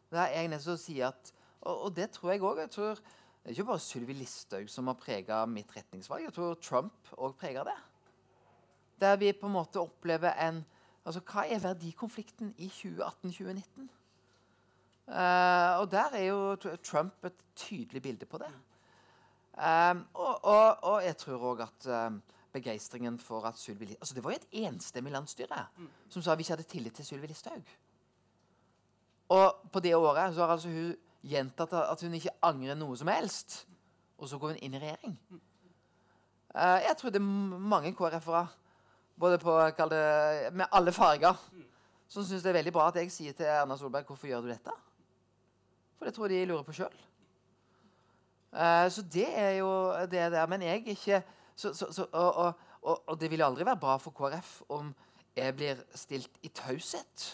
Det 0.08 0.24
er 0.24 0.48
jeg 0.48 0.62
å 0.72 0.78
si 0.80 1.02
at, 1.04 1.34
og, 1.62 1.74
og, 1.74 1.90
det 1.98 2.08
tror 2.16 2.32
jeg 2.32 2.44
òg. 2.48 2.62
Det 2.64 2.78
er 2.88 3.52
ikke 3.52 3.68
bare 3.68 3.84
Sylvi 3.84 4.16
Listhaug 4.16 4.70
som 4.72 4.88
har 4.88 5.00
prega 5.00 5.42
mitt 5.52 5.74
retningsvalg. 5.76 6.24
Jeg 6.30 6.36
tror 6.38 6.56
Trump 6.64 7.12
òg 7.18 7.36
preger 7.40 7.68
det. 7.68 7.76
Der 9.04 9.20
vi 9.20 9.34
på 9.36 9.50
en 9.50 9.58
måte 9.60 9.84
opplever 9.84 10.36
en 10.48 10.64
Altså, 11.08 11.22
hva 11.24 11.46
er 11.48 11.62
verdikonflikten 11.64 12.50
i 12.60 12.66
2018-2019? 12.68 13.86
Uh, 15.08 15.14
eh, 15.16 15.76
og 15.80 15.86
der 15.92 16.18
er 16.20 16.26
jo 16.26 16.56
Trump 16.84 17.24
et 17.24 17.38
tydelig 17.56 18.02
bilde 18.04 18.28
på 18.28 18.42
det. 18.42 18.50
Um, 19.56 20.02
og, 20.14 20.44
og, 20.44 20.84
og, 20.84 20.98
jeg 21.06 21.18
tror 21.18 21.46
òg 21.54 21.64
at 21.64 21.88
um, 21.88 22.20
begeistringen 22.58 23.20
for 23.22 23.46
at 23.48 23.60
Sylvi 23.60 23.94
altså 23.96 24.16
Det 24.16 24.24
var 24.24 24.34
jo 24.34 24.42
et 24.42 24.64
enstemmig 24.68 25.14
landsstyre 25.14 25.66
mm. 25.78 25.90
som 26.10 26.22
sa 26.22 26.34
at 26.34 26.40
vi 26.40 26.48
ikke 26.48 26.58
hadde 26.58 26.72
tillit 26.72 26.98
til 26.98 27.06
Sylvi 27.06 27.30
Listhaug. 27.32 27.76
Og 29.30 29.70
på 29.72 29.80
det 29.80 29.96
året 29.96 30.34
så 30.34 30.46
har 30.46 30.56
altså 30.56 30.72
hun 30.72 30.96
gjentatt 31.28 31.74
at 31.74 32.02
hun 32.02 32.14
ikke 32.16 32.36
angrer 32.42 32.78
noe 32.80 32.98
som 32.98 33.10
helst. 33.12 33.66
Og 34.18 34.30
så 34.30 34.40
går 34.40 34.56
hun 34.56 34.64
inn 34.64 34.78
i 34.78 34.82
regjering. 34.82 35.18
Uh, 36.56 36.80
jeg 36.82 36.96
tror 36.98 37.14
det 37.14 37.20
er 37.22 37.68
mange 37.74 37.94
KrF-ere 37.94 38.48
både 39.20 39.38
på, 39.38 39.54
det, 39.90 40.54
med 40.54 40.66
alle 40.72 40.92
farger 40.92 41.36
mm. 41.54 41.66
som 42.08 42.24
syns 42.24 42.44
det 42.44 42.50
er 42.50 42.60
veldig 42.60 42.74
bra 42.74 42.88
at 42.88 42.98
jeg 43.02 43.12
sier 43.12 43.34
til 43.34 43.50
Erna 43.50 43.78
Solberg 43.78 44.06
hvorfor 44.06 44.30
gjør 44.30 44.46
du 44.46 44.52
dette? 44.52 44.74
For 45.98 46.06
det 46.06 46.14
tror 46.14 46.30
jeg 46.30 46.46
de 46.46 46.50
lurer 46.52 46.66
på 46.66 46.76
sjøl. 46.78 46.94
Uh, 48.54 48.88
så 48.90 49.04
det 49.14 49.28
er 49.28 49.58
jo 49.60 49.70
det 50.10 50.32
der. 50.32 50.48
Men 50.48 50.62
jeg 50.66 50.82
er 50.82 50.96
ikke 50.96 51.22
så, 51.58 51.74
så, 51.74 51.94
så, 51.94 52.06
og, 52.12 52.54
og, 52.82 53.10
og, 53.10 53.20
det 53.20 53.32
vil 53.32 53.42
aldri 53.42 53.66
være 53.66 53.82
bra 53.82 53.98
for 53.98 54.14
KrF 54.14 54.62
om 54.70 54.92
jeg 55.38 55.56
blir 55.58 55.80
stilt 55.98 56.38
i 56.46 56.52
taushet. 56.54 57.26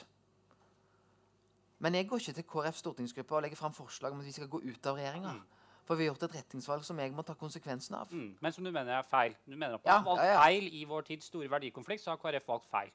Men 1.84 1.96
jeg 1.96 2.08
går 2.08 2.22
ikke 2.24 2.38
til 2.38 2.48
KrFs 2.48 2.80
stortingsgruppe 2.86 3.36
og 3.36 3.44
legger 3.44 3.60
fram 3.60 3.76
forslag 3.76 4.16
om 4.16 4.24
at 4.24 4.26
vi 4.26 4.32
skal 4.32 4.48
gå 4.48 4.62
ut 4.64 4.88
av 4.88 4.96
regjeringa. 4.96 5.36
Mm. 5.36 5.62
For 5.84 6.00
vi 6.00 6.06
har 6.06 6.14
gjort 6.14 6.24
et 6.30 6.38
retningsvalg 6.38 6.88
som 6.88 7.00
jeg 7.04 7.12
må 7.12 7.28
ta 7.28 7.36
konsekvensen 7.36 8.00
av. 8.00 8.12
Mm. 8.16 8.38
Men 8.40 8.56
som 8.56 8.64
du 8.64 8.72
mener 8.72 8.96
er 8.96 9.08
feil? 9.08 9.36
Du 9.44 9.58
mener 9.58 9.76
at 9.76 9.84
man 9.84 9.92
ja, 9.92 9.98
har 9.98 10.06
valgt 10.08 10.24
ja, 10.24 10.32
ja. 10.32 10.42
feil 10.46 10.70
i 10.72 10.84
vår 10.88 11.08
tids 11.12 11.28
store 11.28 11.52
verdikonflikt, 11.52 12.04
så 12.06 12.16
har 12.16 12.22
KrF 12.24 12.48
valgt 12.48 12.72
feil? 12.72 12.94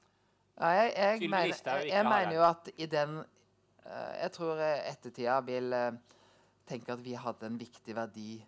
Jeg, 0.58 0.92
jeg, 0.96 1.30
mener, 1.30 1.52
jeg, 1.52 1.88
jeg 1.92 2.04
mener 2.04 2.34
jo 2.34 2.44
at 2.48 2.70
i 2.76 2.86
den 2.86 3.18
uh, 3.18 4.14
Jeg 4.22 4.32
tror 4.32 4.62
ettertida 4.64 5.40
vil 5.46 5.76
uh, 5.76 5.92
tenke 6.66 6.92
at 6.96 7.04
vi 7.04 7.12
hadde 7.14 7.46
en 7.46 7.60
viktig 7.60 7.94
verdi 7.94 8.40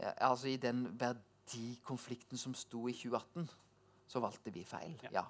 uh, 0.00 0.14
Altså 0.16 0.48
i 0.48 0.56
den 0.56 0.88
verdi 0.98 1.29
de 1.52 1.76
konflikten 1.86 2.38
som 2.38 2.54
sto 2.54 2.88
i 2.88 2.94
2018, 2.94 3.50
så 4.10 4.22
valgte 4.22 4.52
vi 4.54 4.64
feil. 4.66 4.96
Ja. 5.12 5.24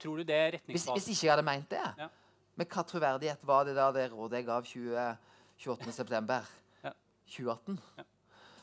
Tror 0.00 0.20
du 0.20 0.26
det 0.28 0.36
er 0.36 0.58
hvis, 0.66 0.84
hvis, 0.84 1.08
ikke 1.08 1.26
jeg 1.26 1.32
hadde 1.32 1.46
meint 1.46 1.70
det, 1.70 1.80
ja. 1.98 2.08
med 2.56 2.68
hva 2.72 2.84
troverdighet 2.84 3.46
var 3.48 3.64
det 3.68 3.76
da 3.76 3.88
det 3.94 4.10
rådet 4.12 4.42
jeg 4.42 4.48
gav 4.48 4.68
28.9.2018? 4.68 6.52
Ja. 6.84 6.92
2018? 7.26 7.80
Ja. 7.96 8.04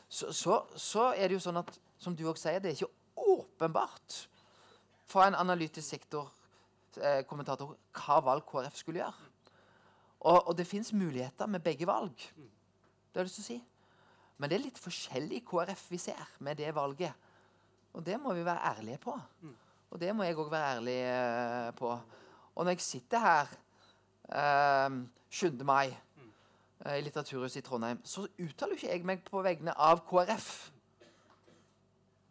Så, 0.08 0.32
så, 0.32 0.60
så, 0.76 1.08
er 1.16 1.28
det 1.28 1.38
jo 1.38 1.42
sånn 1.42 1.58
at, 1.58 1.72
som 1.98 2.14
du 2.14 2.22
òg 2.30 2.38
sier, 2.38 2.60
det 2.62 2.70
er 2.70 2.78
ikke 2.78 3.34
åpenbart 3.34 4.28
fra 5.10 5.26
en 5.28 5.36
analytisk 5.38 5.88
sektor-kommentator 5.96 7.74
eh, 7.74 7.78
hva 7.98 8.20
valg 8.22 8.46
KrF 8.46 8.78
skulle 8.78 9.02
gjøre. 9.02 9.30
Og, 10.24 10.38
og 10.48 10.52
det 10.56 10.66
fins 10.68 10.92
muligheter 10.94 11.50
med 11.50 11.64
begge 11.64 11.86
valg. 11.88 12.14
Mm. 12.36 12.50
Det 13.10 13.20
har 13.20 13.26
jeg 13.26 13.30
lyst 13.30 13.40
til 13.40 13.44
å 13.44 13.48
si. 13.48 13.58
Men 14.38 14.50
det 14.50 14.56
er 14.56 14.64
litt 14.64 14.80
forskjellig 14.82 15.44
KrF 15.46 15.84
vi 15.92 16.00
ser 16.02 16.32
med 16.42 16.58
det 16.58 16.72
valget. 16.74 17.14
Og 17.94 18.02
det 18.06 18.18
må 18.20 18.34
vi 18.34 18.44
være 18.44 18.74
ærlige 18.74 18.98
på. 18.98 19.14
Mm. 19.40 19.54
Og 19.94 20.00
det 20.00 20.10
må 20.16 20.26
jeg 20.26 20.34
òg 20.34 20.50
være 20.50 20.70
ærlig 20.76 20.98
uh, 21.06 21.74
på. 21.78 21.90
Og 22.54 22.64
når 22.64 22.74
jeg 22.74 22.80
sitter 22.82 23.22
her 23.22 23.52
uh, 24.28 24.96
eh, 24.96 24.96
7. 25.30 25.64
mai 25.64 25.94
i 26.84 27.00
Litteraturhuset 27.00 27.60
i 27.60 27.62
Trondheim, 27.64 28.00
så 28.04 28.26
uttaler 28.38 28.74
ikke 28.74 28.90
jeg 28.90 29.06
meg 29.06 29.22
på 29.24 29.42
vegne 29.42 29.72
av 29.78 30.02
KrF. 30.06 30.48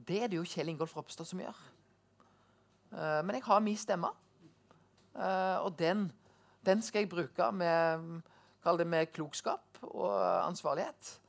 Det 0.08 0.20
er 0.24 0.28
det 0.28 0.38
jo 0.38 0.46
Kjell 0.48 0.70
Ingolf 0.70 0.96
Ropstad 0.98 1.26
som 1.26 1.40
gjør. 1.40 1.58
men 3.24 3.36
jeg 3.36 3.44
har 3.44 3.60
min 3.60 3.78
stemme. 3.78 4.08
og 5.64 5.80
den, 5.80 6.12
den, 6.66 6.82
skal 6.82 7.00
jeg 7.00 7.10
bruke 7.10 7.52
med, 7.52 8.22
det 8.78 8.88
med 8.88 9.06
klokskap 9.06 9.78
og 9.82 10.48
ansvarlighet. 10.48 11.20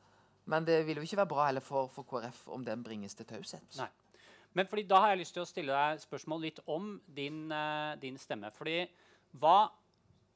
Men 0.50 0.66
det 0.66 0.82
vil 0.86 1.00
jo 1.00 1.04
ikke 1.06 1.22
være 1.22 1.30
bra 1.30 1.46
heller 1.48 1.64
for, 1.64 1.88
for 1.92 2.04
KrF 2.08 2.48
om 2.52 2.64
den 2.64 2.82
bringes 2.84 3.16
til 3.16 3.26
taushet. 3.28 3.78
Men 4.54 4.68
fordi 4.70 4.84
da 4.86 5.00
har 5.02 5.12
jeg 5.12 5.24
lyst 5.24 5.34
til 5.34 5.42
å 5.42 5.48
stille 5.48 5.74
deg 5.74 6.02
spørsmål 6.04 6.44
litt 6.46 6.60
om 6.70 6.92
din, 7.16 7.46
uh, 7.50 7.96
din 7.98 8.18
stemme. 8.20 8.52
Fordi 8.54 8.84
hva 9.40 9.56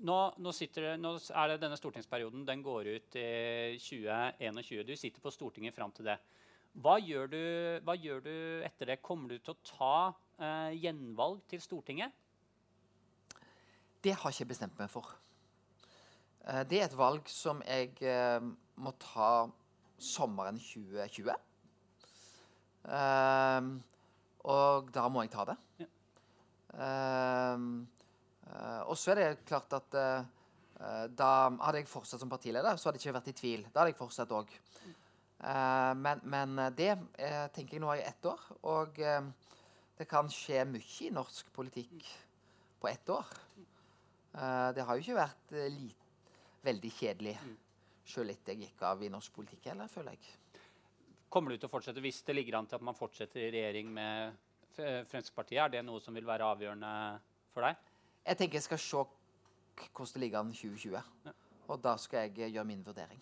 nå, 0.08 0.16
nå, 0.42 0.54
sitter, 0.54 0.96
nå, 0.98 1.12
er 1.30 1.52
det 1.52 1.60
denne 1.62 1.78
stortingsperioden. 1.78 2.46
Den 2.46 2.64
går 2.66 2.90
ut 2.96 3.18
i 3.18 3.28
2021. 3.82 4.82
Du 4.86 4.94
sitter 4.98 5.22
på 5.22 5.32
Stortinget 5.34 5.74
fram 5.74 5.94
til 5.94 6.06
det. 6.10 6.16
Hva 6.78 6.96
gjør, 7.02 7.30
du, 7.30 7.42
hva 7.86 7.94
gjør, 7.98 8.24
du, 8.26 8.34
etter 8.66 8.92
det? 8.92 9.00
Kommer 9.02 9.34
du 9.34 9.38
til 9.38 9.54
å 9.54 9.62
ta 9.66 9.94
uh, 10.42 10.70
gjenvalg 10.74 11.42
til 11.50 11.62
Stortinget? 11.62 12.14
Det 14.02 14.14
har 14.14 14.30
jeg 14.30 14.40
ikke 14.40 14.52
bestemt 14.54 14.78
meg 14.78 14.90
for. 14.90 15.14
Uh, 16.42 16.62
det 16.66 16.82
er 16.82 16.88
et 16.88 16.98
valg 16.98 17.26
som 17.30 17.62
jeg 17.66 17.94
må 18.78 18.94
ta 19.02 19.30
sommeren 19.98 20.58
2020. 20.62 21.34
Um, 22.88 22.92
ehm, 22.94 23.70
og 24.48 24.90
da 24.94 25.08
må 25.10 25.24
jeg 25.24 25.32
ta 25.34 25.44
det. 25.50 25.56
Ja. 25.82 25.88
Um, 26.78 27.88
uh, 28.46 28.82
og 28.86 28.94
så 29.00 29.12
er 29.12 29.20
det 29.20 29.44
klart 29.48 29.72
at 29.76 29.98
uh, 29.98 30.22
da 31.10 31.30
hadde 31.64 31.80
jeg 31.80 31.90
fortsatt 31.90 32.22
som 32.22 32.30
partileder, 32.30 32.76
så 32.78 32.88
hadde 32.88 33.00
jeg 33.00 33.08
ikke 33.08 33.18
vært 33.18 33.32
i 33.32 33.36
tvil. 33.40 33.66
Da 33.72 33.82
hadde 33.82 33.92
jeg 33.92 33.98
fortsatt 33.98 34.34
òg. 34.36 34.54
Uh, 35.38 35.92
men, 35.98 36.22
men, 36.22 36.56
det 36.78 36.94
tenker 37.54 37.78
jeg 37.78 37.82
nå 37.82 37.92
i 37.98 38.06
ett 38.06 38.30
år. 38.30 38.48
Og 38.70 38.98
det 39.98 40.06
kan 40.10 40.30
skje 40.30 40.62
mye 40.70 41.06
i 41.08 41.12
norsk 41.14 41.50
politikk 41.54 42.06
på 42.78 42.88
ett 42.90 43.10
år. 43.10 43.26
det 44.74 44.84
har 44.86 44.94
jo 44.94 45.02
ikke 45.02 45.18
vært 45.18 45.54
veldig 46.62 46.90
kjedelig. 46.94 47.34
Sjøl 48.08 48.32
etter 48.32 48.54
jeg 48.54 48.68
gikk 48.68 48.84
av 48.88 49.02
i 49.04 49.10
norsk 49.12 49.34
politikk 49.36 49.68
heller, 49.68 49.90
føler 49.92 50.16
jeg. 50.16 50.36
Kommer 51.28 51.52
du 51.52 51.58
til 51.58 51.68
å 51.68 51.72
fortsette 51.72 52.00
hvis 52.00 52.22
det 52.24 52.38
ligger 52.38 52.56
an 52.56 52.68
til 52.68 52.78
at 52.78 52.86
man 52.88 52.96
fortsetter 52.96 53.42
i 53.42 53.50
regjering 53.52 53.90
med 53.92 54.38
Fremskrittspartiet? 54.78 55.60
Er 55.66 55.74
det 55.74 55.84
noe 55.84 56.00
som 56.00 56.16
vil 56.16 56.26
være 56.28 56.46
avgjørende 56.48 56.92
for 57.52 57.66
deg? 57.66 57.76
Jeg 58.24 58.40
tenker 58.40 58.58
jeg 58.58 58.68
skal 58.68 58.80
se 58.80 59.04
hvordan 59.04 60.14
det 60.14 60.22
ligger 60.22 60.40
an 60.40 60.54
2020. 60.54 60.96
Ja. 61.28 61.34
Og 61.68 61.82
da 61.84 61.94
skal 62.00 62.26
jeg 62.26 62.54
gjøre 62.54 62.64
min 62.66 62.84
vurdering. 62.86 63.20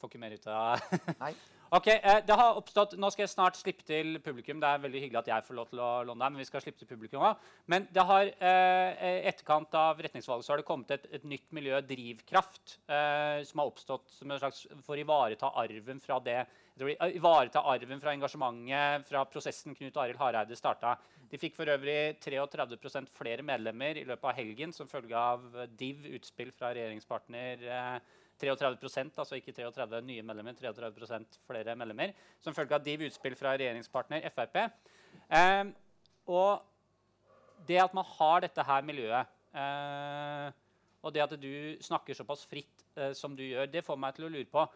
Får 0.00 0.12
ikke 0.12 0.20
mer 0.20 0.36
ut 0.36 0.48
av 0.52 0.84
Nei. 1.22 1.32
Ok, 1.74 1.88
eh, 1.88 2.20
det 2.22 2.34
har 2.38 2.54
oppstått, 2.54 2.92
Nå 3.02 3.08
skal 3.10 3.24
jeg 3.24 3.32
snart 3.32 3.56
slippe 3.58 3.82
til 3.82 4.20
publikum. 4.22 4.60
Det 4.62 4.68
er 4.68 4.82
veldig 4.84 5.00
hyggelig 5.02 5.18
at 5.24 5.30
jeg 5.32 5.46
får 5.48 5.56
lov 5.58 5.72
til 5.72 5.80
å 5.82 5.88
låne 6.06 6.22
deg, 6.22 6.34
men 6.34 6.42
vi 6.44 6.46
skal 6.46 6.62
slippe 6.62 6.78
til 6.78 6.86
publikum 6.86 7.24
også. 7.26 7.50
Men 7.66 7.88
det 7.90 8.04
har, 8.06 8.30
eh, 8.30 9.26
etterkant 9.26 9.74
av 9.74 9.98
retningsvalget 9.98 10.46
så 10.46 10.52
har 10.52 10.62
det 10.62 10.68
kommet 10.68 10.92
et, 10.94 11.08
et 11.10 11.24
nytt 11.24 11.50
miljø, 11.50 11.80
Drivkraft, 11.82 12.76
eh, 12.86 13.42
som 13.42 13.58
har 13.58 13.72
oppstått 13.72 14.06
som 14.20 14.30
en 14.30 14.38
slags 14.38 14.68
for 14.86 14.94
å 14.94 15.02
ivareta 15.02 15.50
arven 15.50 15.98
fra 16.00 16.20
det 16.20 16.46
de, 16.78 16.94
ivareta 16.94 17.62
arven 17.66 18.00
fra 18.00 18.14
engasjementet 18.14 19.08
fra 19.08 19.24
prosessen 19.24 19.74
Knut 19.74 19.96
Arild 19.96 20.18
Hareide 20.18 20.54
starta. 20.54 20.96
De 21.30 21.38
fikk 21.38 21.56
for 21.56 21.66
øvrig 21.66 22.20
33% 22.22 23.10
flere 23.10 23.42
medlemmer 23.42 23.98
i 23.98 24.04
løpet 24.06 24.30
av 24.30 24.38
helgen 24.38 24.72
som 24.72 24.86
følge 24.86 25.16
av 25.18 25.66
DIV, 25.74 26.06
utspill 26.20 26.52
fra 26.54 26.70
regjeringspartner 26.74 27.66
eh, 27.66 27.98
33% 28.44 29.18
altså 29.22 29.38
ikke 29.38 29.54
33 29.56 30.00
nye 30.06 30.24
medlemmer, 30.26 30.56
33% 30.58 31.40
flere 31.48 31.76
medlemmer, 31.78 32.14
som 32.44 32.56
følge 32.56 32.76
av 32.76 32.84
div 32.84 33.06
utspill 33.08 33.36
fra 33.38 33.56
regjeringspartner 33.56 34.28
Frp. 34.34 34.60
Eh, 35.28 35.64
og 36.30 36.62
det 37.68 37.80
at 37.82 37.94
man 37.96 38.06
har 38.16 38.44
dette 38.44 38.64
her 38.68 38.86
miljøet, 38.86 39.34
eh, 39.56 40.48
og 41.04 41.12
det 41.12 41.24
at 41.24 41.36
du 41.40 41.76
snakker 41.84 42.16
såpass 42.16 42.46
fritt 42.48 42.84
eh, 42.96 43.12
som 43.16 43.36
du 43.36 43.44
gjør, 43.44 43.70
det 43.70 43.84
får 43.84 44.00
meg 44.00 44.16
til 44.16 44.28
å 44.28 44.32
lure 44.32 44.50
på 44.50 44.66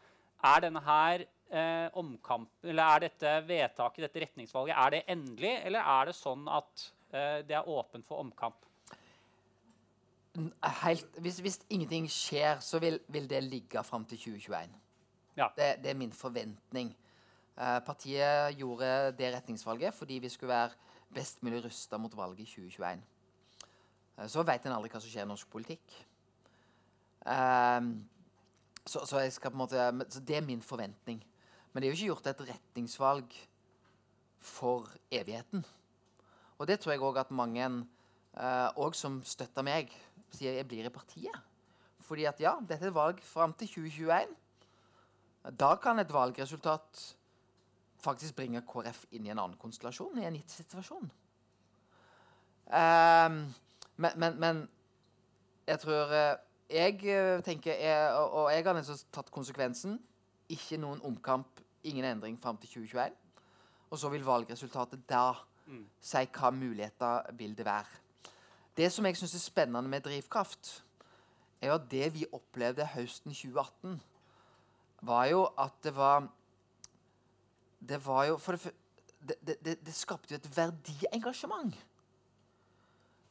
er 0.47 0.63
denne 0.63 0.83
her 0.85 1.25
eh, 1.51 1.89
omkamp, 1.99 2.51
eller 2.63 2.95
er 2.95 3.05
dette 3.09 3.35
vedtaket, 3.49 4.05
dette 4.07 4.23
retningsvalget, 4.23 4.77
er 4.77 4.95
det 4.95 5.03
endelig, 5.15 5.55
eller 5.67 5.93
er 5.97 6.11
det 6.11 6.17
sånn 6.19 6.47
at 6.53 6.89
eh, 7.11 7.41
det 7.49 7.59
er 7.59 7.71
åpent 7.71 8.07
for 8.07 8.23
omkamp? 8.23 8.68
Helt, 10.83 11.19
hvis, 11.19 11.39
hvis 11.39 11.61
ingenting 11.71 12.11
skjer, 12.11 12.61
så 12.61 12.79
vil, 12.79 13.01
vil 13.09 13.31
det 13.31 13.43
ligge 13.45 13.83
fram 13.85 14.05
til 14.05 14.19
2021. 14.19 14.75
Ja. 15.37 15.49
Det, 15.57 15.77
det 15.83 15.91
er 15.91 15.99
min 15.99 16.13
forventning. 16.13 16.93
Eh, 17.59 17.79
partiet 17.87 18.55
gjorde 18.59 19.13
det 19.19 19.33
retningsvalget 19.35 19.95
fordi 19.95 20.19
vi 20.23 20.29
skulle 20.29 20.55
være 20.55 20.71
best 21.15 21.43
mulig 21.43 21.65
rusta 21.65 21.99
mot 21.99 22.17
valget 22.17 22.41
i 22.41 22.45
2021. 22.45 23.03
Eh, 24.19 24.29
så 24.29 24.43
vet 24.43 24.67
en 24.67 24.77
aldri 24.77 24.93
hva 24.93 25.01
som 25.01 25.11
skjer 25.11 25.27
i 25.27 25.31
norsk 25.31 25.51
politikk. 25.51 25.99
Eh, 27.27 27.81
så, 28.87 29.05
så, 29.05 29.51
måte, 29.53 29.91
så 30.09 30.21
det 30.21 30.37
er 30.37 30.47
min 30.47 30.63
forventning. 30.63 31.25
Men 31.73 31.83
det 31.83 31.89
er 31.89 31.93
jo 31.93 31.99
ikke 31.99 32.13
gjort 32.13 32.27
et 32.27 32.47
retningsvalg 32.53 33.35
for 34.39 34.89
evigheten. 35.11 35.65
Og 36.59 36.67
det 36.67 36.81
tror 36.81 36.93
jeg 36.93 37.03
òg 37.03 37.21
at 37.21 37.31
mange 37.31 37.67
eh, 38.39 38.93
som 38.93 39.21
støtter 39.25 39.67
meg, 39.67 39.93
sier 40.35 40.59
jeg 40.59 40.69
blir 40.69 40.89
i 40.89 40.93
partiet. 40.93 41.47
Fordi 42.09 42.25
at 42.29 42.41
ja, 42.41 42.57
dette 42.61 42.87
er 42.87 42.93
et 42.93 42.97
valg 42.97 43.21
fram 43.25 43.53
til 43.59 43.69
2021. 43.69 44.35
Da 45.59 45.75
kan 45.81 45.99
et 45.99 46.13
valgresultat 46.13 47.05
faktisk 48.03 48.37
bringe 48.39 48.63
KrF 48.67 49.05
inn 49.17 49.27
i 49.27 49.33
en 49.33 49.41
annen 49.41 49.59
konstellasjon, 49.61 50.19
i 50.21 50.27
en 50.29 50.37
gitt 50.39 50.55
situasjon. 50.61 51.09
Um, 52.69 53.39
men, 53.97 54.13
men, 54.17 54.37
men 54.39 54.61
jeg 55.69 55.81
tror 55.81 56.13
eh, 56.13 56.35
Jeg 56.69 56.99
eh, 57.09 57.39
tenker 57.41 57.79
jeg, 57.81 58.13
og, 58.13 58.51
jeg 58.53 58.65
har 58.65 58.77
liksom 58.77 58.99
tatt 59.13 59.31
konsekvensen. 59.33 59.97
Ikke 60.53 60.77
noen 60.81 61.01
omkamp, 61.05 61.63
ingen 61.89 62.05
endring 62.05 62.37
fram 62.41 62.57
til 62.61 62.69
2021. 62.69 63.17
Og 63.89 63.99
så 63.99 64.11
vil 64.13 64.25
valgresultatet 64.25 65.07
da 65.09 65.33
si 66.01 66.25
hva 66.33 66.51
muligheter 66.53 67.33
vil 67.37 67.57
det 67.57 67.65
være. 67.65 68.08
Det 68.79 68.93
som 68.95 69.07
jeg 69.09 69.17
syns 69.19 69.35
er 69.35 69.43
spennende 69.43 69.91
med 69.91 70.05
drivkraft, 70.07 70.85
er 71.61 71.73
jo 71.73 71.75
at 71.75 71.87
det 71.91 72.13
vi 72.15 72.27
opplevde 72.33 72.87
høsten 72.87 73.35
2018, 73.35 73.97
var 75.03 75.25
jo 75.27 75.49
at 75.59 75.75
det 75.83 75.95
var 75.97 76.29
Det 77.89 78.07
var 78.07 78.25
jo 78.25 78.39
For 78.39 78.53
det, 78.53 79.35
det, 79.47 79.57
det, 79.65 79.87
det, 79.87 79.95
skapte 79.95 80.35
jo 80.35 80.39
et 80.39 80.57
verdiengasjement. 80.57 81.75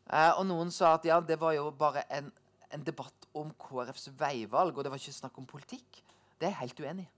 Eh, 0.08 0.32
og 0.40 0.46
noen 0.48 0.72
sa 0.72 0.94
at 0.96 1.06
ja, 1.06 1.20
det 1.20 1.40
var 1.40 1.52
jo 1.56 1.72
bare 1.72 2.04
en, 2.12 2.32
en 2.72 2.84
debatt 2.84 3.28
om 3.36 3.52
KrFs 3.60 4.10
veivalg, 4.20 4.78
og 4.78 4.84
det 4.84 4.92
var 4.92 5.00
ikke 5.00 5.16
snakk 5.16 5.38
om 5.40 5.48
politikk. 5.48 6.04
Det 6.40 6.48
er 6.48 6.54
jeg 6.54 6.60
helt 6.60 6.80
uenig 6.80 7.06
i. 7.08 7.12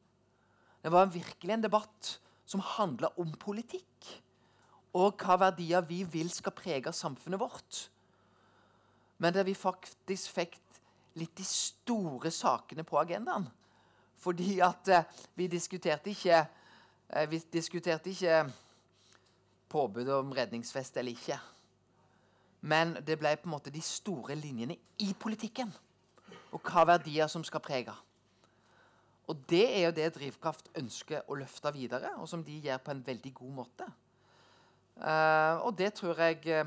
Det 0.83 0.91
var 0.91 1.11
virkelig 1.13 1.53
en 1.53 1.63
debatt 1.63 2.19
som 2.45 2.61
handla 2.65 3.09
om 3.17 3.31
politikk. 3.41 4.09
Og 4.97 5.17
hva 5.21 5.37
verdier 5.37 5.85
vi 5.85 6.03
vil 6.03 6.29
skal 6.33 6.55
prege 6.55 6.93
samfunnet 6.93 7.41
vårt. 7.41 7.89
Men 9.19 9.35
der 9.35 9.45
vi 9.47 9.55
faktisk 9.57 10.31
fikk 10.35 10.57
litt 11.19 11.35
de 11.37 11.45
store 11.45 12.31
sakene 12.31 12.85
på 12.87 12.99
agendaen. 13.01 13.47
Fordi 14.19 14.59
at 14.63 14.91
eh, 14.91 15.21
vi 15.35 15.47
diskuterte 15.47 16.11
ikke 16.11 16.39
eh, 16.39 17.29
Vi 17.29 17.39
diskuterte 17.51 18.09
ikke 18.09 18.43
påbud 19.69 20.09
om 20.09 20.31
redningsvest 20.33 20.97
eller 20.97 21.11
ikke. 21.11 21.39
Men 22.61 22.97
det 23.05 23.19
ble 23.19 23.35
på 23.39 23.47
en 23.47 23.55
måte 23.55 23.71
de 23.71 23.81
store 23.81 24.35
linjene 24.35 24.75
i 24.99 25.13
politikken. 25.19 25.71
Og 26.51 26.61
hva 26.65 26.85
verdier 26.89 27.29
som 27.31 27.43
skal 27.45 27.63
prege. 27.63 27.93
Og 29.29 29.37
det 29.49 29.65
er 29.77 29.85
jo 29.85 29.93
det 29.93 30.09
Drivkraft 30.15 30.71
ønsker 30.79 31.27
å 31.29 31.37
løfte 31.37 31.71
videre, 31.75 32.15
og 32.17 32.25
som 32.27 32.41
de 32.43 32.55
gjør 32.65 32.79
på 32.81 32.95
en 32.95 33.03
veldig 33.05 33.33
god 33.37 33.51
måte. 33.61 33.85
Eh, 34.97 35.55
og 35.63 35.75
det 35.77 35.93
tror 35.99 36.17
jeg 36.17 36.41
eh, 36.49 36.65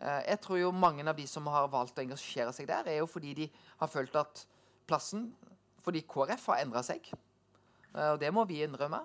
Jeg 0.00 0.40
tror 0.40 0.56
jo 0.56 0.70
mange 0.72 1.04
av 1.04 1.16
de 1.16 1.26
som 1.28 1.44
har 1.52 1.66
valgt 1.68 1.98
å 1.98 2.02
engasjere 2.02 2.54
seg 2.56 2.68
der, 2.70 2.86
er 2.88 3.02
jo 3.02 3.08
fordi 3.10 3.34
de 3.36 3.46
har 3.82 3.90
følt 3.92 4.14
at 4.16 4.46
plassen 4.88 5.30
Fordi 5.80 6.02
KrF 6.08 6.46
har 6.52 6.60
endra 6.60 6.82
seg. 6.84 7.06
Eh, 7.94 8.10
og 8.12 8.18
det 8.20 8.28
må 8.34 8.44
vi 8.44 8.58
innrømme. 8.64 9.00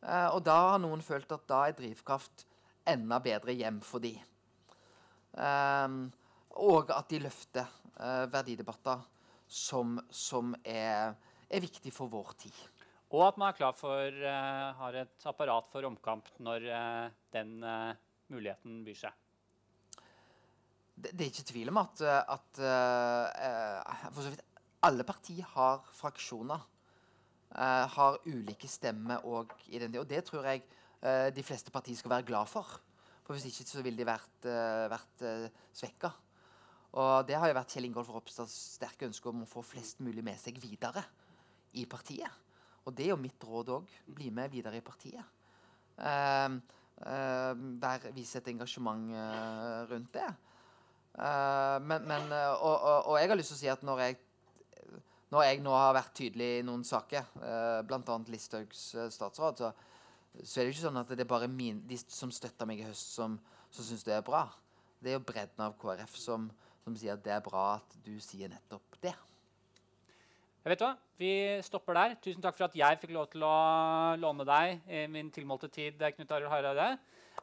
Eh, 0.00 0.28
og 0.32 0.40
da 0.46 0.56
har 0.72 0.78
noen 0.80 1.02
følt 1.04 1.30
at 1.34 1.44
da 1.50 1.66
er 1.68 1.76
drivkraft 1.76 2.46
enda 2.88 3.18
bedre 3.20 3.52
hjem 3.52 3.82
for 3.84 4.00
de. 4.00 4.14
Eh, 5.36 5.98
og 6.64 6.94
at 6.94 7.12
de 7.12 7.20
løfter 7.26 7.68
eh, 7.92 8.24
verdidebatter 8.32 9.04
som, 9.44 9.98
som 10.08 10.56
er, 10.64 11.14
er 11.48 11.64
viktig 11.64 11.92
for 11.92 12.10
vår 12.12 12.34
tid. 12.46 12.64
Og 13.08 13.24
at 13.24 13.38
man 13.40 13.52
er 13.52 13.56
klar 13.56 13.76
for, 13.76 14.08
eh, 14.32 14.66
har 14.80 15.00
et 15.00 15.28
apparat 15.28 15.70
for 15.72 15.84
omkamp 15.88 16.28
når 16.44 16.68
eh, 16.68 17.16
den 17.32 17.56
eh, 17.64 17.96
muligheten 18.32 18.82
byr 18.84 19.00
seg. 19.06 19.24
Det, 21.12 21.24
er 21.24 21.30
ikke 21.32 21.48
tvil 21.52 21.72
om 21.72 21.80
at, 21.82 22.02
eh, 22.04 22.34
at 22.34 22.60
eh, 22.64 24.08
for 24.12 24.24
så 24.24 24.32
vidt 24.32 24.44
alle 24.86 25.06
partier 25.06 25.46
har 25.56 25.86
fraksjoner. 25.96 26.66
Uh, 27.48 27.88
har 27.88 28.18
ulike 28.28 28.68
stemmer 28.68 29.24
og 29.24 29.54
identitet. 29.72 30.02
Og 30.02 30.08
det 30.10 30.18
tror 30.26 30.44
jeg 30.50 30.60
uh, 31.00 31.28
de 31.32 31.42
fleste 31.42 31.72
partier 31.72 31.96
skal 31.96 32.12
være 32.12 32.26
glad 32.28 32.46
for. 32.46 32.74
For 33.24 33.32
hvis 33.32 33.46
ikke 33.48 33.64
så 33.70 33.82
ville 33.82 33.96
de 33.96 34.04
vært, 34.04 34.36
uh, 34.44 34.84
vært 34.92 35.24
uh, 35.24 35.62
svekka. 35.72 36.10
Og 37.00 37.24
det 37.28 37.38
har 37.40 37.48
jo 37.48 37.56
vært 37.56 37.72
Kjell 37.72 37.88
Ingolf 37.88 38.10
Ropstads 38.12 38.52
sterke 38.76 39.08
ønske 39.08 39.32
om 39.32 39.42
å 39.44 39.48
få 39.48 39.64
flest 39.64 40.04
mulig 40.04 40.24
med 40.24 40.36
seg 40.40 40.60
videre 40.60 41.06
i 41.80 41.86
partiet. 41.88 42.44
Og 42.84 42.92
det 42.96 43.08
er 43.08 43.14
jo 43.14 43.20
mitt 43.20 43.48
råd 43.48 43.72
òg. 43.78 43.96
Bli 44.12 44.28
med 44.32 44.52
videre 44.52 44.80
i 44.80 44.84
partiet. 44.84 45.24
Uh, 45.98 46.60
vær, 47.80 48.10
vise 48.12 48.40
et 48.40 48.52
engasjement 48.52 49.08
uh, 49.16 49.88
rundt 49.88 50.12
det. 50.16 50.28
Uh, 51.18 51.82
men, 51.82 52.04
men, 52.06 52.30
uh, 52.30 52.54
og, 52.62 52.74
og, 52.76 53.06
og 53.10 53.16
jeg 53.18 53.30
har 53.30 53.38
lyst 53.38 53.50
til 53.50 53.56
å 53.56 53.60
si 53.64 53.70
at 53.72 53.80
når 53.82 54.02
jeg, 54.04 54.18
når 55.34 55.44
jeg 55.48 55.62
nå 55.64 55.72
har 55.74 55.96
vært 55.96 56.12
tydelig 56.14 56.50
i 56.60 56.64
noen 56.66 56.84
saker, 56.86 57.26
uh, 57.42 57.80
bl.a. 57.86 58.18
Listhaugs 58.30 58.84
statsråd, 59.16 59.64
så, 59.64 59.72
så 60.38 60.60
er 60.60 60.68
det 60.68 60.76
ikke 60.76 60.84
sånn 60.84 61.00
at 61.02 61.10
det 61.10 61.24
er 61.26 61.30
bare 61.34 61.50
min, 61.50 61.82
de 61.90 61.98
som 62.06 62.30
støtter 62.34 62.70
meg 62.70 62.84
i 62.84 62.86
høst, 62.86 63.16
som, 63.18 63.34
som 63.66 63.88
syns 63.88 64.06
det 64.06 64.14
er 64.14 64.22
bra. 64.26 64.44
Det 65.02 65.10
er 65.10 65.18
jo 65.18 65.26
bredden 65.26 65.66
av 65.66 65.74
KrF 65.80 66.14
som, 66.18 66.46
som 66.84 66.94
sier 66.98 67.18
at 67.18 67.26
det 67.26 67.34
er 67.34 67.42
bra 67.42 67.66
at 67.80 67.98
du 68.06 68.14
sier 68.22 68.50
nettopp 68.52 69.02
det. 69.02 69.16
Jeg 70.62 70.74
vet 70.74 70.82
hva, 70.84 70.94
Vi 71.18 71.32
stopper 71.66 71.96
der. 71.98 72.16
Tusen 72.22 72.42
takk 72.44 72.54
for 72.58 72.68
at 72.68 72.74
jeg 72.78 72.98
fikk 73.02 73.10
lov 73.16 73.26
til 73.32 73.42
å 73.46 73.54
låne 74.22 74.46
deg 74.46 74.82
i 74.86 75.06
min 75.10 75.30
tilmålte 75.34 75.70
tid. 75.72 75.98
Knut 75.98 76.34
Arild 76.34 76.52
Hareide. 76.52 76.92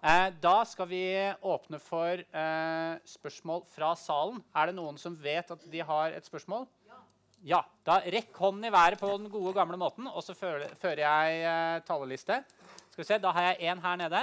Eh, 0.06 0.28
da 0.38 0.60
skal 0.70 0.86
vi 0.86 1.34
åpne 1.42 1.80
for 1.82 2.20
eh, 2.22 2.98
spørsmål 3.10 3.64
fra 3.74 3.88
salen. 3.98 4.38
Er 4.54 4.70
det 4.70 4.76
noen 4.78 5.00
som 5.02 5.16
vet 5.18 5.50
at 5.50 5.64
de 5.72 5.80
har 5.82 6.14
et 6.14 6.28
spørsmål? 6.28 6.68
Ja. 7.42 7.64
Da 7.86 7.96
rekk 8.14 8.36
hånden 8.38 8.68
i 8.68 8.74
været 8.74 9.00
på 9.02 9.10
den 9.18 9.32
gode, 9.34 9.54
gamle 9.58 9.80
måten, 9.82 10.06
og 10.06 10.22
så 10.22 10.36
fører, 10.38 11.00
jeg 11.02 11.40
eh, 11.42 11.82
taleliste. 11.88 12.38
Skal 12.92 13.02
vi 13.02 13.08
se, 13.08 13.18
Da 13.18 13.32
har 13.34 13.48
jeg 13.48 13.72
en 13.72 13.82
her 13.82 13.96
nede. 13.96 14.22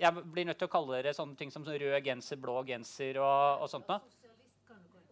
Jeg 0.00 0.24
blir 0.32 0.48
nødt 0.48 0.58
til 0.58 0.66
å 0.66 0.72
kalle 0.72 0.96
dere 0.96 1.12
sånne 1.14 1.38
ting 1.38 1.52
som 1.52 1.62
rød 1.62 2.00
genser, 2.02 2.40
blå 2.40 2.64
genser 2.66 3.20
og, 3.20 3.62
og 3.62 3.70
sånt 3.70 3.86
noe. 3.88 4.00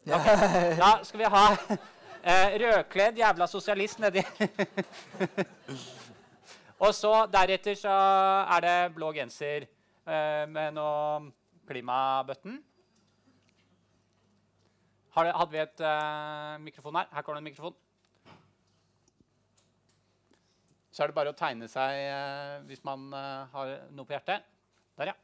Da 0.03 0.97
skal 1.05 1.21
vi 1.21 1.31
ha 1.31 1.45
rødkledd 2.65 3.23
jævla 3.23 3.47
sosialist 3.47 4.03
nedi. 4.03 4.25
og 6.85 6.91
så 6.91 7.13
deretter 7.31 7.79
så 7.79 7.95
er 8.57 8.67
det 8.67 8.77
blå 8.97 9.13
genser 9.15 9.69
med 10.05 10.75
noe 10.75 11.31
klimabøtten. 11.69 12.57
Hadde 15.13 15.51
vi 15.53 15.61
et 15.61 15.83
uh, 15.85 16.57
mikrofon 16.65 16.97
her? 16.97 17.11
Her 17.13 17.23
kommer 17.23 17.39
det 17.39 17.43
en 17.45 17.51
mikrofon. 17.51 17.77
Så 20.93 21.05
er 21.05 21.13
det 21.13 21.17
bare 21.17 21.33
å 21.33 21.37
tegne 21.37 21.69
seg 21.69 22.01
uh, 22.09 22.65
hvis 22.69 22.83
man 22.85 23.07
uh, 23.13 23.45
har 23.53 23.77
noe 23.93 24.09
på 24.09 24.17
hjertet. 24.17 24.49
Der, 24.97 25.13
ja. 25.13 25.17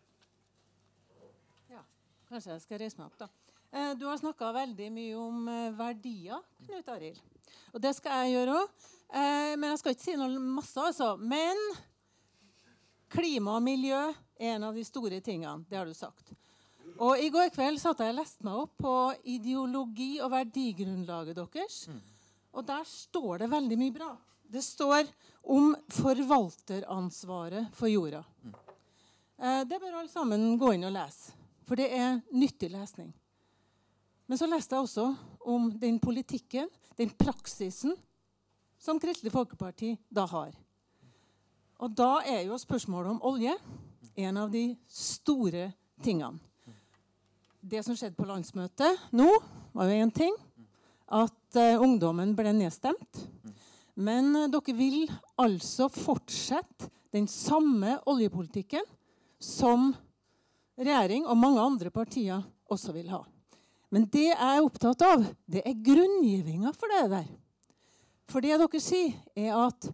Ja, 1.73 1.83
kanskje 2.29 2.55
jeg 2.55 2.65
skal 2.65 2.83
reise 2.85 3.01
meg 3.01 3.09
opp, 3.11 3.19
da. 3.21 3.29
Eh, 3.69 3.91
du 4.01 4.07
har 4.09 4.17
snakka 4.17 4.49
veldig 4.57 4.87
mye 4.93 5.17
om 5.21 5.49
eh, 5.53 5.75
verdier, 5.77 6.41
Knut 6.65 6.89
Arild. 6.89 7.21
Og 7.77 7.83
det 7.85 7.93
skal 7.99 8.25
jeg 8.25 8.39
gjøre 8.39 8.55
òg. 8.63 8.87
Eh, 9.09 9.53
men 9.61 9.67
jeg 9.73 9.81
skal 9.83 9.95
ikke 9.95 10.07
si 10.07 10.15
noe 10.17 10.41
masse, 10.41 10.81
altså. 10.81 11.11
Men 11.21 11.61
klima 13.13 13.59
og 13.59 13.65
miljø 13.67 14.01
en 14.39 14.65
av 14.65 14.75
de 14.75 14.85
store 14.87 15.21
tingene. 15.21 15.65
Det 15.69 15.77
har 15.77 15.87
du 15.87 15.95
sagt. 15.95 16.33
Og 16.99 17.21
i 17.21 17.29
går 17.31 17.51
kveld 17.55 17.79
satt 17.81 18.01
jeg 18.03 18.15
og 18.15 18.19
leste 18.19 18.47
meg 18.47 18.63
opp 18.63 18.79
på 18.81 18.95
ideologi 19.31 20.17
og 20.23 20.33
verdigrunnlaget 20.33 21.37
deres. 21.39 21.83
Og 22.55 22.65
der 22.67 22.87
står 22.89 23.45
det 23.45 23.51
veldig 23.53 23.79
mye 23.79 23.95
bra. 23.95 24.09
Det 24.49 24.63
står 24.65 25.05
om 25.53 25.75
forvalteransvaret 25.93 27.69
for 27.77 27.91
jorda. 27.93 28.23
Eh, 29.39 29.63
det 29.69 29.79
bør 29.79 30.01
alle 30.01 30.11
sammen 30.11 30.57
gå 30.59 30.73
inn 30.75 30.89
og 30.89 30.95
lese, 30.97 31.35
for 31.69 31.79
det 31.79 31.91
er 31.95 32.23
nyttig 32.33 32.71
lesning. 32.73 33.13
Men 34.27 34.41
så 34.41 34.49
leste 34.49 34.75
jeg 34.75 34.87
også 34.89 35.05
om 35.49 35.69
den 35.81 36.01
politikken, 36.01 36.67
den 36.97 37.13
praksisen, 37.15 37.95
som 38.79 39.01
Kristelig 39.01 39.33
Folkeparti 39.35 39.95
da 40.09 40.25
har. 40.31 40.57
Og 41.79 41.95
da 41.95 42.21
er 42.27 42.45
jo 42.47 42.59
spørsmålet 42.59 43.15
om 43.15 43.23
olje 43.27 43.55
en 44.19 44.37
av 44.37 44.51
de 44.51 44.77
store 44.91 45.73
tingene. 46.03 46.39
Det 47.61 47.85
som 47.87 47.95
skjedde 47.95 48.19
på 48.19 48.27
landsmøtet 48.27 49.11
nå, 49.15 49.29
var 49.77 49.91
jo 49.91 49.99
én 50.03 50.11
ting. 50.15 50.35
At 51.07 51.59
uh, 51.59 51.83
ungdommen 51.83 52.35
ble 52.37 52.51
nedstemt. 52.57 53.21
Men 53.95 54.33
uh, 54.35 54.49
dere 54.51 54.75
vil 54.75 55.05
altså 55.39 55.87
fortsette 55.93 56.91
den 57.15 57.29
samme 57.31 57.97
oljepolitikken 58.11 58.85
som 59.39 59.93
regjering 60.79 61.27
og 61.27 61.39
mange 61.39 61.63
andre 61.63 61.93
partier 61.95 62.43
også 62.69 62.95
vil 62.97 63.13
ha. 63.15 63.23
Men 63.95 64.09
det 64.11 64.29
jeg 64.33 64.39
er 64.39 64.65
opptatt 64.67 65.03
av, 65.07 65.23
det 65.47 65.63
er 65.63 65.79
grunngivinga 65.85 66.75
for 66.77 66.91
det 66.93 67.07
der. 67.15 67.31
For 68.29 68.45
det 68.45 68.59
dere 68.61 68.83
sier, 68.83 69.15
er 69.39 69.55
at 69.57 69.89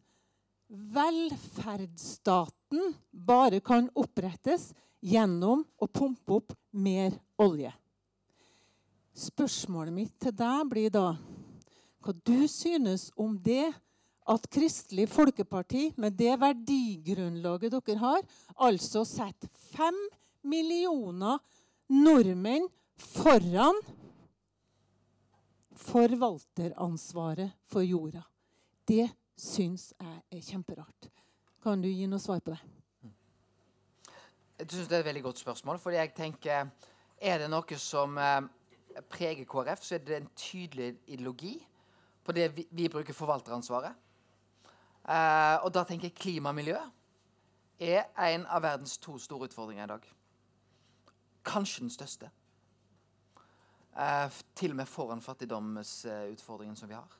velferdsstaten 0.74 2.94
bare 3.10 3.60
kan 3.64 3.90
opprettes 3.94 4.74
gjennom 5.04 5.64
å 5.78 5.86
pumpe 5.86 6.32
opp 6.38 6.52
mer 6.72 7.12
olje. 7.40 7.72
Spørsmålet 9.14 9.92
mitt 9.94 10.20
til 10.22 10.32
deg 10.34 10.68
blir 10.70 10.90
da 10.90 11.16
hva 12.04 12.12
du 12.26 12.48
synes 12.50 13.12
om 13.16 13.38
det 13.40 13.72
at 14.24 14.46
Kristelig 14.52 15.08
Folkeparti, 15.12 15.92
med 16.00 16.12
det 16.16 16.40
verdigrunnlaget 16.40 17.72
dere 17.74 17.98
har, 18.00 18.22
altså 18.56 19.04
setter 19.08 19.48
fem 19.74 19.98
millioner 20.44 21.38
nordmenn 21.92 22.68
foran 22.96 23.80
forvalteransvaret 25.84 27.52
for 27.68 27.84
jorda. 27.84 28.24
Det 28.88 29.10
syns 29.36 29.92
jeg 30.00 30.22
er 30.32 30.40
kjemperart. 30.40 31.08
Kan 31.62 31.82
du 31.82 31.88
gi 31.88 32.06
noe 32.06 32.22
svar 32.22 32.42
på 32.44 32.54
det? 32.54 32.60
Jeg 34.58 34.70
synes 34.70 34.88
Det 34.88 34.96
er 34.96 35.00
et 35.00 35.06
veldig 35.06 35.22
godt 35.22 35.38
spørsmål. 35.38 35.78
fordi 35.78 35.96
jeg 35.96 36.14
tenker, 36.14 36.70
Er 37.20 37.38
det 37.38 37.50
noe 37.50 37.78
som 37.78 38.18
eh, 38.18 38.40
preger 39.08 39.44
KrF, 39.44 39.82
så 39.82 39.94
er 39.94 39.98
det 39.98 40.16
en 40.16 40.28
tydelig 40.36 40.98
ideologi 41.06 41.66
på 42.24 42.32
det 42.32 42.56
vi, 42.56 42.66
vi 42.70 42.88
bruker 42.88 43.14
forvalteransvaret. 43.14 43.94
Eh, 45.08 45.64
og 45.64 45.74
da 45.74 45.84
tenker 45.84 46.08
jeg 46.08 46.14
klima 46.14 46.48
og 46.48 46.54
miljø 46.54 46.76
er 47.80 48.04
en 48.18 48.46
av 48.46 48.62
verdens 48.62 48.98
to 48.98 49.18
store 49.18 49.48
utfordringer 49.48 49.84
i 49.84 49.92
dag. 49.92 50.06
Kanskje 51.44 51.80
den 51.80 51.90
største. 51.90 52.30
Eh, 53.98 54.30
til 54.54 54.70
og 54.70 54.76
med 54.76 54.86
foran 54.86 55.22
fattigdomsutfordringen 55.22 56.76
som 56.76 56.88
vi 56.88 56.94
har. 56.94 57.18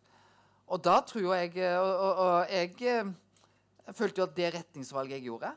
Og 0.73 0.81
da 0.85 1.01
tror 1.05 1.35
jeg 1.37 1.57
eh, 1.61 1.77
Og, 1.79 1.93
og, 1.93 2.17
og 2.25 2.51
jeg, 2.51 2.73
eh, 2.89 3.13
følte 3.93 4.21
jo 4.21 4.27
at 4.29 4.37
det 4.37 4.55
retningsvalget 4.55 5.19
jeg 5.19 5.27
gjorde, 5.29 5.53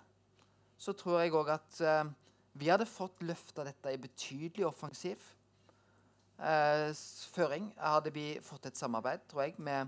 så 0.78 0.94
tror 0.94 1.22
jeg 1.22 1.34
òg 1.34 1.50
at 1.56 1.80
uh, 1.82 2.10
vi 2.60 2.68
hadde 2.70 2.86
fått 2.90 3.24
løfta 3.26 3.64
dette 3.66 3.94
i 3.94 4.02
betydelig 4.02 4.66
offensiv 4.68 5.22
uh, 6.42 6.92
føring. 7.34 7.72
Hadde 7.80 8.12
vi 8.14 8.28
fått 8.44 8.68
et 8.70 8.78
samarbeid, 8.78 9.24
tror 9.30 9.46
jeg, 9.46 9.56
med 9.58 9.88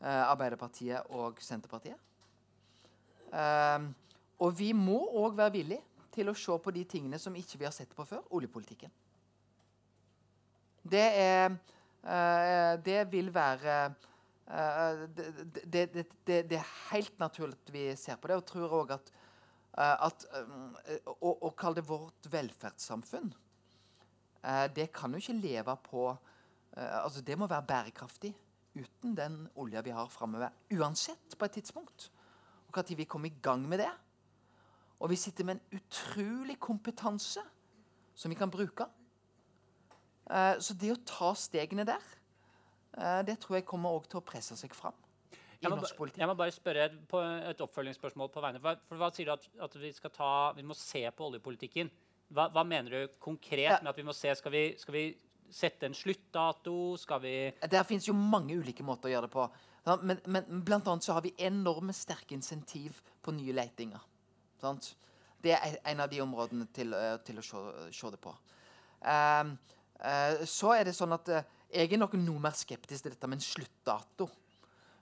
uh, 0.00 0.24
Arbeiderpartiet 0.32 1.12
og 1.14 1.38
Senterpartiet. 1.40 2.00
og 4.38 4.58
vi 4.58 4.72
må 4.72 4.96
òg 5.20 5.36
være 5.36 5.52
villige 5.52 5.82
til 6.14 6.30
å 6.30 6.34
se 6.34 6.56
på 6.62 6.72
de 6.72 6.84
tingene 6.88 7.18
som 7.18 7.34
ikke 7.36 7.58
vi 7.58 7.66
har 7.68 7.74
sett 7.74 7.92
på 7.94 8.04
før. 8.04 8.22
Oljepolitikken. 8.30 8.90
Det 10.82 11.06
er 11.20 11.56
Det 12.84 13.12
vil 13.12 13.34
være 13.34 13.94
det, 14.46 15.26
det, 15.66 16.06
det, 16.26 16.36
det, 16.50 16.58
er 16.58 16.74
helt 16.92 17.18
naturlig 17.18 17.56
at 17.58 17.72
vi 17.74 17.84
ser 17.98 18.18
på 18.20 18.30
det. 18.30 18.36
Og 18.38 18.46
tror 18.46 18.74
òg 18.78 18.92
at, 18.94 19.10
uh, 19.74 20.06
at 20.06 20.26
å, 21.16 21.32
å, 21.34 21.50
kalle 21.58 21.80
det 21.80 21.88
vårt 21.88 22.30
velferdssamfunn 22.30 23.32
Det 24.76 24.86
kan 24.94 25.10
jo 25.10 25.18
ikke 25.18 25.40
leve 25.40 25.74
på 25.82 26.08
altså 26.76 27.22
Det 27.24 27.38
må 27.38 27.48
være 27.48 27.66
bærekraftig 27.66 28.34
uten 28.76 29.14
den 29.16 29.38
olja 29.56 29.80
vi 29.80 29.94
har 29.96 30.10
framover. 30.12 30.52
Uansett, 30.76 31.32
på 31.38 31.46
et 31.46 31.54
tidspunkt. 31.56 32.10
Og 32.68 32.76
når 32.76 32.96
vi 32.98 33.06
kommer 33.08 33.30
i 33.30 33.40
gang 33.42 33.62
med 33.64 33.80
det. 33.80 33.90
Og 35.00 35.08
vi 35.10 35.16
sitter 35.16 35.44
med 35.48 35.56
en 35.56 35.80
utrolig 35.80 36.58
kompetanse 36.60 37.40
som 38.14 38.30
vi 38.30 38.36
kan 38.36 38.50
bruke. 38.52 38.84
så 40.60 40.74
det 40.76 40.92
å 40.92 41.00
ta 41.08 41.32
stegene 41.34 41.86
der 41.88 42.04
Eh, 42.04 42.15
det 42.96 43.34
tror 43.42 43.58
jeg 43.58 43.66
kommer 43.68 43.92
også 43.92 44.14
til 44.14 44.20
å 44.22 44.24
presse 44.24 44.56
seg 44.56 44.72
fram. 44.74 44.96
Jeg 45.60 45.72
må, 45.72 46.08
jeg 46.16 46.28
må, 46.28 46.34
bare 46.36 46.52
spørre 46.52 46.88
på 47.08 47.20
et 47.20 47.60
oppfølgingsspørsmål 47.64 48.28
på 48.32 48.42
vegne. 48.44 48.60
For, 48.62 48.80
for 48.88 49.00
hva 49.00 49.08
sier 49.14 49.28
du 49.28 49.34
at, 49.34 49.46
at 49.66 49.76
vi, 49.80 49.92
skal 49.96 50.12
ta, 50.14 50.32
vi 50.56 50.64
må 50.66 50.76
se 50.76 51.02
på 51.16 51.28
oljepolitikken? 51.30 51.90
Hva, 52.34 52.48
hva 52.52 52.64
mener 52.66 52.92
du 52.92 53.14
konkret 53.22 53.64
ja. 53.64 53.78
med 53.80 53.92
at 53.92 54.00
vi 54.00 54.04
må 54.06 54.14
se? 54.16 54.34
Skal 54.36 54.52
vi, 54.52 54.64
skal 54.80 54.96
vi 54.96 55.04
sette 55.52 55.88
en 55.88 55.96
sluttdato? 55.96 56.96
Skal 57.00 57.22
vi 57.24 57.34
Der 57.62 57.88
fins 57.88 58.08
jo 58.08 58.16
mange 58.16 58.58
ulike 58.58 58.84
måter 58.86 59.10
å 59.10 59.14
gjøre 59.14 59.28
det 59.28 59.34
på. 59.36 59.48
Men, 60.02 60.20
men 60.26 60.62
blant 60.66 60.88
annet 60.90 61.06
så 61.06 61.14
har 61.16 61.24
vi 61.24 61.34
enorme 61.46 61.94
sterke 61.94 62.34
insentiv 62.34 63.00
på 63.22 63.34
nye 63.36 63.54
letinger. 63.54 64.02
Sant? 64.60 64.92
Det 65.42 65.54
er 65.54 65.78
en 65.86 66.02
av 66.02 66.10
de 66.10 66.20
områdene 66.24 66.66
til, 66.74 66.94
eh, 66.96 67.16
til 67.22 67.38
å 67.38 67.44
se, 67.44 67.62
se, 67.94 68.10
det 68.10 68.18
på. 68.22 68.32
Um, 69.06 69.52
uh, 70.00 70.42
så 70.48 70.72
er 70.74 70.88
det 70.88 70.96
sånn 70.96 71.14
at 71.14 71.30
uh, 71.30 71.44
jeg 71.76 71.92
er 71.92 72.00
nok 72.00 72.16
noe 72.18 72.42
mer 72.42 72.56
skeptisk 72.56 73.04
til 73.04 73.12
dette 73.14 73.28
med 73.28 73.38
en 73.38 73.44
sluttdato. 73.44 74.28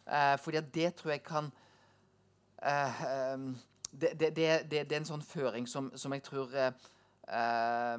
Eh, 0.05 0.35
fordi 0.43 0.61
at 0.61 0.73
det 0.75 0.91
tror 0.99 1.15
jeg 1.15 1.23
kan 1.25 1.47
eh, 2.61 3.05
ehm, 3.09 3.55
det, 3.91 4.11
det, 4.21 4.37
det, 4.37 4.49
det, 4.71 4.83
er 4.93 4.99
en 4.99 5.09
sånn 5.09 5.25
føring 5.25 5.69
som, 5.71 5.89
som 5.97 6.13
jeg 6.13 6.25
tror 6.27 6.53
eh, 6.59 6.73
eh, 7.31 7.95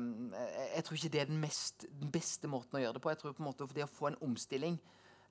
Jeg 0.75 0.85
tror 0.85 0.99
ikke 0.99 1.13
det 1.15 1.23
er 1.23 1.31
den, 1.31 1.39
mest, 1.41 1.87
den, 1.87 2.11
beste 2.13 2.51
måten 2.51 2.77
å 2.77 2.83
gjøre 2.83 2.97
det 2.97 3.03
på. 3.05 3.13
Jeg 3.13 3.21
tror 3.21 3.37
på 3.37 3.43
en 3.43 3.49
måte 3.49 3.69
Det 3.73 3.87
å 3.87 3.91
få 3.91 4.11
en 4.11 4.19
omstilling 4.27 4.77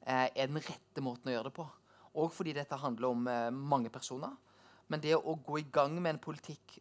eh, 0.06 0.26
er 0.32 0.50
den 0.50 0.58
rette 0.58 1.04
måten 1.04 1.30
å 1.30 1.36
gjøre 1.36 1.50
det 1.52 1.56
på. 1.60 1.68
Og 2.24 2.34
fordi 2.34 2.56
dette 2.56 2.80
handler 2.80 3.10
om 3.10 3.30
eh, 3.30 3.50
mange 3.54 3.92
personer. 3.92 4.34
Men 4.88 5.02
det 5.04 5.14
å 5.16 5.38
gå 5.46 5.60
i 5.60 5.68
gang 5.72 5.94
med 6.00 6.16
en 6.16 6.24
politikk 6.26 6.78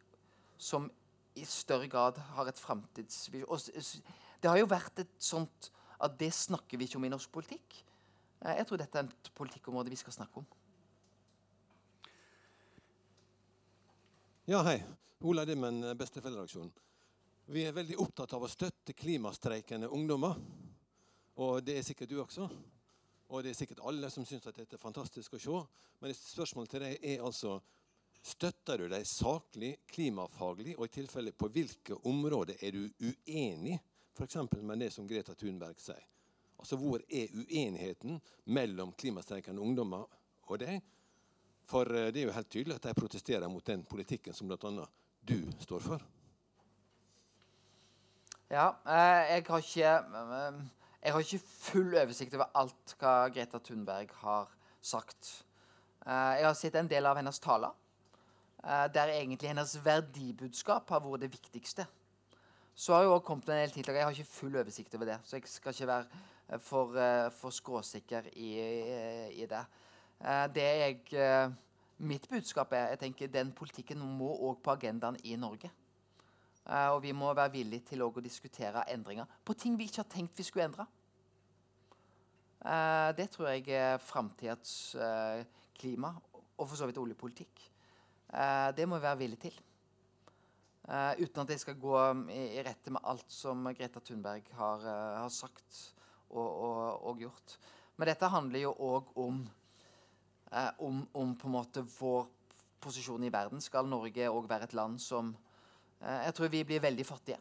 som 0.58 0.90
i 1.36 1.46
større 1.50 1.90
grad 1.90 2.20
har 2.36 2.50
et 2.50 2.60
framtidsvisjon 2.62 4.04
Det 4.42 4.50
har 4.52 4.60
jo 4.60 4.68
vært 4.70 5.00
et 5.02 5.16
sånt 5.18 5.72
at 6.04 6.20
det 6.20 6.32
snakker 6.36 6.80
vi 6.80 6.88
ikke 6.88 7.00
om 7.00 7.08
i 7.08 7.12
norsk 7.14 7.32
politikk. 7.32 7.80
Eh, 8.44 8.58
jeg 8.60 8.68
tror 8.68 8.82
dette 8.82 9.00
er 9.00 9.08
et 9.08 9.32
politikkområde 9.36 9.94
vi 9.94 10.00
skal 10.00 10.16
snakke 10.16 10.44
om. 10.44 10.48
Ja, 14.50 14.60
hei. 14.68 14.82
Ola 15.24 15.46
Dimmen, 15.48 15.84
eh, 15.84 15.96
Besteforeldreaksjonen. 15.96 16.74
Vi 17.46 17.64
er 17.64 17.76
veldig 17.76 17.98
opptatt 18.00 18.34
av 18.34 18.44
å 18.44 18.52
støtte 18.52 18.96
klimastreikende 18.96 19.90
ungdommer. 19.92 20.36
Og 21.38 21.64
det 21.64 21.78
er 21.78 21.84
sikkert 21.84 22.10
du 22.10 22.22
også. 22.22 22.50
Og 23.30 23.44
det 23.44 23.52
er 23.52 23.58
sikkert 23.58 23.84
alle 23.88 24.10
som 24.12 24.26
syns 24.26 24.46
at 24.48 24.56
dette 24.56 24.76
er 24.76 24.82
fantastisk 24.82 25.34
å 25.34 25.40
se. 25.40 25.62
Men 26.00 26.14
spørsmålet 26.14 26.70
til 26.70 26.86
deg 26.86 27.00
er 27.14 27.24
altså 27.24 27.62
Støtter 28.24 28.80
du 28.80 28.86
deg 28.88 29.04
saklig, 29.04 29.74
klimafaglig, 29.92 30.78
og 30.78 30.86
i 30.86 30.92
tilfelle 30.96 31.34
på 31.36 31.50
hvilke 31.52 31.98
områder 32.08 32.56
er 32.64 32.72
du 32.72 32.86
uenig 33.04 33.76
F.eks. 34.14 34.38
med 34.62 34.80
det 34.80 34.92
som 34.94 35.08
Greta 35.08 35.34
Thunberg 35.34 35.80
sier. 35.82 36.04
Altså 36.60 36.78
Hvor 36.78 37.02
er 37.10 37.32
uenigheten 37.34 38.22
mellom 38.46 38.94
klimastreikende 38.94 39.62
ungdommer 39.62 40.06
og 40.48 40.60
deg? 40.62 40.82
For 41.70 41.90
eh, 41.90 42.12
det 42.14 42.22
er 42.22 42.28
jo 42.28 42.36
helt 42.36 42.52
tydelig 42.52 42.76
at 42.76 42.88
de 42.88 42.94
protesterer 42.98 43.50
mot 43.52 43.66
den 43.66 43.84
politikken 43.90 44.36
som 44.36 44.48
bl.a. 44.48 44.86
du 45.28 45.38
står 45.64 45.84
for. 45.84 46.04
Ja, 48.52 48.70
eh, 48.86 49.34
jeg 49.34 49.46
har 49.50 49.66
ikke 49.66 49.94
eh, 49.98 50.62
jeg 51.04 51.14
har 51.14 51.26
ikke 51.26 51.46
full 51.48 51.96
oversikt 52.00 52.36
over 52.38 52.52
alt 52.56 52.96
hva 53.00 53.16
Greta 53.34 53.60
Thunberg 53.60 54.14
har 54.22 54.52
sagt. 54.80 55.34
Jeg 56.06 56.46
har 56.46 56.56
sett 56.60 56.76
en 56.76 56.88
del 56.92 57.06
av 57.08 57.16
hennes 57.16 57.40
taler, 57.40 57.72
der 58.64 59.12
egentlig 59.12 59.50
hennes 59.50 59.76
verdibudskap 59.84 60.90
har 60.92 61.04
vært 61.04 61.24
det 61.24 61.30
viktigste. 61.32 61.86
Så 62.76 62.94
har 62.94 63.04
jo 63.04 63.14
også 63.14 63.26
kommet 63.28 63.50
en 63.50 63.60
del 63.62 63.72
tiltak. 63.72 63.96
Jeg 63.96 64.06
har 64.08 64.16
ikke 64.16 64.34
full 64.34 64.56
oversikt 64.58 64.96
over 64.96 65.06
det. 65.12 65.20
Så 65.24 65.38
jeg 65.38 65.44
skal 65.46 65.76
ikke 65.76 65.88
være 65.88 66.06
eh, 66.50 66.60
for, 66.60 66.96
uh, 66.98 67.32
for 67.32 67.54
skråsikker 67.54 68.32
i, 68.34 68.50
i, 69.32 69.46
det. 69.46 69.66
Det 70.56 70.64
jeg 70.64 71.54
Mitt 72.04 72.26
budskap 72.30 72.72
er 72.74 72.90
jeg 72.94 73.00
tenker 73.00 73.30
den 73.32 73.52
politikken 73.56 74.00
må 74.00 74.32
òg 74.48 74.62
på 74.64 74.72
agendaen 74.72 75.18
i 75.24 75.36
Norge. 75.36 75.70
og 76.66 77.02
vi 77.04 77.12
må 77.12 77.34
være 77.34 77.52
villige 77.52 77.86
til 77.90 78.02
å 78.02 78.10
diskutere 78.24 78.84
endringer 78.92 79.26
på 79.46 79.54
ting 79.54 79.78
vi 79.78 79.84
ikke 79.84 80.02
har 80.02 80.10
tenkt 80.10 80.38
vi 80.38 80.44
skulle 80.44 80.66
endre. 80.66 80.86
det 83.18 83.30
tror 83.30 83.48
jeg 83.50 83.68
er 83.70 83.98
framtidas 83.98 84.96
klima, 85.80 86.14
og 86.58 86.68
for 86.68 86.76
så 86.76 86.86
vidt 86.86 86.98
oljepolitikk. 86.98 87.72
det 88.76 88.88
må 88.88 88.96
vi 88.96 89.02
være 89.02 89.18
villige 89.18 89.42
til. 89.42 89.62
Uh, 90.84 91.14
uten 91.24 91.44
at 91.46 91.54
jeg 91.54 91.62
skal 91.62 91.78
gå 91.80 91.94
um, 91.96 92.26
i, 92.28 92.58
i, 92.58 92.64
rette 92.66 92.92
med 92.92 93.06
alt 93.08 93.30
som 93.32 93.64
Greta 93.72 94.02
Thunberg 94.04 94.50
har, 94.58 94.84
uh, 94.84 95.22
har 95.22 95.32
sagt 95.32 95.78
og, 96.28 96.44
og, 96.44 97.06
og, 97.08 97.22
gjort. 97.24 97.56
Men 97.96 98.10
dette 98.12 98.28
handler 98.28 98.66
jo 98.66 98.74
òg 98.84 99.14
om, 99.24 99.38
uh, 100.52 100.72
om, 100.84 101.00
om, 101.16 101.36
på 101.40 101.48
en 101.48 101.56
måte 101.56 101.86
vår 101.96 102.28
posisjon 102.84 103.24
i 103.24 103.32
verden, 103.32 103.64
skal 103.64 103.88
Norge 103.88 104.28
òg 104.28 104.50
være 104.50 104.68
et 104.68 104.76
land 104.76 105.00
som 105.00 105.32
Jeg 106.04 106.34
tror 106.36 106.50
vi 106.52 106.66
blir 106.68 106.82
veldig 106.84 107.06
fattige 107.08 107.38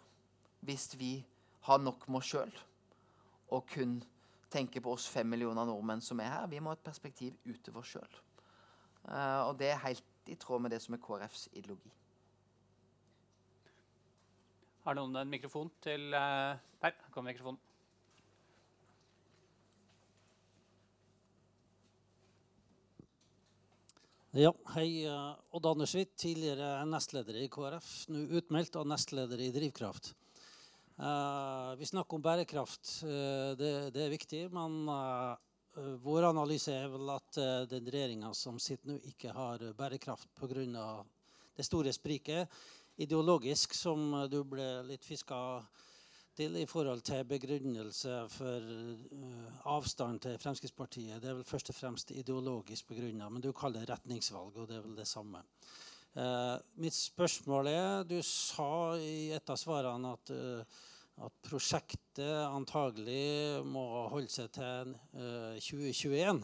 hvis 0.62 0.92
vi 0.94 1.16
har 1.66 1.80
nok 1.82 2.04
med 2.06 2.20
oss 2.20 2.28
sjøl 2.30 2.52
og 3.52 3.66
kun 3.68 3.96
tenker 4.52 4.84
på 4.84 4.92
oss 4.92 5.08
fem 5.10 5.28
millioner 5.28 5.66
nordmenn 5.68 6.02
som 6.04 6.20
er 6.20 6.30
her. 6.32 6.46
Vi 6.50 6.60
må 6.60 6.72
ha 6.72 6.76
et 6.76 6.84
perspektiv 6.84 7.36
utover 7.48 7.84
sjøl. 7.86 8.20
Eh, 9.08 9.40
og 9.48 9.56
det 9.60 9.72
er 9.72 9.82
helt 9.86 10.30
i 10.30 10.36
tråd 10.38 10.62
med 10.64 10.74
det 10.74 10.80
som 10.84 10.96
er 10.96 11.02
KrFs 11.02 11.48
ideologi. 11.52 11.92
Har 14.82 14.96
noen 14.98 15.14
en 15.14 15.28
mikrofon 15.30 15.68
til 15.84 16.08
uh, 16.10 16.58
Der 16.82 16.96
kommer 17.14 17.30
mikrofonen. 17.30 17.60
Ja, 24.32 24.50
hei. 24.72 25.04
eh, 25.04 25.34
Odd 25.52 25.66
Andersvitt, 25.68 26.14
tidligere 26.16 26.86
nestleder 26.88 27.36
i 27.36 27.50
KrF, 27.52 27.88
nå 28.08 28.22
utmeldt 28.40 28.78
og 28.80 28.88
nestleder 28.88 29.42
i 29.44 29.50
Drivkraft. 29.52 30.14
Eh, 30.96 31.72
vi 31.76 31.90
snakker 31.90 32.16
om 32.16 32.24
bærekraft. 32.24 32.94
eh, 33.04 33.52
det, 33.60 33.72
det 33.92 34.06
er 34.06 34.14
viktig. 34.16 34.42
Men 34.56 34.88
eh, 34.88 35.36
eh, 35.76 35.94
vår 36.00 36.30
analyse 36.32 36.72
er 36.72 36.88
vel 36.88 37.12
at 37.12 37.38
eh, 37.44 37.68
den 37.76 37.92
regjeringa 37.92 38.32
som 38.34 38.56
sitter 38.58 38.94
nå, 38.94 38.98
ikke 39.12 39.36
har 39.36 39.68
bærekraft 39.76 40.32
pga. 40.40 41.04
det 41.54 41.68
store 41.68 41.92
spriket 41.92 42.48
ideologisk 42.96 43.74
som 43.74 44.10
du 44.30 44.42
ble 44.44 44.68
litt 44.88 45.04
fiska 45.04 45.38
til 46.36 46.56
i 46.56 46.66
forhold 46.68 47.02
til 47.04 47.26
begrunnelse 47.28 48.22
for 48.32 48.68
eh, 48.72 49.56
avstand 49.68 50.22
til 50.24 50.38
Fremskrittspartiet. 50.40 51.20
Det 51.20 51.30
er 51.30 51.38
vel 51.40 51.48
først 51.48 51.72
og 51.72 51.76
fremst 51.76 52.12
ideologisk 52.14 52.88
begrunna, 52.88 53.28
men 53.28 53.44
du 53.44 53.50
kaller 53.52 53.84
det 53.84 53.92
retningsvalg, 53.92 54.56
og 54.56 54.68
det 54.70 54.78
er 54.78 54.86
vel 54.86 54.96
det 54.96 55.08
samme. 55.08 55.42
Eh, 56.12 56.56
mitt 56.80 56.96
spørsmål 56.96 57.68
er 57.70 58.02
Du 58.04 58.18
sa 58.22 58.96
i 59.00 59.30
et 59.32 59.48
av 59.48 59.56
svarene 59.56 60.12
at, 60.12 60.32
eh, 60.32 60.80
at 61.24 61.38
prosjektet 61.44 62.48
antagelig 62.48 63.64
må 63.64 63.84
holde 64.12 64.32
seg 64.32 64.50
til 64.52 64.92
eh, 65.16 65.60
2021. 65.60 66.42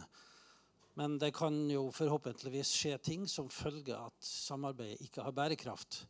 Men 0.99 1.19
det 1.21 1.35
kan 1.37 1.55
jo 1.71 1.89
forhåpentligvis 1.95 2.73
skje 2.75 2.97
ting 2.99 3.27
som 3.29 3.49
følge 3.53 3.97
at 3.97 4.17
samarbeidet 4.25 5.05
ikke 5.05 5.23
har 5.23 5.37
bærekraft. 5.37 6.07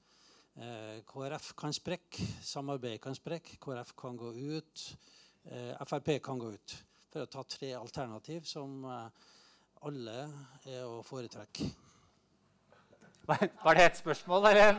Eh, 0.59 1.03
KrF 1.07 1.53
kan 1.55 1.73
sprekke, 1.73 2.25
samarbeidet 2.43 3.01
kan 3.01 3.15
sprekke, 3.15 3.61
KrF 3.63 3.93
kan 3.95 4.17
gå 4.19 4.33
ut, 4.35 4.97
eh, 5.45 5.75
Frp 5.87 6.19
kan 6.23 6.39
gå 6.39 6.51
ut. 6.53 6.75
For 7.13 7.23
å 7.23 7.31
ta 7.31 7.45
tre 7.47 7.77
alternativ 7.79 8.43
som 8.45 8.83
eh, 8.85 9.29
alle 9.87 10.17
er 10.67 10.83
å 10.83 10.99
foretrekke. 11.07 11.69
Var 13.29 13.77
det 13.77 13.85
et 13.85 13.97
spørsmål, 14.01 14.47
eller? 14.51 14.79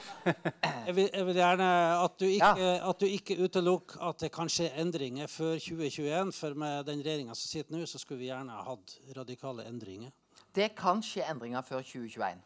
Jeg 0.86 0.94
vil, 0.96 1.08
jeg 1.12 1.26
vil 1.26 1.36
gjerne 1.36 1.66
at 2.02 2.14
du 2.18 2.24
ikke, 2.26 2.48
ja. 2.58 2.92
ikke 3.06 3.36
utelukker 3.44 4.00
at 4.08 4.24
det 4.24 4.30
kan 4.34 4.48
skje 4.50 4.72
endringer 4.80 5.30
før 5.30 5.54
2021. 5.54 6.32
For 6.34 6.56
med 6.58 6.88
den 6.88 7.04
regjeringa 7.04 7.36
som 7.38 7.46
sitter 7.46 7.76
nå, 7.76 7.84
så 7.86 8.00
skulle 8.00 8.24
vi 8.24 8.30
gjerne 8.32 8.56
ha 8.56 8.64
hatt 8.72 8.96
radikale 9.16 9.68
endringer. 9.70 10.10
Det 10.56 10.72
kan 10.74 11.04
skje 11.04 11.28
endringer 11.30 11.62
før 11.62 11.84
2021. 11.86 12.42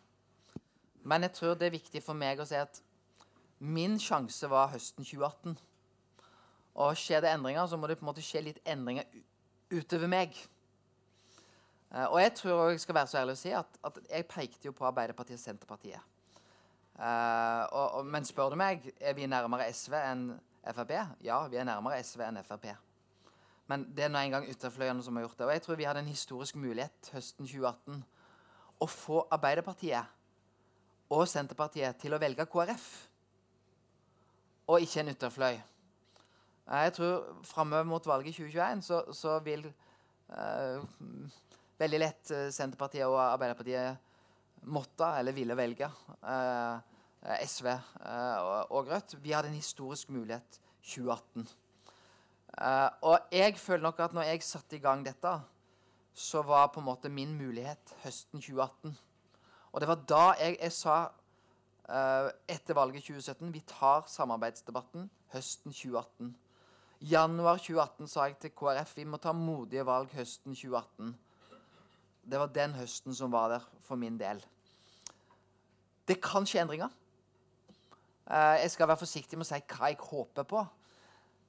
Men 1.05 1.26
jeg 1.26 1.36
tror 1.36 1.55
det 1.61 1.68
er 1.68 1.76
viktig 1.76 2.02
for 2.05 2.16
meg 2.16 2.40
å 2.40 2.48
si 2.48 2.57
at 2.57 2.80
min 3.61 3.98
sjanse 4.00 4.48
var 4.50 4.72
høsten 4.72 5.05
2018. 5.05 5.55
Og 6.74 6.98
skjer 6.98 7.22
det 7.22 7.30
endringer, 7.30 7.66
så 7.68 7.78
må 7.78 7.86
det 7.86 7.98
på 8.00 8.07
en 8.07 8.11
måte 8.11 8.24
skje 8.24 8.42
litt 8.48 8.61
endringer 8.66 9.07
utover 9.70 10.11
meg. 10.11 10.34
Eh, 11.94 12.07
og 12.09 12.18
jeg 12.20 12.32
tror 12.40 12.72
jeg 12.72 12.82
skal 12.82 12.98
være 12.98 13.12
så 13.12 13.20
ærlig 13.20 13.36
å 13.36 13.42
si 13.44 13.52
at, 13.55 13.78
at 13.86 14.00
jeg 14.09 14.26
pekte 14.30 14.70
jo 14.70 14.74
på 14.76 14.88
Arbeiderpartiet 14.88 15.38
og 15.38 15.44
Senterpartiet. 15.44 16.11
Uh, 16.94 17.66
og, 17.74 17.86
og, 17.98 18.07
men 18.07 18.22
spør 18.26 18.52
du 18.52 18.59
meg, 18.59 18.84
er 19.02 19.16
vi 19.18 19.26
nærmere 19.26 19.66
SV 19.74 19.96
enn 19.98 20.26
Frp? 20.62 20.92
Ja, 21.26 21.40
vi 21.50 21.59
er 21.59 21.66
nærmere 21.66 21.98
SV 22.07 22.22
enn 22.28 22.38
Frp. 22.46 22.68
Men 23.70 23.86
det 23.96 24.07
er 24.07 24.12
nå 24.12 24.20
engang 24.20 24.46
ytterfløyene 24.46 25.02
som 25.02 25.16
har 25.16 25.24
gjort 25.24 25.40
det. 25.40 25.46
Og 25.48 25.52
jeg 25.57 25.64
tror 25.64 25.80
vi 25.80 25.88
hadde 25.88 26.05
en 26.05 26.11
historisk 26.11 26.59
mulighet 26.61 27.11
høsten 27.14 27.48
2018 27.48 28.05
å 28.84 28.88
få 28.90 29.24
Arbeiderpartiet 29.32 30.07
og 31.12 31.26
Senterpartiet 31.28 31.98
til 32.00 32.14
å 32.14 32.20
velge 32.22 32.46
KrF, 32.50 32.86
og 34.72 34.80
ikke 34.80 35.02
en 35.02 35.12
ytterfløy. 35.12 35.59
Eh, 35.59 36.84
Jeg 36.86 36.94
tror 36.96 37.42
framover 37.44 37.84
mot 37.84 38.07
valget 38.07 38.32
i 38.32 38.36
2021 38.38 38.82
så, 38.86 39.02
så 39.12 39.38
vil 39.44 39.66
eh, 39.68 40.80
veldig 41.78 42.00
lett 42.00 42.30
eh, 42.32 42.48
Senterpartiet 42.55 43.05
og 43.07 43.18
Arbeiderpartiet 43.20 44.64
måtte 44.72 45.11
eller 45.18 45.36
ville 45.36 45.57
velge 45.57 45.90
eh, 46.24 46.76
SV 47.44 47.68
eh, 47.68 48.38
og, 48.40 48.72
og 48.72 48.88
Rødt. 48.88 49.18
Vi 49.20 49.36
hadde 49.36 49.52
en 49.52 49.61
historisk 49.61 50.09
mulighet 50.09 50.61
2018. 50.80 51.44
Eh, 52.55 52.90
og 53.05 53.32
jeg 53.32 53.59
føler 53.61 53.84
nok 53.84 54.00
at 54.00 54.16
når 54.16 54.30
jeg 54.30 54.46
satte 54.48 54.78
i 54.78 54.84
gang 54.84 55.05
dette, 55.05 55.36
så 56.14 56.42
var 56.46 56.70
på 56.72 56.80
en 56.80 56.88
måte 56.88 57.11
min 57.12 57.36
mulighet 57.36 57.92
høsten 58.05 58.40
2018. 58.40 58.96
Og 59.75 59.81
det 59.83 59.91
var 59.91 60.03
da 60.07 60.25
jeg, 60.39 60.55
jeg 60.61 60.72
sa 60.72 60.97
uh, 61.11 62.29
etter 62.47 62.77
valget 62.79 63.03
2017 63.03 63.51
vi 63.51 63.62
tar 63.66 64.07
samarbeidsdebatten 64.07 65.09
høsten 65.35 65.75
2018. 65.75 66.31
Januar 67.11 67.59
2018 67.59 68.12
sa 68.12 68.29
jeg 68.29 68.39
til 68.45 68.55
KrF 68.55 68.95
vi 69.01 69.09
må 69.11 69.18
ta 69.18 69.35
modige 69.35 69.83
valg 69.87 70.14
høsten 70.14 70.55
2018. 70.55 71.11
Det 72.31 72.41
var 72.41 72.55
den 72.55 72.79
høsten 72.79 73.18
som 73.18 73.35
var 73.35 73.51
der 73.57 73.66
for 73.83 73.99
min 73.99 74.14
del. 74.20 74.39
Det 76.07 76.20
kan 76.22 76.47
skje 76.47 76.62
endringer. 76.62 76.95
Uh, 78.31 78.55
jeg 78.62 78.70
skal 78.70 78.89
være 78.89 79.03
forsiktig 79.03 79.37
med 79.37 79.49
å 79.49 79.51
si 79.51 79.62
hva 79.75 79.91
jeg 79.91 80.03
håper 80.07 80.47
på. 80.55 80.64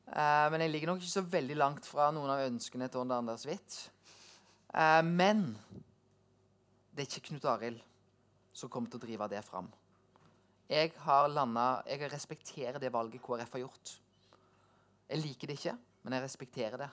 Uh, 0.09 0.49
men 0.49 0.65
jeg 0.65 0.73
ligger 0.73 0.95
nok 0.95 1.03
ikke 1.03 1.13
så 1.13 1.29
veldig 1.29 1.61
langt 1.61 1.85
fra 1.85 2.09
noen 2.13 2.33
av 2.33 2.47
ønskene 2.49 2.89
til 2.89 3.05
Odd 3.05 3.19
Anders 3.21 3.45
Hvitt. 3.45 3.83
Uh, 4.73 5.05
men 5.05 5.51
det 6.89 7.05
er 7.05 7.13
ikke 7.13 7.29
Knut 7.29 7.53
Arild 7.53 7.91
som 8.55 8.71
kommer 8.71 8.91
til 8.91 9.01
å 9.01 9.05
drive 9.05 9.27
det 9.31 9.43
fram. 9.45 9.67
Jeg 10.71 10.95
har 11.03 11.27
landet, 11.29 11.91
jeg 11.91 12.09
respekterer 12.09 12.81
det 12.81 12.93
valget 12.93 13.21
KrF 13.21 13.57
har 13.57 13.65
gjort. 13.67 13.95
Jeg 15.11 15.21
liker 15.21 15.51
det 15.51 15.59
ikke, 15.59 15.75
men 16.03 16.15
jeg 16.17 16.25
respekterer 16.25 16.81
det. 16.81 16.89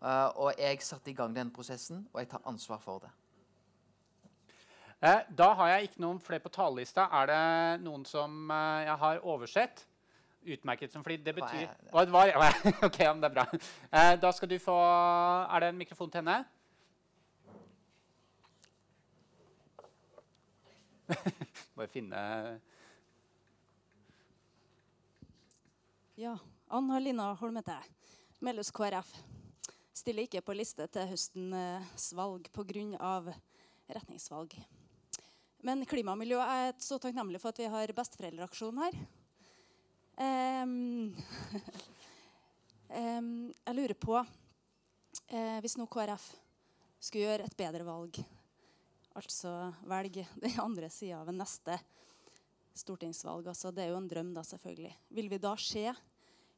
Eh, 0.00 0.28
og 0.40 0.54
jeg 0.56 0.80
satte 0.84 1.12
i 1.12 1.16
gang 1.16 1.34
den 1.36 1.52
prosessen, 1.52 2.06
og 2.12 2.22
jeg 2.22 2.30
tar 2.32 2.46
ansvar 2.48 2.80
for 2.80 3.04
det. 3.04 3.12
Eh, 5.04 5.20
da 5.36 5.50
har 5.58 5.74
jeg 5.74 5.90
ikke 5.90 6.00
noen 6.06 6.18
flere 6.24 6.40
på 6.40 6.52
talerlista. 6.54 7.04
Er 7.18 7.28
det 7.28 7.84
noen 7.84 8.06
som 8.08 8.48
eh, 8.48 8.86
jeg 8.86 8.96
har 9.02 9.20
oversett? 9.28 9.84
Utmerket 10.46 10.92
som 10.92 11.02
flid. 11.04 11.24
det 11.26 11.34
Hva 11.34 11.42
betyr 11.42 11.66
er 11.66 11.74
det? 11.82 11.90
Hva 11.92 12.04
var, 12.14 12.32
OK, 12.86 13.00
men 13.02 13.20
det 13.20 13.28
er 13.28 13.34
bra. 13.34 13.44
Eh, 13.90 14.12
da 14.22 14.30
skal 14.32 14.48
du 14.48 14.56
få 14.62 14.76
Er 14.78 15.64
det 15.64 15.72
en 15.74 15.80
mikrofon 15.82 16.12
til 16.12 16.22
henne? 16.22 16.44
Bare 21.76 21.88
finne 21.92 22.20
Ja. 26.16 26.38
Anna 26.68 26.98
Lina 26.98 27.32
Holmete, 27.38 27.76
meldes 28.42 28.72
KrF. 28.74 29.12
Stiller 29.94 30.26
ikke 30.26 30.42
på 30.42 30.56
liste 30.56 30.88
til 30.90 31.06
høstens 31.12 32.08
valg 32.18 32.48
pga. 32.50 33.34
retningsvalg. 33.86 34.56
Men 35.62 35.86
klima 35.86 36.16
og 36.16 36.18
miljø 36.18 36.40
er 36.42 36.74
så 36.82 36.98
takknemlig 36.98 37.40
for 37.40 37.54
at 37.54 37.60
vi 37.62 37.70
har 37.70 37.92
besteforeldreaksjon 37.94 38.82
her. 38.82 38.98
Um, 40.16 41.14
um, 42.90 43.30
jeg 43.66 43.74
lurer 43.76 43.92
på 44.00 44.14
uh, 44.16 45.58
Hvis 45.60 45.76
nå 45.76 45.84
KrF 45.92 46.30
skulle 46.98 47.26
gjøre 47.26 47.44
et 47.44 47.56
bedre 47.58 47.84
valg, 47.84 48.22
altså 49.16 49.52
velge 49.88 50.26
den 50.36 50.60
andre 50.66 50.90
sida 50.92 51.22
ved 51.26 51.38
neste 51.40 51.78
stortingsvalg. 52.76 53.48
Altså, 53.48 53.72
det 53.72 53.86
er 53.86 53.94
jo 53.94 54.00
en 54.00 54.08
drøm, 54.10 54.34
da, 54.36 54.44
selvfølgelig. 54.44 54.92
Vil 55.16 55.30
vi 55.32 55.40
da 55.40 55.54
se 55.60 55.88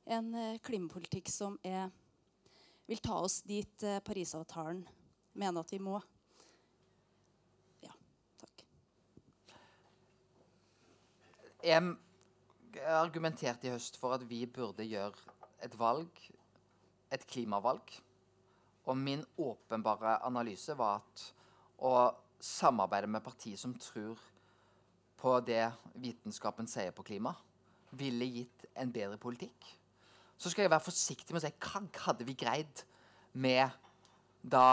en 0.09 0.35
eh, 0.35 0.61
klimapolitikk 0.65 1.31
som 1.31 1.59
er, 1.67 1.91
vil 2.89 3.03
ta 3.05 3.21
oss 3.23 3.41
dit 3.47 3.85
eh, 3.87 4.01
Parisavtalen 4.05 4.83
mener 5.39 5.63
at 5.63 5.73
vi 5.73 5.81
må? 5.83 6.01
Ja, 7.85 7.95
takk. 8.43 8.67
Jeg 11.63 11.95
argumenterte 12.89 13.69
i 13.69 13.75
høst 13.75 13.99
for 14.01 14.17
at 14.17 14.27
vi 14.29 14.45
burde 14.47 14.87
gjøre 14.87 15.37
et 15.63 15.75
valg, 15.79 16.11
et 17.15 17.25
klimavalg. 17.31 17.95
Og 18.89 18.97
min 18.97 19.21
åpenbare 19.37 20.17
analyse 20.25 20.73
var 20.79 21.03
at 21.03 21.25
å 21.85 21.93
samarbeide 22.41 23.11
med 23.11 23.24
partier 23.24 23.59
som 23.59 23.74
tror 23.78 24.18
på 25.18 25.34
det 25.43 25.64
vitenskapen 25.99 26.68
sier 26.70 26.95
på 26.95 27.03
klima, 27.07 27.32
ville 27.91 28.28
gitt 28.30 28.66
en 28.78 28.93
bedre 28.93 29.18
politikk. 29.18 29.66
Så 30.39 30.53
skal 30.53 30.66
jeg 30.66 30.70
være 30.70 30.86
forsiktig 30.86 31.34
med 31.34 31.43
å 31.43 31.47
si 31.49 31.55
hva 31.64 31.82
hadde 32.05 32.26
vi 32.28 32.36
greid 32.39 32.84
med 33.34 33.74
da 34.43 34.66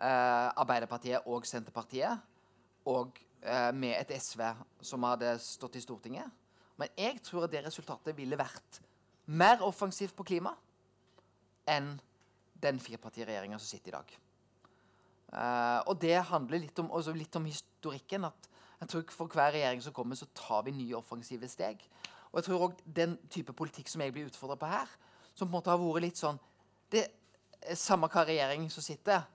eh, 0.00 0.48
Arbeiderpartiet 0.62 1.28
og 1.28 1.44
Senterpartiet 1.48 2.22
og 2.88 3.18
eh, 3.44 3.68
med 3.76 3.98
et 3.98 4.14
SV 4.16 4.46
som 4.80 5.04
hadde 5.04 5.34
stått 5.44 5.76
i 5.76 5.84
Stortinget. 5.84 6.32
Men 6.80 6.88
jeg 6.96 7.20
tror 7.26 7.44
at 7.44 7.52
det 7.52 7.66
resultatet 7.66 8.16
ville 8.16 8.40
vært 8.40 8.80
mer 9.28 9.60
offensivt 9.66 10.16
på 10.16 10.24
klima 10.32 10.54
enn 11.68 11.92
den 12.60 12.80
firepartiregjeringa 12.80 13.60
som 13.60 13.68
sitter 13.68 13.92
i 13.92 13.98
dag. 13.98 14.16
Eh, 15.32 15.80
og 15.86 15.98
det 16.02 16.16
handler 16.30 16.62
litt 16.62 16.78
om, 16.82 16.90
litt 17.14 17.36
om 17.36 17.44
historikken. 17.44 18.24
at 18.24 18.48
jeg 18.80 18.88
tror 18.88 19.04
For 19.10 19.26
hver 19.26 19.52
regjering 19.52 19.82
som 19.82 19.92
kommer, 19.92 20.16
så 20.16 20.26
tar 20.34 20.62
vi 20.62 20.70
nye 20.70 20.96
offensive 20.96 21.48
steg. 21.48 21.82
Og 22.32 22.38
jeg 22.38 22.44
tror 22.44 22.68
også 22.68 22.92
den 22.96 23.18
type 23.30 23.52
politikk 23.52 23.88
som 23.88 24.00
jeg 24.00 24.12
blir 24.12 24.26
utfordra 24.26 24.56
på 24.56 24.66
her, 24.66 24.88
som 25.34 25.48
på 25.48 25.50
en 25.50 25.58
måte 25.58 25.70
har 25.70 25.78
vært 25.78 26.02
litt 26.02 26.20
sånn 26.20 26.38
det 26.90 27.06
er 27.06 27.76
Samme 27.76 28.08
hva 28.08 28.24
regjering 28.24 28.70
som 28.72 28.82
sitter. 28.82 29.26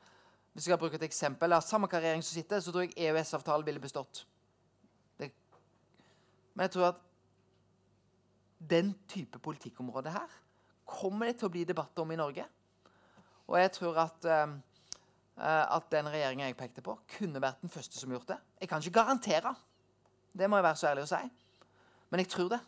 Hvis 0.53 0.65
jeg 0.65 0.73
skal 0.73 0.79
bruke 0.81 0.97
et 0.97 1.07
eksempel, 1.07 1.53
ja, 1.53 1.61
Samme 1.61 1.87
hva 1.87 1.99
regjering 2.01 2.23
som 2.25 2.35
sitter, 2.35 2.59
så 2.59 2.71
tror 2.71 2.87
jeg 2.87 2.95
EØS-avtalen 2.97 3.65
ville 3.67 3.79
bestått. 3.83 4.25
Det. 5.19 5.29
Men 6.53 6.65
jeg 6.65 6.73
tror 6.75 6.87
at 6.89 7.01
den 8.59 8.93
type 9.07 9.39
politikkområde 9.39 10.13
her 10.15 10.39
kommer 10.85 11.29
det 11.29 11.37
til 11.39 11.49
å 11.49 11.53
bli 11.53 11.65
debatt 11.67 11.99
om 12.01 12.11
i 12.11 12.17
Norge. 12.19 12.45
Og 13.45 13.59
jeg 13.59 13.71
tror 13.77 13.99
at, 14.07 14.27
um, 14.47 14.55
at 15.35 15.89
den 15.91 16.07
regjeringa 16.07 16.45
jeg 16.47 16.55
pekte 16.55 16.83
på, 16.85 16.93
kunne 17.17 17.41
vært 17.43 17.59
den 17.59 17.71
første 17.71 17.99
som 17.99 18.13
gjort 18.13 18.29
det. 18.29 18.37
Jeg 18.61 18.69
kan 18.71 18.79
ikke 18.79 19.01
garantere. 19.01 19.51
Det 20.31 20.47
må 20.47 20.59
jeg 20.59 20.63
være 20.63 20.79
så 20.79 20.87
ærlig 20.91 21.03
å 21.03 21.09
si. 21.11 21.19
Men 22.11 22.23
jeg 22.23 22.29
tror 22.31 22.53
det. 22.53 22.61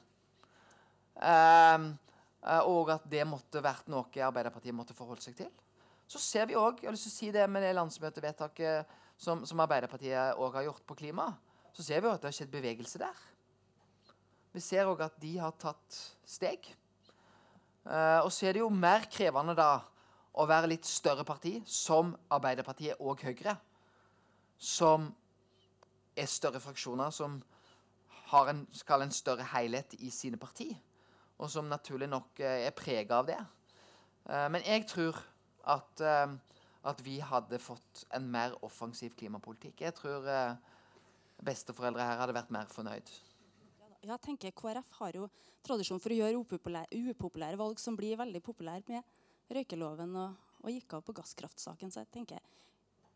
Um, 1.17 1.87
og 2.67 2.91
at 2.93 3.07
det 3.09 3.23
måtte 3.27 3.63
vært 3.63 3.87
noe 3.89 4.21
Arbeiderpartiet 4.27 4.75
måtte 4.75 4.95
forholde 4.97 5.23
seg 5.23 5.37
til. 5.39 5.49
Så 6.07 6.21
ser 6.21 6.45
vi 6.47 6.55
òg 6.55 6.79
Jeg 6.79 6.87
har 6.87 6.95
lyst 6.95 7.07
til 7.09 7.13
å 7.13 7.17
si 7.17 7.29
det 7.35 7.47
med 7.51 7.65
det 7.65 7.73
landsmøtevedtaket 7.75 8.93
som, 9.19 9.41
som 9.47 9.63
Arbeiderpartiet 9.63 10.37
òg 10.39 10.59
har 10.59 10.67
gjort 10.69 10.85
på 10.87 10.97
klima. 10.99 11.31
Så 11.75 11.83
ser 11.83 12.01
vi 12.01 12.07
òg 12.07 12.15
at 12.15 12.23
det 12.23 12.29
har 12.31 12.37
skjedd 12.37 12.53
bevegelse 12.53 13.01
der. 13.01 13.23
Vi 14.55 14.63
ser 14.63 14.89
òg 14.89 15.03
at 15.05 15.17
de 15.21 15.33
har 15.41 15.55
tatt 15.59 15.97
steg. 16.27 16.69
Uh, 17.87 18.23
og 18.23 18.31
så 18.35 18.47
er 18.47 18.57
det 18.57 18.63
jo 18.63 18.71
mer 18.73 19.07
krevende 19.11 19.55
da 19.57 19.71
å 20.37 20.45
være 20.45 20.69
litt 20.69 20.85
større 20.85 21.25
parti, 21.25 21.57
som 21.65 22.13
Arbeiderpartiet 22.33 23.01
og 23.01 23.21
Høyre, 23.25 23.55
som 24.57 25.07
er 26.17 26.29
større 26.29 26.61
fraksjoner, 26.61 27.13
som 27.13 27.39
har 28.31 28.51
en, 28.51 28.65
en 28.67 29.13
større 29.13 29.45
helhet 29.53 29.95
i 29.99 30.11
sine 30.13 30.37
parti, 30.37 30.69
og 31.37 31.49
som 31.53 31.69
naturlig 31.69 32.09
nok 32.09 32.41
uh, 32.41 32.53
er 32.67 32.75
prega 32.77 33.21
av 33.21 33.29
det. 33.29 33.39
Uh, 34.27 34.47
men 34.53 34.65
jeg 34.65 34.85
tror 34.89 35.17
at, 35.67 36.01
at, 36.01 37.01
vi 37.03 37.17
hadde 37.19 37.59
fått 37.59 38.05
en 38.15 38.29
mer 38.31 38.53
offensiv 38.63 39.17
klimapolitikk. 39.19 39.81
Jeg 39.83 39.93
tror 39.97 40.23
besteforeldre 41.43 42.05
her 42.07 42.21
hadde 42.21 42.35
vært 42.37 42.53
mer 42.55 42.69
fornøyd. 42.71 43.11
Jeg 44.07 44.19
tenker 44.23 44.55
KrF 44.55 44.93
har 45.01 45.17
jo 45.19 45.27
tradisjon 45.65 45.99
for 45.99 46.15
å 46.15 46.19
gjøre 46.21 46.39
upopulære, 46.39 47.01
upopulære 47.11 47.59
valg 47.59 47.81
som 47.83 47.97
blir 47.99 48.15
veldig 48.21 48.39
populære 48.45 48.85
med 48.93 49.16
røykeloven 49.53 50.15
og, 50.19 50.47
og 50.63 50.73
gikk 50.73 50.97
av 50.97 51.05
på 51.07 51.15
gasskraftsaken. 51.17 51.93
Så 51.93 52.03
jeg 52.03 52.13
tenker 52.13 52.43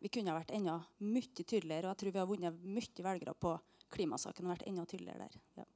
vi 0.01 0.09
kunne 0.09 0.33
ha 0.33 0.39
vært 0.39 0.55
enda 0.57 0.79
mye 1.05 1.43
tydeligere, 1.43 1.85
og 1.85 1.91
jeg 1.91 1.99
tror 2.01 2.15
vi 2.15 2.21
har 2.21 2.29
vunnet 2.29 2.63
mye 2.65 3.05
velgere 3.05 3.35
på 3.37 3.53
klimasaken 3.93 4.47
og 4.47 4.55
vært 4.55 4.67
enda 4.71 4.85
tydeligere 4.89 5.27
der. 5.27 5.39
Ja. 5.61 5.67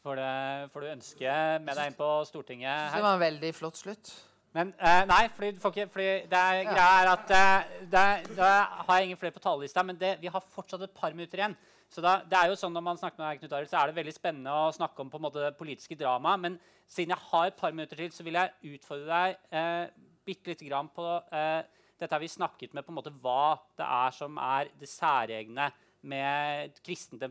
Får, 0.00 0.16
det, 0.16 0.70
får, 0.72 0.80
du 0.80 0.92
ønske 0.94 1.32
med 1.60 1.76
deg 1.76 1.90
inn 1.90 1.96
på 1.98 2.08
Stortinget 2.24 2.70
her? 2.72 2.94
Det 2.96 3.04
var 3.04 3.18
en 3.18 3.24
veldig 3.26 3.50
flott 3.52 3.76
slutt. 3.76 4.12
Men 4.56 4.72
uh, 4.80 5.02
Nei, 5.06 5.26
fordi, 5.34 5.50
fordi, 5.62 5.84
fordi 5.92 6.08
det 6.30 6.38
er 6.40 6.62
ja. 6.62 6.70
greia 6.70 6.94
er 7.02 7.10
at 7.12 7.34
uh, 7.36 7.74
det, 7.92 8.06
det, 8.32 8.48
har 8.86 8.96
jeg 8.96 9.10
ingen 9.10 9.20
flere 9.20 9.36
på 9.36 9.42
talerlista, 9.44 9.84
men 9.86 10.00
det, 10.00 10.14
vi 10.22 10.32
har 10.32 10.48
fortsatt 10.56 10.86
et 10.86 10.96
par 10.96 11.12
minutter 11.14 11.42
igjen. 11.42 11.58
Så 11.90 12.02
da, 12.04 12.20
det 12.22 12.38
er 12.38 12.52
jo 12.52 12.58
sånn 12.58 12.74
Når 12.76 12.84
man 12.86 12.98
snakker 13.00 13.18
med 13.18 13.26
deg, 13.26 13.40
Knut 13.40 13.56
Arild, 13.56 13.70
så 13.72 13.80
er 13.80 13.90
det 13.90 13.98
veldig 13.98 14.14
spennende 14.14 14.54
å 14.54 14.70
snakke 14.74 15.02
om 15.02 15.10
på 15.10 15.18
en 15.18 15.24
måte 15.26 15.42
det 15.42 15.56
politiske 15.58 15.98
drama. 15.98 16.36
Men 16.38 16.60
siden 16.86 17.16
jeg 17.16 17.28
har 17.32 17.50
et 17.50 17.58
par 17.58 17.74
minutter 17.74 17.98
til, 17.98 18.12
så 18.14 18.26
vil 18.26 18.38
jeg 18.38 18.76
utfordre 18.76 19.10
deg 19.10 19.58
eh, 19.58 20.06
bitte 20.26 20.52
lite 20.52 20.68
grann 20.68 20.90
på 20.94 21.06
eh, 21.34 21.62
dette 22.00 22.16
har 22.16 22.22
vi 22.22 22.30
snakket 22.32 22.72
med 22.72 22.86
på 22.86 22.94
en 22.94 22.96
måte 22.96 23.12
hva 23.20 23.58
det 23.76 23.84
er 23.84 24.14
som 24.16 24.38
er 24.40 24.70
det 24.80 24.88
særegne 24.88 25.68
med 26.02 26.76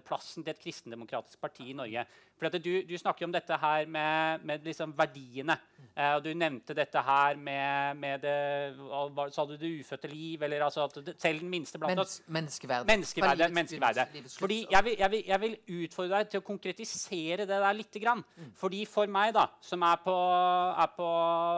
plassen 0.05 0.43
til 0.43 0.51
et 0.53 0.61
kristendemokratisk 0.61 1.39
parti 1.41 1.69
i 1.71 1.77
Norge. 1.77 2.05
For 2.39 2.55
du, 2.55 2.71
du, 2.87 2.93
snakker 2.97 3.27
om 3.27 3.33
dette 3.33 3.55
her 3.59 3.87
med, 3.91 4.45
med 4.47 4.63
liksom 4.63 4.93
verdiene. 4.95 5.57
Eh, 5.91 6.13
og 6.15 6.23
du 6.23 6.29
nevnte 6.37 6.75
dette 6.77 7.01
her 7.03 7.35
med, 7.35 7.97
med 7.99 8.21
det 8.23 8.35
Sa 9.35 9.43
du 9.45 9.57
det 9.59 9.71
ufødte 9.81 10.07
liv? 10.07 10.43
Eller 10.47 10.63
altså 10.63 10.87
det, 10.95 11.17
selv 11.19 11.41
den 11.43 11.49
minste 11.51 11.81
blant 11.81 11.99
oss. 11.99 12.21
Menneskeverdet. 12.27 12.87
Menneskeverdet. 12.87 13.51
menneskeverdet. 13.53 14.31
Fordi 14.39 14.61
jeg 14.71 14.85
vil, 14.85 14.95
jeg, 14.99 15.11
vil, 15.11 15.23
jeg 15.27 15.41
vil, 15.41 15.57
utfordre 15.81 16.21
deg 16.21 16.31
til 16.31 16.39
å 16.39 16.47
konkretisere 16.47 17.43
det 17.43 17.59
der 17.59 17.75
litt. 17.75 17.87
Grann. 17.99 18.21
Mm. 18.37 18.51
Fordi 18.55 18.83
for 18.87 19.09
meg, 19.11 19.33
da, 19.35 19.47
som 19.65 19.81
er 19.83 19.97
på, 19.99 20.15
er 20.79 20.91
på 20.95 21.07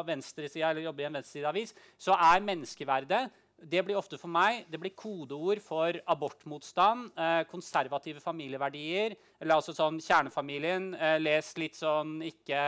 venstresida, 0.08 0.72
eller 0.72 0.88
jobber 0.88 1.04
i 1.04 1.10
en 1.10 1.18
venstresideavis, 1.20 1.76
så 2.00 2.16
er 2.16 2.46
menneskeverdet 2.48 3.26
det 3.70 3.82
blir 3.86 3.98
ofte 4.00 4.18
for 4.18 4.32
meg 4.32 4.66
det 4.72 4.80
blir 4.82 4.94
kodeord 4.98 5.62
for 5.64 5.98
abortmotstand, 6.10 7.12
eh, 7.18 7.44
konservative 7.50 8.22
familieverdier. 8.24 9.16
eller 9.40 9.56
altså 9.56 9.74
sånn 9.74 10.00
Kjernefamilien. 10.02 10.94
Eh, 10.96 11.18
les 11.20 11.58
litt 11.58 11.76
sånn 11.76 12.22
ikke, 12.22 12.62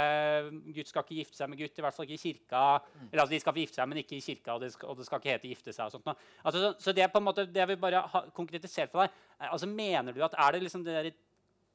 Gutt 0.74 0.88
skal 0.88 1.04
ikke 1.04 1.20
gifte 1.20 1.38
seg 1.38 1.50
med 1.50 1.60
gutt, 1.60 1.78
i 1.78 1.82
hvert 1.82 1.94
fall 1.94 2.06
ikke 2.06 2.20
i 2.20 2.34
kirka. 2.34 2.82
Mm. 2.82 3.10
eller 3.12 3.22
altså 3.24 3.34
De 3.34 3.39
skal 3.39 3.54
få 3.54 3.64
gifte 3.64 3.76
seg, 3.76 3.89
men 3.89 3.98
ikke 3.98 4.18
i 4.18 4.22
kirka, 4.22 4.54
og 4.54 4.62
det 4.62 4.72
skal, 4.74 4.89
og 4.89 4.98
det 4.98 5.06
skal 5.06 5.20
ikke 5.20 5.34
hete 5.34 5.48
gifte 5.50 5.74
seg. 5.74 5.86
og 5.86 5.91
sånt. 5.91 6.18
Altså, 6.44 6.60
så, 6.60 6.74
så, 6.80 6.94
det 6.94 7.04
er 7.04 7.08
på 7.14 7.18
en 7.18 7.28
måte, 7.28 7.46
det 7.46 7.62
jeg 7.62 7.68
vil 7.68 7.78
bare 7.78 8.08
ha 8.08 8.24
konkretisert 8.34 8.91
for 8.91 9.04
deg. 9.04 9.10
Eh, 9.39 9.52
altså 9.52 9.68
Mener 9.68 10.14
du 10.14 10.24
at 10.24 10.34
er 10.38 10.52
det 10.52 10.64
liksom 10.64 10.84
det 10.84 10.94
der 10.94 11.12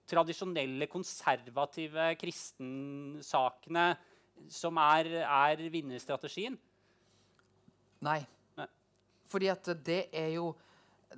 tradisjonelle, 0.08 0.86
konservative 0.86 2.14
kristensakene 2.16 3.96
som 4.48 4.76
er, 4.78 5.10
er 5.26 5.68
vinnerstrategien? 5.70 6.56
Nei. 8.00 8.22
Fordi 9.28 9.50
at 9.52 9.70
det 9.84 10.08
er 10.12 10.32
jo 10.36 10.48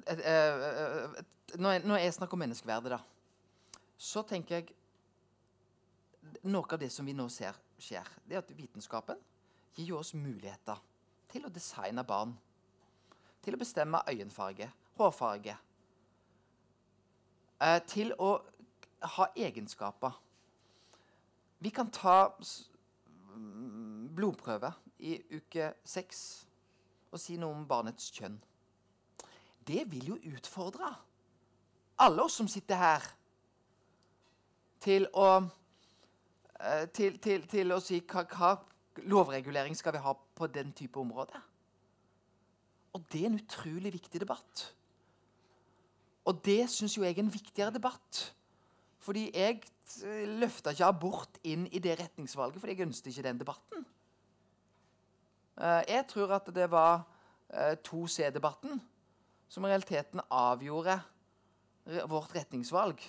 eh, 0.06 0.18
eh, 0.18 0.66
eh, 0.68 1.24
når, 1.58 1.70
jeg, 1.70 1.82
når 1.84 1.96
jeg 1.96 2.14
snakker 2.14 2.34
om 2.34 2.42
menneskeverdet, 2.44 2.92
da, 2.96 3.00
så 3.98 4.26
tenker 4.26 4.60
jeg 4.60 4.76
Noe 6.46 6.68
av 6.68 6.78
det 6.78 6.90
som 6.92 7.06
vi 7.08 7.14
nå 7.16 7.24
ser 7.32 7.56
skjer, 7.80 8.06
det 8.28 8.36
er 8.36 8.42
at 8.42 8.50
vitenskapen 8.54 9.18
gir 9.74 9.96
oss 9.96 10.12
muligheter 10.14 10.78
til 11.32 11.46
å 11.48 11.50
designe 11.52 12.04
barn. 12.06 12.34
Til 13.42 13.56
å 13.56 13.60
bestemme 13.60 14.02
øyenfarge, 14.08 14.68
hårfarge. 15.00 15.56
til 17.88 18.12
å 18.20 18.30
ha 19.16 19.26
egenskaper. 19.36 20.12
Vi 21.58 21.70
kan 21.70 21.90
ta 21.90 22.30
blodprøve 24.14 24.72
i 25.00 25.16
uke 25.40 25.72
seks 25.84 26.49
og 27.10 27.20
si 27.20 27.36
noe 27.40 27.54
om 27.54 27.66
barnets 27.68 28.10
kjønn. 28.14 28.38
Det 29.66 29.84
vil 29.90 30.12
jo 30.12 30.18
utfordre 30.32 30.90
alle 32.00 32.24
oss 32.24 32.38
som 32.40 32.48
sitter 32.48 32.80
her, 32.80 33.06
til 34.80 35.04
å, 35.12 35.28
eh, 36.56 36.86
til, 36.96 37.18
til, 37.20 37.44
til 37.50 37.74
å 37.74 37.80
si 37.84 38.00
hva, 38.08 38.24
hva, 38.24 38.54
lovregulering 39.04 39.76
skal 39.76 39.94
vi 39.96 40.04
ha 40.04 40.14
på 40.16 40.48
den 40.48 40.72
type 40.76 41.00
område. 41.00 41.36
Og 42.96 43.04
det 43.12 43.20
er 43.20 43.28
en 43.28 43.38
utrolig 43.38 43.92
viktig 43.94 44.22
debatt. 44.22 44.64
Og 46.24 46.40
det 46.44 46.64
syns 46.72 46.96
jo 46.96 47.04
jeg 47.04 47.16
er 47.16 47.22
en 47.22 47.32
viktigere 47.32 47.74
debatt. 47.74 48.22
Fordi 49.00 49.28
jeg 49.36 49.60
eh, 49.60 50.24
løfta 50.40 50.72
ikke 50.72 50.88
abort 50.88 51.40
inn 51.44 51.66
i 51.68 51.80
det 51.82 51.98
retningsvalget, 52.00 52.60
fordi 52.60 52.76
jeg 52.76 52.88
ønsket 52.88 53.12
ikke 53.12 53.28
den 53.28 53.40
debatten. 53.44 53.86
Eh, 55.60 55.82
jeg 55.88 56.04
tror 56.08 56.32
at 56.32 56.48
det 56.54 56.70
var 56.70 57.02
2C-debatten 57.86 58.72
eh, 58.72 58.84
som 59.48 59.64
i 59.64 59.68
realiteten 59.68 60.20
avgjorde 60.30 61.00
vårt 62.08 62.34
retningsvalg. 62.34 63.02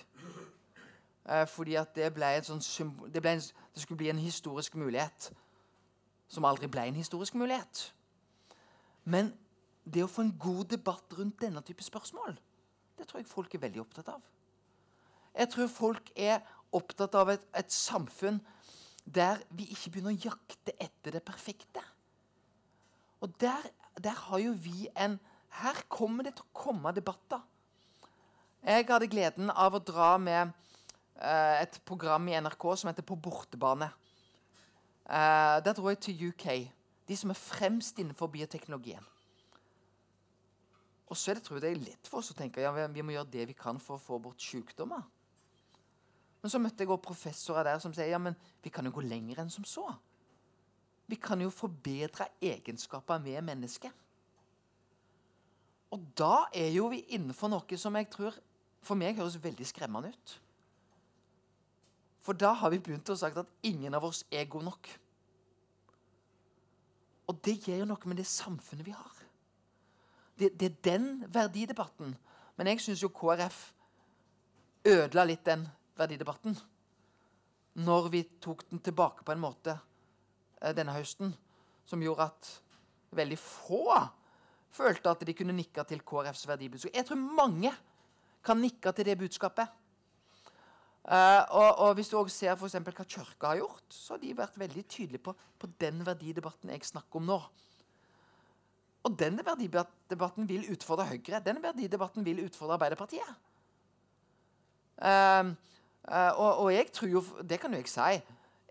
Eh, 1.28 1.46
fordi 1.48 1.74
at 1.78 1.94
det 1.94 2.10
ble 2.14 2.32
sånn 2.44 2.60
det, 3.12 3.22
en, 3.24 3.40
det, 3.40 3.82
skulle 3.82 4.00
bli 4.02 4.10
en 4.10 4.20
historisk 4.20 4.74
mulighet 4.74 5.30
som 6.28 6.44
aldri 6.48 6.68
ble 6.68 6.88
en 6.88 6.98
historisk 6.98 7.38
mulighet. 7.38 7.92
Men 9.04 9.32
det 9.84 10.04
å 10.04 10.10
få 10.10 10.26
en 10.26 10.36
god 10.38 10.64
debatt 10.74 11.14
rundt 11.18 11.40
denne 11.40 11.62
type 11.62 11.84
spørsmål, 11.84 12.36
det 12.98 13.08
tror 13.08 13.22
jeg 13.22 13.30
folk 13.30 13.54
er 13.54 13.64
veldig 13.64 13.80
opptatt 13.82 14.12
av. 14.12 14.20
Jeg 15.32 15.48
tror 15.48 15.72
folk 15.72 16.12
er 16.16 16.42
opptatt 16.72 17.14
av 17.16 17.32
et, 17.32 17.44
et 17.56 17.72
samfunn 17.72 18.42
der 19.04 19.40
vi 19.50 19.70
ikke 19.72 19.94
begynner 19.94 20.12
å 20.12 20.24
jakte 20.28 20.74
etter 20.80 21.16
det 21.16 21.24
perfekte. 21.26 21.82
Og 23.22 23.30
der, 23.40 23.62
der 24.02 24.18
har 24.26 24.42
jo 24.42 24.54
vi 24.58 24.88
en 24.98 25.20
Her 25.52 25.76
kommer 25.92 26.24
det 26.24 26.38
til 26.38 26.46
å 26.46 26.56
komme 26.56 26.94
debatter. 26.96 27.42
Jeg 28.64 28.86
hadde 28.88 29.08
gleden 29.10 29.50
av 29.50 29.74
å 29.76 29.82
dra 29.84 30.14
med 30.16 30.48
uh, 30.48 31.56
et 31.60 31.76
program 31.84 32.30
i 32.30 32.38
NRK 32.40 32.64
som 32.80 32.88
heter 32.88 33.04
På 33.04 33.18
bortebane. 33.20 33.90
Uh, 35.04 35.60
der 35.60 35.74
dro 35.76 35.90
jeg 35.90 36.00
til 36.00 36.28
UK. 36.30 36.46
De 37.04 37.18
som 37.18 37.34
er 37.34 37.36
fremst 37.36 38.00
innenfor 38.00 38.32
bioteknologien. 38.32 39.04
Og 41.12 41.18
så 41.20 41.30
er 41.30 41.36
det, 41.36 41.44
tror 41.44 41.58
jeg 41.58 41.66
det 41.66 41.72
er 41.74 41.84
lett 41.90 42.08
for 42.08 42.22
oss 42.22 42.32
å 42.32 42.38
tenke 42.38 42.62
ja, 42.64 42.72
vi 42.72 43.04
må 43.04 43.12
gjøre 43.12 43.28
det 43.34 43.44
vi 43.50 43.58
kan 43.58 43.76
for 43.82 43.98
å 43.98 44.00
få 44.00 44.16
bort 44.24 44.40
sykdommer. 44.40 45.02
Men 46.40 46.50
så 46.50 46.58
møtte 46.62 46.80
jeg 46.80 46.88
også 46.88 47.04
professorer 47.10 47.68
der 47.68 47.82
som 47.82 47.92
sier 47.92 48.08
ja, 48.08 48.22
men 48.22 48.38
vi 48.64 48.72
kan 48.72 48.88
jo 48.88 48.94
gå 48.96 49.04
lenger 49.04 49.42
enn 49.42 49.52
som 49.52 49.66
så. 49.68 49.84
Vi 51.06 51.18
kan 51.20 51.40
jo 51.40 51.50
forbedre 51.50 52.28
egenskaper 52.40 53.18
med 53.22 53.42
mennesket. 53.44 53.92
Og 55.92 56.04
da 56.16 56.46
er 56.56 56.70
jo 56.72 56.88
vi 56.92 57.02
innenfor 57.12 57.50
noe 57.52 57.78
som 57.78 57.96
jeg 57.98 58.08
tror 58.12 58.38
for 58.82 58.98
meg 58.98 59.18
høres 59.18 59.36
veldig 59.42 59.66
skremmende 59.68 60.12
ut. 60.14 60.34
For 62.22 62.38
da 62.38 62.52
har 62.56 62.70
vi 62.72 62.80
begynt 62.80 63.10
å 63.10 63.18
sagt 63.18 63.40
at 63.40 63.50
ingen 63.66 63.94
av 63.94 64.06
oss 64.06 64.22
er 64.30 64.48
god 64.50 64.64
nok. 64.70 64.88
Og 67.28 67.38
det 67.44 67.58
gjør 67.66 67.82
jo 67.82 67.90
noe 67.90 68.10
med 68.10 68.22
det 68.22 68.28
samfunnet 68.30 68.86
vi 68.86 68.94
har. 68.94 69.20
Det, 70.38 70.52
det 70.58 70.70
er 70.70 70.80
den 70.86 71.08
verdidebatten. 71.34 72.14
Men 72.56 72.70
jeg 72.70 72.82
syns 72.84 73.02
jo 73.02 73.12
KrF 73.14 73.60
ødela 74.88 75.26
litt 75.28 75.44
den 75.46 75.66
verdidebatten 75.98 76.56
når 77.82 78.08
vi 78.12 78.22
tok 78.42 78.66
den 78.68 78.82
tilbake 78.84 79.24
på 79.24 79.32
en 79.32 79.40
måte 79.40 79.76
denne 80.76 80.94
høsten 80.94 81.32
som 81.88 82.02
gjorde 82.02 82.28
at 82.30 82.50
veldig 83.12 83.38
få 83.40 83.86
følte 84.72 85.12
at 85.12 85.24
de 85.26 85.34
kunne 85.36 85.54
nikke 85.56 85.84
til 85.88 86.02
KrFs 86.06 86.46
verdibudskap. 86.48 86.94
Jeg 86.96 87.06
tror 87.08 87.20
mange 87.20 87.72
kan 88.44 88.58
nikke 88.58 88.92
til 88.92 89.06
det 89.06 89.18
budskapet. 89.20 89.78
Uh, 91.02 91.42
og, 91.50 91.78
og 91.82 91.94
Hvis 91.94 92.08
du 92.08 92.18
også 92.18 92.36
ser 92.36 92.54
for 92.56 92.70
hva 92.70 93.04
Kirka 93.04 93.46
har 93.50 93.58
gjort, 93.58 93.86
så 93.90 94.14
har 94.14 94.22
de 94.22 94.36
vært 94.38 94.58
veldig 94.58 94.84
tydelige 94.86 95.22
på, 95.22 95.34
på 95.58 95.68
den 95.80 96.04
verdidebatten 96.06 96.70
jeg 96.70 96.86
snakker 96.86 97.18
om 97.18 97.26
nå. 97.26 97.38
Og 99.02 99.16
den 99.18 99.40
verdidebatten 99.42 100.46
vil 100.46 100.68
utfordre 100.70 101.08
Høyre. 101.10 101.40
Den 101.42 101.58
verdidebatten 101.62 102.24
vil 102.24 102.44
utfordre 102.44 102.78
Arbeiderpartiet. 102.78 103.32
Uh, 105.02 105.50
uh, 106.06 106.32
og, 106.38 106.58
og 106.62 106.68
jeg 106.70 106.92
tror 106.92 107.08
jo 107.08 107.22
Det 107.42 107.58
kan 107.58 107.72
jo 107.72 107.80
jeg 107.80 107.88
si. 107.90 108.20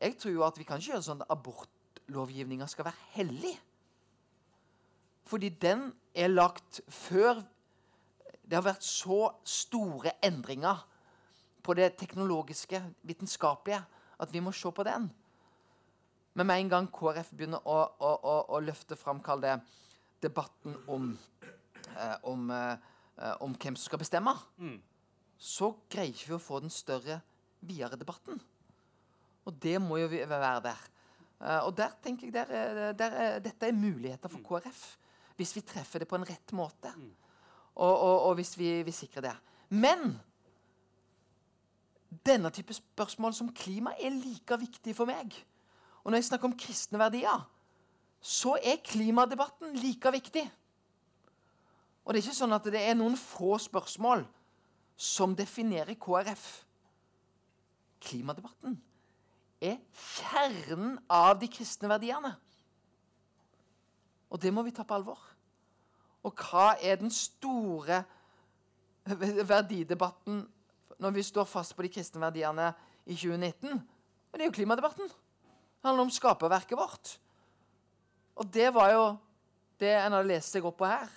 Jeg 0.01 0.15
tror 0.17 0.31
jo 0.31 0.45
at 0.47 0.57
vi 0.57 0.63
kan 0.63 0.79
ikke 0.79 0.93
gjøre 0.93 1.03
sånn 1.03 1.25
at 1.27 1.43
abortlovgivninga 2.11 2.67
skal 2.67 2.85
være 2.85 3.07
hellig. 3.15 3.55
Fordi 5.25 5.49
den 5.49 5.93
er 6.15 6.27
lagt 6.27 6.81
før 6.89 7.41
det 8.43 8.57
har 8.57 8.65
vært 8.65 8.83
så 8.83 9.31
store 9.47 10.11
endringer 10.23 10.81
på 11.63 11.73
det 11.73 11.95
teknologiske, 11.95 12.81
vitenskapelige, 13.03 13.79
at 14.19 14.33
vi 14.33 14.39
må 14.39 14.51
se 14.51 14.71
på 14.71 14.83
den. 14.83 15.09
Men 16.33 16.47
med 16.47 16.59
en 16.59 16.69
gang 16.69 16.89
KrF 16.91 17.31
begynner 17.31 17.63
å, 17.63 17.77
å, 17.99 18.11
å, 18.23 18.35
å 18.55 18.59
løfte 18.59 18.95
fram 18.95 19.21
kall 19.23 19.41
det, 19.41 19.55
debatten 20.21 20.75
om, 20.87 21.17
eh, 21.95 22.17
om, 22.23 22.51
eh, 22.51 23.35
om 23.41 23.55
hvem 23.55 23.75
som 23.75 23.87
skal 23.87 23.99
bestemme, 24.03 24.35
så 25.37 25.71
greier 25.89 26.11
ikke 26.11 26.33
vi 26.33 26.37
å 26.37 26.43
få 26.43 26.59
den 26.59 26.69
større, 26.69 27.21
videre 27.61 27.97
debatten. 27.97 28.41
Og 29.45 29.55
det 29.63 29.79
må 29.81 29.97
jo 29.97 30.09
være 30.11 30.59
der. 30.67 30.90
Eh, 31.41 31.59
og 31.65 31.75
der 31.77 31.93
tenker 32.03 32.27
jeg 32.29 32.33
der, 32.33 32.51
er- 32.53 32.93
der, 32.93 33.11
er- 33.11 33.39
dette 33.39 33.67
er 33.67 33.73
muligheter 33.77 34.29
for 34.29 34.39
KrF. 34.45 34.97
Hvis 35.37 35.55
vi 35.55 35.61
treffer 35.65 35.99
det 35.99 36.07
på 36.07 36.15
en 36.19 36.27
rett 36.29 36.51
måte. 36.53 36.91
Og, 37.75 37.93
og, 37.97 38.21
og 38.29 38.35
hvis 38.35 38.57
vi, 38.59 38.81
vi 38.83 38.91
sikrer 38.91 39.21
det. 39.29 39.35
Men 39.69 40.19
denne 42.27 42.49
type 42.53 42.73
spørsmål 42.75 43.33
som 43.33 43.53
klima 43.55 43.93
er 43.99 44.11
like 44.13 44.57
viktig 44.59 44.93
for 44.95 45.05
meg. 45.09 45.33
Og 46.03 46.11
når 46.11 46.17
jeg 46.21 46.27
snakker 46.29 46.49
om 46.49 46.57
kristne 46.59 46.99
verdier, 46.99 47.45
så 48.21 48.57
er 48.61 48.81
klimadebatten 48.85 49.73
like 49.79 50.11
viktig. 50.13 50.43
Og 52.05 52.13
det 52.13 52.19
er 52.19 52.25
ikke 52.27 52.37
sånn 52.37 52.53
at 52.57 52.67
det 52.73 52.81
er 52.81 52.97
noen 52.97 53.15
få 53.17 53.55
spørsmål 53.61 54.25
som 55.01 55.33
definerer 55.37 55.95
KrF. 56.01 56.45
Klimadebatten 58.01 58.75
er 59.61 59.77
kjernen 59.93 60.97
av 61.11 61.35
de 61.39 61.49
kristne 61.51 61.89
verdiene. 61.91 62.33
Og 64.31 64.41
det 64.41 64.51
må 64.53 64.63
vi 64.65 64.73
ta 64.73 64.85
på 64.87 64.95
alvor. 64.95 65.19
Og 66.25 66.33
hva 66.37 66.75
er 66.81 66.99
den 67.01 67.11
store 67.13 68.03
verdidebatten 69.05 70.43
når 71.01 71.15
vi 71.15 71.25
står 71.25 71.49
fast 71.49 71.75
på 71.75 71.85
de 71.85 71.91
kristne 71.93 72.21
verdiene 72.21 72.71
i 73.05 73.15
2019? 73.15 73.81
Men 74.31 74.37
det 74.37 74.45
er 74.45 74.49
jo 74.49 74.57
klimadebatten. 74.59 75.09
Det 75.09 75.89
handler 75.89 76.07
om 76.07 76.13
skaperverket 76.13 76.77
vårt. 76.77 77.17
Og 78.37 78.47
det 78.53 78.69
var 78.73 78.93
jo 78.93 79.05
det 79.81 79.91
en 79.97 80.13
hadde 80.13 80.29
lest 80.29 80.53
seg 80.53 80.65
opp 80.65 80.77
på 80.79 80.89
her. 80.89 81.09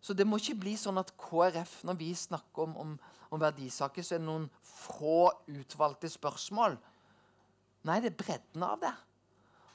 Så 0.00 0.14
det 0.14 0.26
må 0.26 0.38
ikke 0.38 0.60
bli 0.62 0.76
sånn 0.78 1.00
at 1.00 1.10
KrF, 1.18 1.80
når 1.86 1.96
vi 1.98 2.12
snakker 2.14 2.68
om, 2.68 2.76
om, 2.78 2.92
om 3.34 3.42
verdisaker, 3.42 4.04
så 4.06 4.14
er 4.14 4.22
det 4.22 4.28
noen 4.28 4.46
få 4.62 5.26
utvalgte 5.50 6.08
spørsmål. 6.10 6.76
Nei, 7.86 8.00
det 8.02 8.12
er 8.12 8.18
bredden 8.18 8.64
av 8.66 8.80
det. 8.82 8.92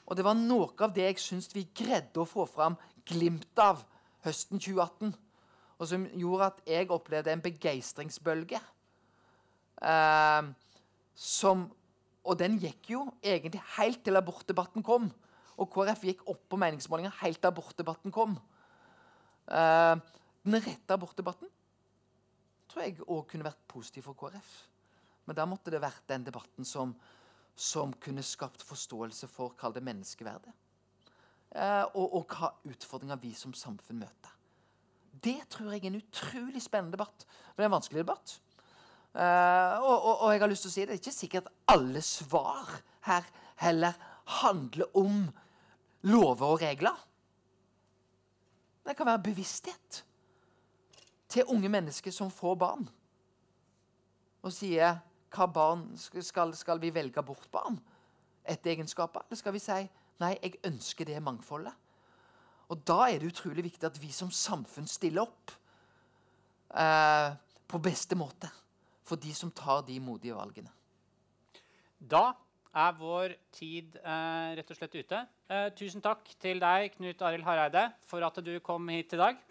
Og 0.06 0.18
det 0.18 0.24
var 0.26 0.36
noe 0.36 0.72
av 0.84 0.92
det 0.94 1.06
jeg 1.06 1.20
syns 1.22 1.48
vi 1.54 1.64
greide 1.72 2.20
å 2.20 2.28
få 2.28 2.44
fram 2.50 2.76
glimt 3.08 3.58
av 3.62 3.80
høsten 4.26 4.60
2018. 4.60 5.14
Og 5.78 5.88
som 5.88 6.04
gjorde 6.18 6.50
at 6.50 6.60
jeg 6.68 6.90
opplevde 6.94 7.32
en 7.32 7.44
begeistringsbølge. 7.44 8.60
Eh, 9.82 10.42
som 11.14 11.70
Og 12.22 12.36
den 12.38 12.54
gikk 12.62 12.92
jo 12.92 13.00
egentlig 13.18 13.58
helt 13.74 14.04
til 14.06 14.14
abortdebatten 14.14 14.84
kom. 14.86 15.08
Og 15.58 15.66
KrF 15.74 16.04
gikk 16.06 16.20
opp 16.30 16.44
på 16.52 16.58
meningsmålinger 16.60 17.10
helt 17.18 17.40
til 17.42 17.50
abortdebatten 17.50 18.14
kom. 18.14 18.36
Eh, 19.50 19.96
den 20.46 20.62
rette 20.62 20.94
abortdebatten 20.94 21.50
tror 22.70 22.84
jeg 22.84 23.00
òg 23.02 23.26
kunne 23.26 23.48
vært 23.48 23.66
positiv 23.66 24.06
for 24.06 24.14
KrF. 24.14 24.52
Men 25.26 25.38
da 25.40 25.48
måtte 25.50 25.74
det 25.74 25.82
vært 25.82 26.06
den 26.14 26.22
debatten 26.30 26.66
som, 26.66 26.94
som 27.56 27.92
kunne 28.00 28.24
skapt 28.24 28.62
forståelse 28.64 29.28
for 29.30 29.54
kall 29.58 29.74
det 29.74 29.84
menneskeverdet. 29.84 30.52
Eh, 31.52 31.84
og, 31.92 32.14
og 32.16 32.32
hva 32.32 32.52
utfordringer 32.68 33.20
vi 33.20 33.34
som 33.36 33.52
samfunn 33.56 34.00
møter. 34.00 34.30
Det 35.22 35.38
tror 35.52 35.74
jeg 35.74 35.84
er 35.84 35.90
en 35.92 36.00
utrolig 36.00 36.62
spennende 36.64 36.96
debatt. 36.96 37.26
Men 37.52 37.60
det 37.60 37.66
er 37.66 37.70
en 37.70 37.76
vanskelig 37.76 38.02
debatt. 38.02 38.38
Eh, 39.12 39.76
og, 39.84 39.96
og, 39.98 40.14
og 40.24 40.32
jeg 40.32 40.40
har 40.40 40.50
lyst 40.50 40.66
til 40.66 40.72
å 40.72 40.74
si 40.74 40.80
det, 40.80 40.88
det 40.88 40.96
er 40.96 41.02
ikke 41.02 41.14
sikkert 41.18 41.50
at 41.50 41.76
alle 41.76 42.02
svar 42.06 42.72
her 43.06 43.28
heller 43.60 43.98
handler 44.40 44.96
om 44.96 45.26
lover 46.08 46.54
og 46.54 46.62
regler. 46.62 46.96
Det 48.82 48.96
kan 48.96 49.06
være 49.06 49.22
bevissthet 49.28 50.02
til 51.28 51.48
unge 51.52 51.68
mennesker 51.68 52.10
som 52.10 52.32
får 52.32 52.56
barn. 52.58 52.88
Og 54.42 54.52
sier 54.52 54.98
hva 55.32 55.48
barn 55.48 55.86
skal, 55.98 56.52
skal 56.56 56.80
vi 56.82 56.92
velge 56.94 57.22
bort 57.24 57.48
barn 57.52 57.78
etter 58.44 58.74
egenskaper? 58.74 59.26
Eller 59.26 59.40
skal 59.40 59.56
vi 59.56 59.62
si 59.62 59.78
nei, 60.22 60.34
jeg 60.38 60.60
ønsker 60.68 61.08
det 61.08 61.22
mangfoldet? 61.24 61.74
Og 62.72 62.80
da 62.88 63.06
er 63.10 63.20
det 63.20 63.32
utrolig 63.32 63.66
viktig 63.66 63.88
at 63.88 63.98
vi 64.00 64.12
som 64.14 64.30
samfunn 64.32 64.88
stiller 64.88 65.26
opp 65.26 65.52
eh, 66.78 67.34
på 67.68 67.80
beste 67.82 68.16
måte 68.16 68.48
for 69.04 69.20
de 69.20 69.34
som 69.36 69.50
tar 69.52 69.82
de 69.84 69.98
modige 70.00 70.36
valgene. 70.36 70.70
Da 71.98 72.32
er 72.72 72.94
vår 72.96 73.34
tid 73.52 73.98
eh, 74.00 74.54
rett 74.56 74.72
og 74.72 74.78
slett 74.78 74.96
ute. 74.96 75.20
Eh, 75.52 75.68
tusen 75.76 76.04
takk 76.04 76.24
til 76.40 76.62
deg, 76.62 76.94
Knut 76.96 77.26
Arild 77.28 77.44
Hareide, 77.44 77.90
for 78.08 78.24
at 78.24 78.40
du 78.44 78.54
kom 78.64 78.88
hit 78.94 79.12
i 79.12 79.20
dag. 79.20 79.42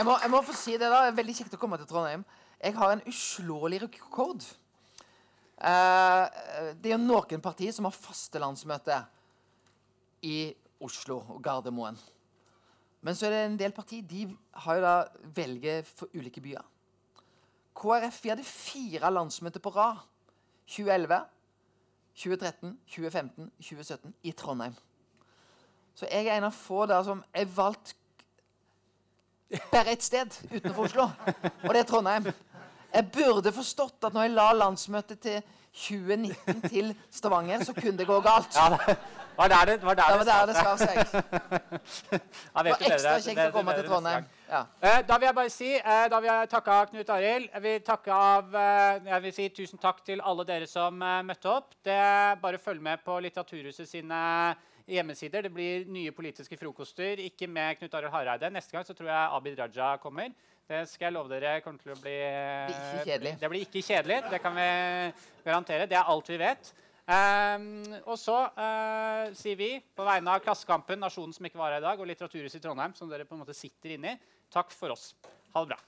Jeg 0.00 0.06
må, 0.08 0.14
jeg 0.16 0.32
må 0.32 0.38
få 0.40 0.54
si 0.56 0.78
det 0.80 0.86
da, 0.88 1.02
det 1.04 1.10
er 1.10 1.16
veldig 1.18 1.32
kjekt 1.36 1.54
å 1.58 1.58
komme 1.60 1.76
til 1.76 1.84
Trondheim. 1.90 2.22
Jeg 2.56 2.72
har 2.72 2.94
en 2.94 3.02
uslåelig 3.10 3.82
rekord. 3.82 4.46
Eh, 5.60 6.38
det 6.80 6.88
er 6.88 6.94
jo 6.94 7.00
noen 7.02 7.42
partier 7.44 7.74
som 7.76 7.84
har 7.84 7.92
faste 7.92 8.40
landsmøte 8.40 8.96
i 10.24 10.38
Oslo 10.80 11.18
og 11.34 11.44
Gardermoen. 11.44 12.00
Men 13.04 13.18
så 13.18 13.28
er 13.28 13.36
det 13.36 13.42
en 13.44 13.60
del 13.60 13.76
partier 13.76 14.08
de 14.08 14.24
har 14.64 14.80
jo 14.80 14.86
da 14.86 14.96
velger 15.36 15.84
for 15.92 16.16
ulike 16.16 16.40
byer. 16.48 16.64
KrF 17.76 18.24
vi 18.24 18.32
hadde 18.32 18.48
fire 18.48 19.12
landsmøter 19.12 19.60
på 19.60 19.76
rad. 19.76 20.00
2011, 20.64 21.20
2013, 22.24 22.76
2015, 22.88 23.52
2017 23.68 24.16
i 24.24 24.32
Trondheim. 24.32 24.80
Så 25.92 26.08
jeg 26.08 26.24
er 26.24 26.40
en 26.40 26.48
av 26.48 26.56
få 26.56 26.86
der 26.88 27.04
som 27.04 27.20
er 27.36 27.52
valgt 27.52 27.98
bare 29.72 29.90
ett 29.90 30.02
sted 30.02 30.34
utenfor 30.50 30.84
Oslo, 30.84 31.08
og 31.62 31.74
det 31.74 31.80
er 31.80 31.88
Trondheim. 31.88 32.30
Jeg 32.94 33.06
burde 33.14 33.52
forstått 33.54 34.04
at 34.04 34.14
når 34.14 34.26
jeg 34.26 34.34
la 34.34 34.52
landsmøtet 34.52 35.18
til 35.22 35.42
2019 35.72 36.62
til 36.70 36.94
Stavanger, 37.14 37.64
så 37.64 37.74
kunne 37.74 37.98
det 37.98 38.06
gå 38.06 38.20
galt. 38.20 38.56
Ja, 38.56 38.70
det 38.74 38.96
var 39.36 39.48
der 39.48 39.64
det, 39.64 39.82
var 39.82 39.94
der 39.94 40.02
Det 40.10 40.18
var 40.18 40.24
der 40.24 40.46
det 40.46 40.56
skar 40.56 40.76
seg. 40.76 40.96
Ja, 42.56 42.62
Det 42.62 42.72
var 42.72 42.82
ekstra 42.90 43.14
kjekt 43.22 43.42
å 43.46 43.52
komme 43.54 43.76
til 43.78 43.86
Trondheim. 43.86 44.26
Ja. 44.50 44.64
Eh, 44.82 44.98
da 45.06 45.18
vil 45.18 45.28
jeg 45.30 45.34
bare 45.38 45.52
si 45.54 45.68
eh, 45.78 46.06
Da 46.10 46.18
vil 46.20 46.28
jeg 46.28 46.48
takke 46.50 46.74
av 46.74 46.88
Knut 46.90 47.12
Arild. 47.14 47.46
Jeg 47.54 47.62
vil 47.62 47.84
takke 47.86 48.12
av 48.12 48.56
eh, 48.58 48.98
Jeg 49.06 49.22
vil 49.22 49.34
si 49.36 49.48
tusen 49.60 49.78
takk 49.80 50.02
til 50.04 50.20
alle 50.20 50.44
dere 50.44 50.66
som 50.68 50.98
møtte 50.98 51.52
opp. 51.54 51.70
Det 51.86 52.00
Bare 52.42 52.58
følg 52.58 52.82
med 52.82 53.00
på 53.06 53.20
Litteraturhuset 53.22 53.88
sine 53.88 54.20
hjemmesider. 54.90 55.46
Det 55.46 55.52
blir 55.54 55.86
nye 55.90 56.12
politiske 56.14 56.58
frokoster. 56.60 57.22
Ikke 57.26 57.48
med 57.50 57.78
Knut 57.78 57.94
Arild 57.98 58.12
Hareide. 58.14 58.50
Neste 58.52 58.76
gang 58.76 58.86
så 58.86 58.96
tror 58.96 59.10
jeg 59.10 59.36
Abid 59.38 59.58
Raja 59.58 59.94
kommer. 60.02 60.34
Det 60.70 60.84
skal 60.86 61.08
jeg 61.08 61.16
love 61.16 61.32
dere 61.32 61.56
kommer 61.64 61.82
til 61.82 61.96
å 61.96 61.98
bli 61.98 62.14
ikke 62.70 63.06
kjedelig. 63.08 63.32
Det 63.40 63.50
blir 63.50 63.64
ikke 63.66 63.82
kjedelig. 63.82 64.20
Det 64.30 64.38
kan 64.42 64.54
vi 64.54 64.68
garantere. 65.46 65.88
Det 65.90 65.98
er 65.98 66.12
alt 66.12 66.30
vi 66.30 66.38
vet. 66.38 66.72
Um, 67.10 67.64
og 68.04 68.14
så 68.20 68.36
uh, 68.54 69.32
sier 69.34 69.58
vi 69.58 69.72
på 69.82 70.06
vegne 70.06 70.30
av 70.30 70.44
Klassekampen, 70.44 71.00
Nasjonen 71.02 71.34
som 71.34 71.48
ikke 71.48 71.58
var 71.58 71.74
her 71.74 71.82
i 71.82 71.86
dag, 71.88 71.98
og 71.98 72.06
Litteraturhuset 72.06 72.60
i 72.60 72.62
Trondheim, 72.62 72.94
som 72.94 73.10
dere 73.10 73.26
på 73.26 73.34
en 73.34 73.42
måte 73.42 73.56
sitter 73.56 73.96
inne 73.96 74.14
i, 74.14 74.20
takk 74.52 74.70
for 74.70 74.94
oss. 74.94 75.10
Ha 75.56 75.64
det 75.64 75.72
bra. 75.72 75.80